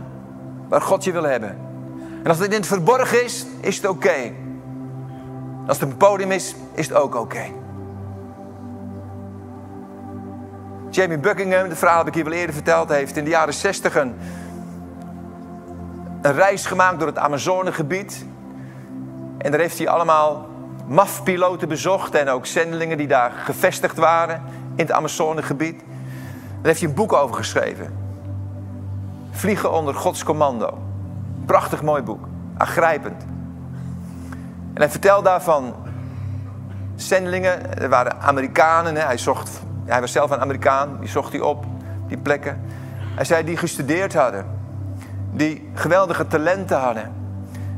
waar 0.68 0.82
God 0.82 1.04
je 1.04 1.12
wil 1.12 1.24
hebben. 1.24 1.58
En 2.24 2.30
als 2.30 2.40
het 2.40 2.52
in 2.52 2.58
het 2.58 2.68
verborgen 2.68 3.24
is, 3.24 3.46
is 3.60 3.76
het 3.76 3.88
oké. 3.88 4.32
Als 5.68 5.80
het 5.80 5.90
een 5.90 5.98
podium 5.98 6.32
is, 6.32 6.56
is 6.74 6.88
het 6.88 6.98
ook 6.98 7.16
oké. 7.16 7.44
Jamie 10.90 11.18
Buckingham, 11.18 11.70
het 11.70 11.78
verhaal 11.78 11.98
heb 11.98 12.08
ik 12.08 12.14
hier 12.14 12.24
wel 12.24 12.34
eerder 12.34 12.54
verteld, 12.54 12.90
heeft 12.90 13.18
in 13.18 13.24
de 13.24 13.30
jaren 13.30 13.54
60 13.54 13.96
een, 13.96 14.16
een 16.22 16.34
reis 16.34 16.66
gemaakt 16.66 17.00
door 17.00 17.08
het 17.08 17.18
Amazonegebied. 17.18 18.26
En 19.38 19.52
daar 19.52 19.60
heeft 19.60 19.78
hij 19.78 19.88
allemaal 19.88 20.48
MAF-piloten 20.88 21.68
bezocht 21.68 22.16
en 22.16 22.30
ook 22.30 22.46
zendelingen 22.46 22.98
die 22.98 23.08
daar 23.08 23.32
gevestigd 23.32 23.98
waren 23.98 24.44
in 24.76 24.86
het 24.86 24.92
Amazonegebied. 24.92 25.80
Daar 25.80 25.88
heeft 26.62 26.80
hij 26.80 26.90
een 26.90 26.96
boek 26.96 27.14
over 27.14 27.36
geschreven. 27.36 28.09
Vliegen 29.40 29.72
onder 29.72 29.94
Gods 29.94 30.24
commando. 30.24 30.78
Prachtig 31.46 31.82
mooi 31.82 32.02
boek. 32.02 32.28
Aangrijpend. 32.58 33.24
En 34.74 34.82
hij 34.82 34.90
vertelt 34.90 35.26
daarvan 35.26 35.76
zendelingen, 36.96 37.78
er 37.78 37.90
waren 37.90 38.22
Amerikanen, 38.22 38.96
hij 38.96 39.18
zocht 39.18 39.62
hij 39.86 40.00
was 40.00 40.12
zelf 40.12 40.32
een 40.32 40.40
Amerikaan, 40.40 40.98
die 41.00 41.10
zocht 41.10 41.32
hij 41.32 41.42
op, 41.42 41.66
die 42.08 42.18
plekken. 42.18 42.62
Hij 43.16 43.26
zei 43.26 43.44
die 43.44 43.58
gestudeerd 43.58 44.14
hadden, 44.14 44.46
die 45.32 45.70
geweldige 45.74 46.28
talenten 46.28 46.80
hadden, 46.80 47.12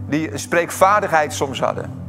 die 0.08 0.38
spreekvaardigheid 0.38 1.34
soms 1.34 1.60
hadden. 1.60 2.00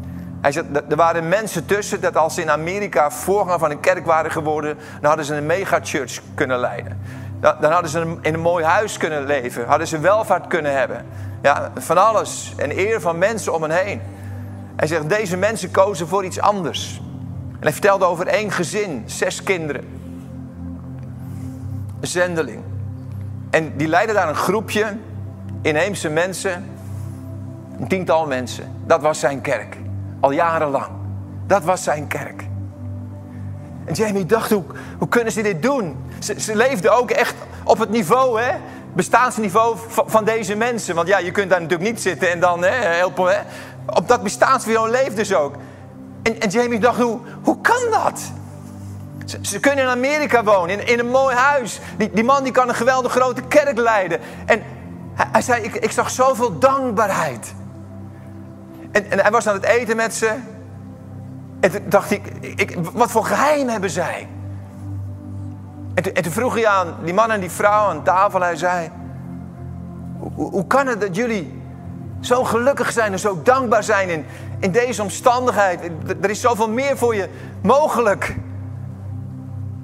Hij 0.41 0.53
zei, 0.53 0.67
er 0.89 0.97
waren 0.97 1.29
mensen 1.29 1.67
tussen 1.67 2.01
dat 2.01 2.17
als 2.17 2.35
ze 2.35 2.41
in 2.41 2.51
Amerika 2.51 3.11
voorganger 3.11 3.59
van 3.59 3.71
een 3.71 3.81
kerk 3.81 4.07
waren 4.07 4.31
geworden, 4.31 4.77
dan 5.01 5.09
hadden 5.09 5.25
ze 5.25 5.35
een 5.35 5.47
megachurch 5.47 6.21
kunnen 6.35 6.59
leiden. 6.59 7.01
Dan 7.43 7.73
hadden 7.73 7.91
ze 7.91 8.17
in 8.21 8.35
een 8.35 8.41
mooi 8.41 8.65
huis 8.65 8.97
kunnen 8.97 9.25
leven, 9.25 9.67
hadden 9.67 9.87
ze 9.89 9.99
welvaart 9.99 10.47
kunnen 10.47 10.79
hebben. 10.79 11.05
Ja, 11.43 11.73
van 11.75 12.07
alles. 12.07 12.53
En 12.57 12.79
eer 12.79 13.01
van 13.01 13.19
mensen 13.19 13.55
om 13.55 13.63
hen 13.63 13.85
heen. 13.85 14.01
Hij 14.77 14.87
zegt, 14.87 15.09
deze 15.09 15.37
mensen 15.37 15.71
kozen 15.71 16.09
voor 16.09 16.25
iets 16.25 16.41
anders. 16.41 17.01
En 17.53 17.63
hij 17.63 17.73
vertelde 17.73 18.05
over 18.05 18.27
één 18.27 18.51
gezin, 18.51 19.03
zes 19.07 19.43
kinderen. 19.43 19.85
Een 22.01 22.09
zendeling. 22.09 22.63
En 23.51 23.77
die 23.77 23.89
leidde 23.89 24.15
daar 24.15 24.29
een 24.29 24.35
groepje 24.35 24.97
inheemse 25.63 26.09
mensen. 26.09 26.65
Een 27.81 27.89
tiental 27.89 28.27
mensen. 28.27 28.73
Dat 28.87 29.01
was 29.01 29.21
zijn 29.21 29.41
kerk. 29.41 29.77
Al 30.21 30.31
jarenlang. 30.31 30.91
Dat 31.47 31.65
was 31.65 31.83
zijn 31.83 32.07
kerk. 32.07 32.45
En 33.85 33.95
Jamie 33.95 34.27
dacht, 34.27 34.51
hoe, 34.51 34.65
hoe 34.99 35.09
kunnen 35.09 35.33
ze 35.33 35.43
dit 35.43 35.63
doen? 35.63 35.97
Ze, 36.23 36.41
ze 36.41 36.57
leefden 36.57 36.97
ook 36.97 37.11
echt 37.11 37.35
op 37.65 37.79
het 37.79 37.91
niveau, 37.91 38.41
hè? 38.41 38.53
bestaansniveau 38.93 39.77
van, 39.89 40.25
deze 40.25 40.55
mensen. 40.55 40.95
Want 40.95 41.09
ja, 41.09 41.19
je 41.19 41.31
kunt 41.31 41.51
daar 41.51 41.61
natuurlijk 41.61 41.91
niet 41.91 42.01
zitten 42.01 42.31
en 42.31 42.41
dan 42.41 42.63
hè, 42.63 42.71
helpen. 42.71 43.29
Hè? 43.29 43.39
Op 43.87 44.09
dat 44.09 44.23
bestaansniveau 44.23 44.91
leefden 44.91 45.27
ze 45.27 45.37
ook. 45.37 45.55
En, 46.23 46.41
en 46.41 46.49
Jamie 46.49 46.79
dacht, 46.79 47.01
hoe, 47.01 47.19
hoe 47.43 47.61
kan 47.61 47.91
dat? 47.91 48.21
Ze, 49.41 49.61
kunnen 49.61 49.85
in 49.85 49.91
Amerika 49.91 50.45
wonen, 50.45 50.81
in, 50.81 50.87
in 50.87 50.99
een 50.99 51.11
mooi 51.11 51.37
huis. 51.37 51.81
Die, 51.97 52.11
die, 52.13 52.25
man 52.25 52.43
die 52.43 52.53
kan 52.53 52.69
een 52.69 52.75
geweldig 52.75 53.13
grote 53.13 53.43
kerk 53.43 53.79
leiden. 53.79 54.21
En 54.47 54.63
hij, 55.15 55.27
hij 55.33 55.43
zei, 55.43 55.63
ik, 55.63 55.75
ik, 55.75 55.91
zag 55.91 56.11
zoveel 56.11 56.59
dankbaarheid. 56.59 57.55
En, 58.93 59.11
en, 59.11 59.19
hij 59.19 59.31
was 59.31 59.47
aan 59.47 59.55
het 59.55 59.65
eten 59.65 59.97
met 59.97 60.15
ze. 60.15 60.35
En 61.61 61.71
toen 61.71 61.83
dacht 61.85 62.11
ik, 62.11 62.27
ik 62.41 62.77
wat 62.93 63.11
voor 63.11 63.25
geheim 63.25 63.69
hebben 63.69 63.91
zij? 63.91 64.29
En, 65.95 66.03
toen, 66.03 66.13
en 66.13 66.23
toen 66.23 66.33
vroeg 66.33 66.55
hij 66.55 66.67
aan 66.67 66.95
die 67.05 67.15
man 67.15 67.31
en 67.31 67.41
die 67.41 67.51
vrouw 67.51 67.89
aan 67.89 68.03
tafel. 68.03 68.41
Hij 68.41 68.57
zei, 68.57 68.91
hoe, 70.19 70.51
hoe 70.51 70.67
kan 70.67 70.87
het 70.87 71.01
dat 71.01 71.17
jullie 71.17 71.61
zo 72.21 72.45
gelukkig 72.45 72.93
zijn 72.93 73.13
en 73.13 73.19
zo 73.19 73.41
dankbaar 73.43 73.83
zijn 73.83 74.09
in, 74.09 74.25
in 74.59 74.71
deze 74.71 75.03
omstandigheid. 75.03 75.91
Er 76.21 76.31
is 76.31 76.41
zoveel 76.41 76.69
meer 76.69 76.97
voor 76.97 77.15
je 77.15 77.29
mogelijk. 77.63 78.37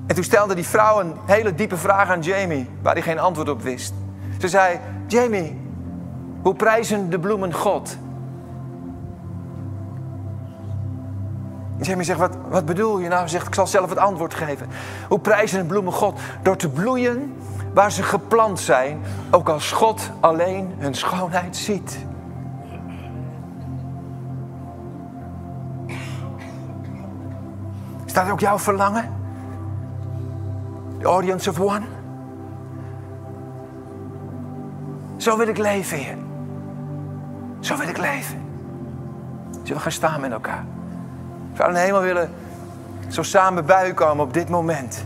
En 0.07 0.15
toen 0.15 0.25
stelde 0.25 0.55
die 0.55 0.67
vrouw 0.67 1.01
een 1.01 1.15
hele 1.27 1.55
diepe 1.55 1.77
vraag 1.77 2.11
aan 2.11 2.21
Jamie, 2.21 2.71
waar 2.83 2.93
hij 2.93 3.03
geen 3.03 3.19
antwoord 3.19 3.49
op 3.49 3.63
wist. 3.63 3.93
Ze 4.39 4.49
zei: 4.49 4.79
Jamie, 5.07 5.61
hoe 6.43 6.55
prijzen 6.55 7.11
de 7.11 7.19
bloemen 7.19 7.55
God? 7.55 7.97
Jamie 11.81 12.05
zegt: 12.05 12.19
wat, 12.19 12.37
wat 12.49 12.65
bedoel 12.65 12.99
je 12.99 13.09
nou? 13.09 13.29
Zegt: 13.29 13.47
Ik 13.47 13.55
zal 13.55 13.67
zelf 13.67 13.89
het 13.89 13.99
antwoord 13.99 14.35
geven. 14.35 14.69
Hoe 15.09 15.19
prijzen 15.19 15.59
de 15.59 15.67
bloemen 15.67 15.93
God? 15.93 16.21
Door 16.43 16.57
te 16.57 16.69
bloeien 16.69 17.35
waar 17.75 17.93
ze 17.93 18.03
geplant 18.03 18.61
zijn, 18.61 19.01
ook 19.31 19.49
als 19.49 19.73
God 19.73 20.11
alleen 20.21 20.75
hun 20.79 20.95
schoonheid 20.95 21.57
ziet. 21.57 21.99
Is 28.07 28.13
dat 28.13 28.31
ook 28.31 28.41
jouw 28.41 28.59
verlangen? 28.59 29.17
The 30.99 31.07
audience 31.07 31.51
of 31.51 31.61
one? 31.61 31.87
Zo 35.17 35.37
wil 35.37 35.49
ik 35.49 35.59
leven, 35.59 35.99
Heer. 35.99 36.17
Zo 37.61 37.77
wil 37.77 37.89
ik 37.89 37.99
leven. 37.99 38.43
Zullen 39.51 39.77
we 39.77 39.81
gaan 39.81 39.93
staan 39.93 40.21
met 40.21 40.33
elkaar? 40.33 40.65
Zou 41.59 41.71
in 41.71 41.75
de 41.75 41.81
hemel 41.81 42.01
willen 42.01 42.31
zo 43.09 43.23
samen 43.23 43.67
bij 43.67 43.95
komen 43.95 44.25
op 44.25 44.35
dit 44.35 44.49
moment. 44.49 45.05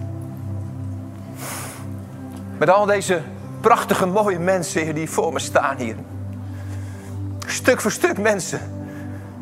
Met 2.59 2.71
al 2.71 2.87
deze 2.87 3.23
prachtige, 3.61 4.07
mooie 4.07 4.39
mensen 4.39 4.95
die 4.95 5.11
voor 5.11 5.33
me 5.33 5.39
staan 5.39 5.77
hier. 5.77 5.97
Stuk 7.47 7.81
voor 7.81 7.91
stuk 7.91 8.19
mensen. 8.19 8.61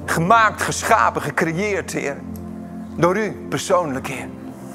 Gemaakt, 0.05 0.63
geschapen, 0.63 1.23
gecreëerd, 1.23 1.93
Heer. 1.93 2.17
Door 2.97 3.17
u 3.17 3.47
persoonlijk, 3.49 4.07
Heer. 4.07 4.29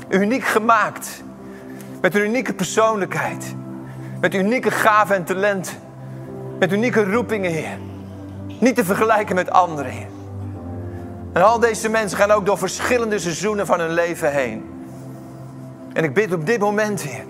Uniek 0.09 0.43
gemaakt. 0.43 1.23
Met 2.01 2.15
een 2.15 2.21
unieke 2.21 2.53
persoonlijkheid. 2.53 3.55
Met 4.19 4.33
unieke 4.33 4.71
gaven 4.71 5.15
en 5.15 5.23
talenten. 5.23 5.75
Met 6.59 6.71
unieke 6.71 7.11
roepingen, 7.11 7.51
Heer. 7.51 7.77
Niet 8.59 8.75
te 8.75 8.85
vergelijken 8.85 9.35
met 9.35 9.51
anderen, 9.51 9.91
Heer. 9.91 10.13
En 11.35 11.41
al 11.41 11.59
deze 11.59 11.89
mensen 11.89 12.17
gaan 12.17 12.31
ook 12.31 12.45
door 12.45 12.57
verschillende 12.57 13.19
seizoenen 13.19 13.65
van 13.65 13.79
hun 13.79 13.91
leven 13.91 14.31
heen. 14.31 14.85
En 15.93 16.03
ik 16.03 16.13
bid 16.13 16.33
op 16.33 16.45
dit 16.45 16.59
moment, 16.59 17.01
Heer, 17.01 17.23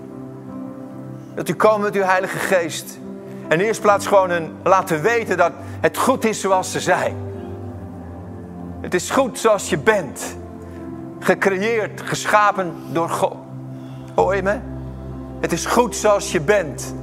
dat 1.34 1.48
u 1.48 1.54
komt 1.54 1.82
met 1.82 1.94
uw 1.94 2.02
Heilige 2.02 2.38
Geest. 2.38 2.98
En 3.48 3.60
eerst 3.60 3.80
plaats 3.80 4.06
gewoon 4.06 4.30
een, 4.30 4.52
laten 4.62 5.02
weten 5.02 5.36
dat 5.36 5.52
het 5.80 5.96
goed 5.96 6.24
is 6.24 6.40
zoals 6.40 6.72
ze 6.72 6.80
zijn. 6.80 7.16
Het 8.80 8.94
is 8.94 9.10
goed 9.10 9.38
zoals 9.38 9.70
je 9.70 9.78
bent. 9.78 10.36
Gecreëerd, 11.18 12.00
geschapen 12.00 12.74
door 12.92 13.08
God. 13.08 13.36
Hoor 14.14 14.36
je 14.36 14.42
me? 14.42 14.58
Het 15.40 15.52
is 15.52 15.66
goed 15.66 15.96
zoals 15.96 16.32
je 16.32 16.40
bent. 16.40 16.94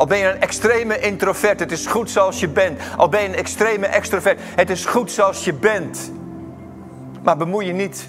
Al 0.00 0.06
ben 0.06 0.18
je 0.18 0.32
een 0.32 0.40
extreme 0.40 0.98
introvert, 0.98 1.60
het 1.60 1.72
is 1.72 1.86
goed 1.86 2.10
zoals 2.10 2.40
je 2.40 2.48
bent. 2.48 2.80
Al 2.96 3.08
ben 3.08 3.22
je 3.22 3.28
een 3.28 3.34
extreme 3.34 3.86
extrovert, 3.86 4.40
het 4.42 4.70
is 4.70 4.84
goed 4.84 5.10
zoals 5.10 5.44
je 5.44 5.52
bent. 5.52 6.12
Maar 7.22 7.36
bemoei 7.36 7.66
je 7.66 7.72
niet 7.72 8.08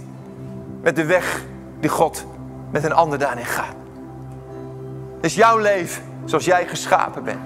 met 0.82 0.96
de 0.96 1.06
weg 1.06 1.44
die 1.80 1.90
God 1.90 2.26
met 2.70 2.84
een 2.84 2.94
ander 2.94 3.20
daarin 3.20 3.46
gaat. 3.46 3.76
Het 5.16 5.26
is 5.26 5.36
jouw 5.36 5.58
leven 5.58 6.04
zoals 6.26 6.46
jij 6.46 6.68
geschapen 6.68 7.24
bent. 7.24 7.40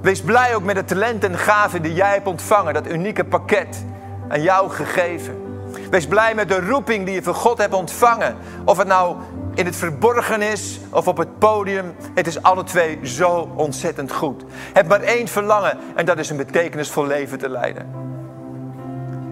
Wees 0.00 0.20
blij 0.20 0.54
ook 0.54 0.62
met 0.62 0.76
de 0.76 0.84
talenten 0.84 1.32
en 1.32 1.38
gaven 1.38 1.82
die 1.82 1.94
jij 1.94 2.12
hebt 2.12 2.26
ontvangen, 2.26 2.74
dat 2.74 2.88
unieke 2.88 3.24
pakket 3.24 3.84
aan 4.28 4.42
jou 4.42 4.70
gegeven. 4.70 5.45
Wees 5.90 6.06
blij 6.06 6.34
met 6.34 6.48
de 6.48 6.60
roeping 6.68 7.04
die 7.04 7.14
je 7.14 7.22
van 7.22 7.34
God 7.34 7.58
hebt 7.58 7.74
ontvangen. 7.74 8.36
Of 8.64 8.78
het 8.78 8.86
nou 8.86 9.16
in 9.54 9.66
het 9.66 9.76
verborgen 9.76 10.42
is 10.42 10.80
of 10.90 11.08
op 11.08 11.16
het 11.16 11.38
podium. 11.38 11.94
Het 12.14 12.26
is 12.26 12.42
alle 12.42 12.64
twee 12.64 12.98
zo 13.02 13.52
ontzettend 13.56 14.12
goed. 14.12 14.44
Heb 14.72 14.88
maar 14.88 15.00
één 15.00 15.28
verlangen 15.28 15.78
en 15.94 16.04
dat 16.04 16.18
is 16.18 16.30
een 16.30 16.36
betekenisvol 16.36 17.06
leven 17.06 17.38
te 17.38 17.48
leiden. 17.48 17.86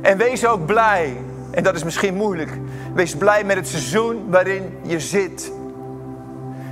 En 0.02 0.16
wees 0.16 0.46
ook 0.46 0.66
blij, 0.66 1.16
en 1.50 1.62
dat 1.62 1.74
is 1.74 1.84
misschien 1.84 2.14
moeilijk. 2.14 2.50
Wees 2.94 3.16
blij 3.16 3.44
met 3.44 3.56
het 3.56 3.68
seizoen 3.68 4.30
waarin 4.30 4.78
je 4.82 5.00
zit. 5.00 5.52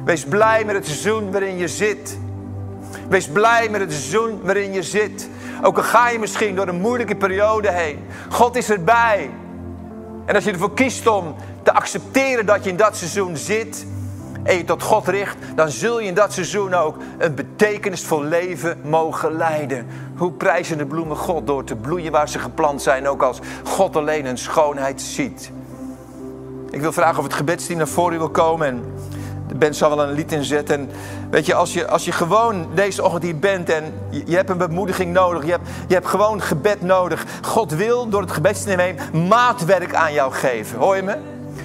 Wees 0.04 0.24
blij 0.24 0.64
met 0.64 0.74
het 0.74 0.86
seizoen 0.86 1.30
waarin 1.30 1.56
je 1.56 1.68
zit. 1.68 2.18
Wees 3.08 3.28
blij 3.28 3.68
met 3.68 3.80
het 3.80 3.92
seizoen 3.92 4.40
waarin 4.42 4.72
je 4.72 4.82
zit. 4.82 5.28
Ook 5.62 5.76
al 5.76 5.82
ga 5.82 6.08
je 6.08 6.18
misschien 6.18 6.54
door 6.54 6.68
een 6.68 6.80
moeilijke 6.80 7.16
periode 7.16 7.70
heen. 7.70 7.98
God 8.28 8.56
is 8.56 8.70
erbij. 8.70 9.30
En 10.24 10.34
als 10.34 10.44
je 10.44 10.52
ervoor 10.52 10.74
kiest 10.74 11.06
om 11.06 11.34
te 11.62 11.72
accepteren 11.72 12.46
dat 12.46 12.64
je 12.64 12.70
in 12.70 12.76
dat 12.76 12.96
seizoen 12.96 13.36
zit 13.36 13.86
en 14.42 14.56
je 14.56 14.64
tot 14.64 14.82
God 14.82 15.08
richt, 15.08 15.36
dan 15.54 15.68
zul 15.70 16.00
je 16.00 16.06
in 16.06 16.14
dat 16.14 16.32
seizoen 16.32 16.74
ook 16.74 16.96
een 17.18 17.34
betekenisvol 17.34 18.22
leven 18.22 18.78
mogen 18.84 19.36
leiden. 19.36 19.86
Hoe 20.16 20.32
prijzen 20.32 20.78
de 20.78 20.86
bloemen 20.86 21.16
God 21.16 21.46
door 21.46 21.64
te 21.64 21.76
bloeien 21.76 22.12
waar 22.12 22.28
ze 22.28 22.38
geplant 22.38 22.82
zijn, 22.82 23.08
ook 23.08 23.22
als 23.22 23.38
God 23.64 23.96
alleen 23.96 24.26
hun 24.26 24.38
schoonheid 24.38 25.00
ziet. 25.00 25.50
Ik 26.70 26.80
wil 26.80 26.92
vragen 26.92 27.18
of 27.18 27.24
het 27.24 27.34
gebedsteam 27.34 27.78
naar 27.78 27.88
voren 27.88 28.18
wil 28.18 28.30
komen 28.30 28.66
en 28.66 28.84
band 29.62 29.76
zal 29.76 29.96
wel 29.96 30.08
een 30.08 30.14
lied 30.14 30.32
inzetten. 30.32 30.74
En 30.74 30.90
weet 31.30 31.46
je, 31.46 31.54
als 31.54 31.72
je, 31.72 31.86
als 31.86 32.04
je 32.04 32.12
gewoon 32.12 32.66
deze 32.74 33.02
ochtend 33.02 33.22
hier 33.22 33.38
bent 33.38 33.70
en 33.70 33.84
je, 34.10 34.22
je 34.26 34.36
hebt 34.36 34.50
een 34.50 34.56
bemoediging 34.56 35.12
nodig, 35.12 35.44
je 35.44 35.50
hebt, 35.50 35.68
je 35.88 35.94
hebt 35.94 36.06
gewoon 36.06 36.42
gebed 36.42 36.82
nodig. 36.82 37.24
God 37.42 37.72
wil 37.72 38.08
door 38.08 38.20
het 38.20 38.30
gebedsteam 38.30 38.78
heen 38.78 38.98
maatwerk 39.28 39.94
aan 39.94 40.12
jou 40.12 40.32
geven. 40.32 40.78
Hoor 40.78 40.96
je 40.96 41.02
me? 41.02 41.16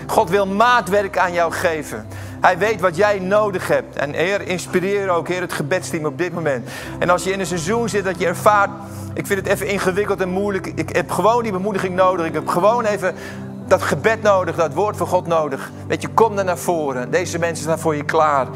God 0.08 0.30
wil 0.30 0.48
maatwerk 0.48 1.18
aan 1.18 1.34
jou 1.34 1.52
geven. 1.52 2.08
Hij 2.42 2.58
weet 2.58 2.82
wat 2.82 2.96
jij 2.96 3.20
nodig 3.20 3.68
hebt. 3.68 3.96
En 3.96 4.14
Heer, 4.14 4.42
inspireer 4.42 5.10
ook, 5.10 5.28
Heer, 5.28 5.42
het 5.42 5.54
gebedsteam 5.54 6.06
op 6.06 6.18
dit 6.18 6.34
moment. 6.34 6.70
En 7.00 7.10
als 7.10 7.24
je 7.24 7.32
in 7.32 7.40
een 7.40 7.46
seizoen 7.46 7.90
zit 7.90 8.04
dat 8.04 8.20
je 8.20 8.26
ervaart, 8.26 8.70
ik 9.14 9.26
vind 9.26 9.40
het 9.40 9.48
even 9.48 9.68
ingewikkeld 9.68 10.22
en 10.22 10.30
moeilijk. 10.30 10.72
Ik 10.76 10.96
heb 10.96 11.12
gewoon 11.12 11.44
die 11.44 11.52
bemoediging 11.52 11.96
nodig. 11.96 12.26
Ik 12.26 12.34
heb 12.34 12.48
gewoon 12.48 12.86
even 12.86 13.16
dat 13.68 13.82
gebed 13.82 14.22
nodig, 14.22 14.56
dat 14.56 14.74
woord 14.74 14.98
van 14.98 15.08
God 15.08 15.28
nodig. 15.28 15.72
Weet 15.88 16.02
je, 16.02 16.08
kom 16.08 16.38
er 16.38 16.46
naar 16.46 16.58
voren. 16.58 17.12
Deze 17.12 17.40
mensen 17.40 17.64
staan 17.64 17.80
voor 17.80 17.96
je 17.96 18.04
klaar 18.04 18.48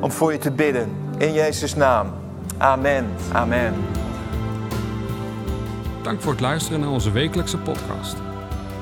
om 0.00 0.12
voor 0.12 0.32
je 0.32 0.38
te 0.38 0.50
bidden. 0.50 0.90
In 1.18 1.32
Jezus' 1.32 1.74
naam. 1.74 2.12
Amen. 2.58 3.06
Amen. 3.32 3.74
Dank 6.02 6.20
voor 6.20 6.32
het 6.32 6.40
luisteren 6.40 6.80
naar 6.80 6.90
onze 6.90 7.10
wekelijkse 7.10 7.58
podcast. 7.58 8.16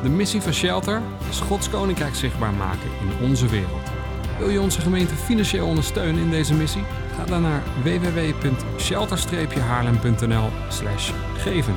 De 0.02 0.08
missie 0.08 0.42
van 0.42 0.52
Shelter 0.52 1.00
is 1.28 1.40
Gods 1.40 1.70
Koninkrijk 1.70 2.14
zichtbaar 2.14 2.52
maken 2.52 2.90
in 3.00 3.12
onze 3.28 3.46
wereld. 3.46 3.94
Wil 4.38 4.48
je 4.48 4.60
onze 4.60 4.80
gemeente 4.80 5.14
financieel 5.14 5.66
ondersteunen 5.66 6.22
in 6.22 6.30
deze 6.30 6.54
missie? 6.54 6.84
Ga 7.16 7.24
dan 7.24 7.42
naar 7.42 7.62
www.shelter-haarlem.nl 7.82 10.48
geven. 11.36 11.74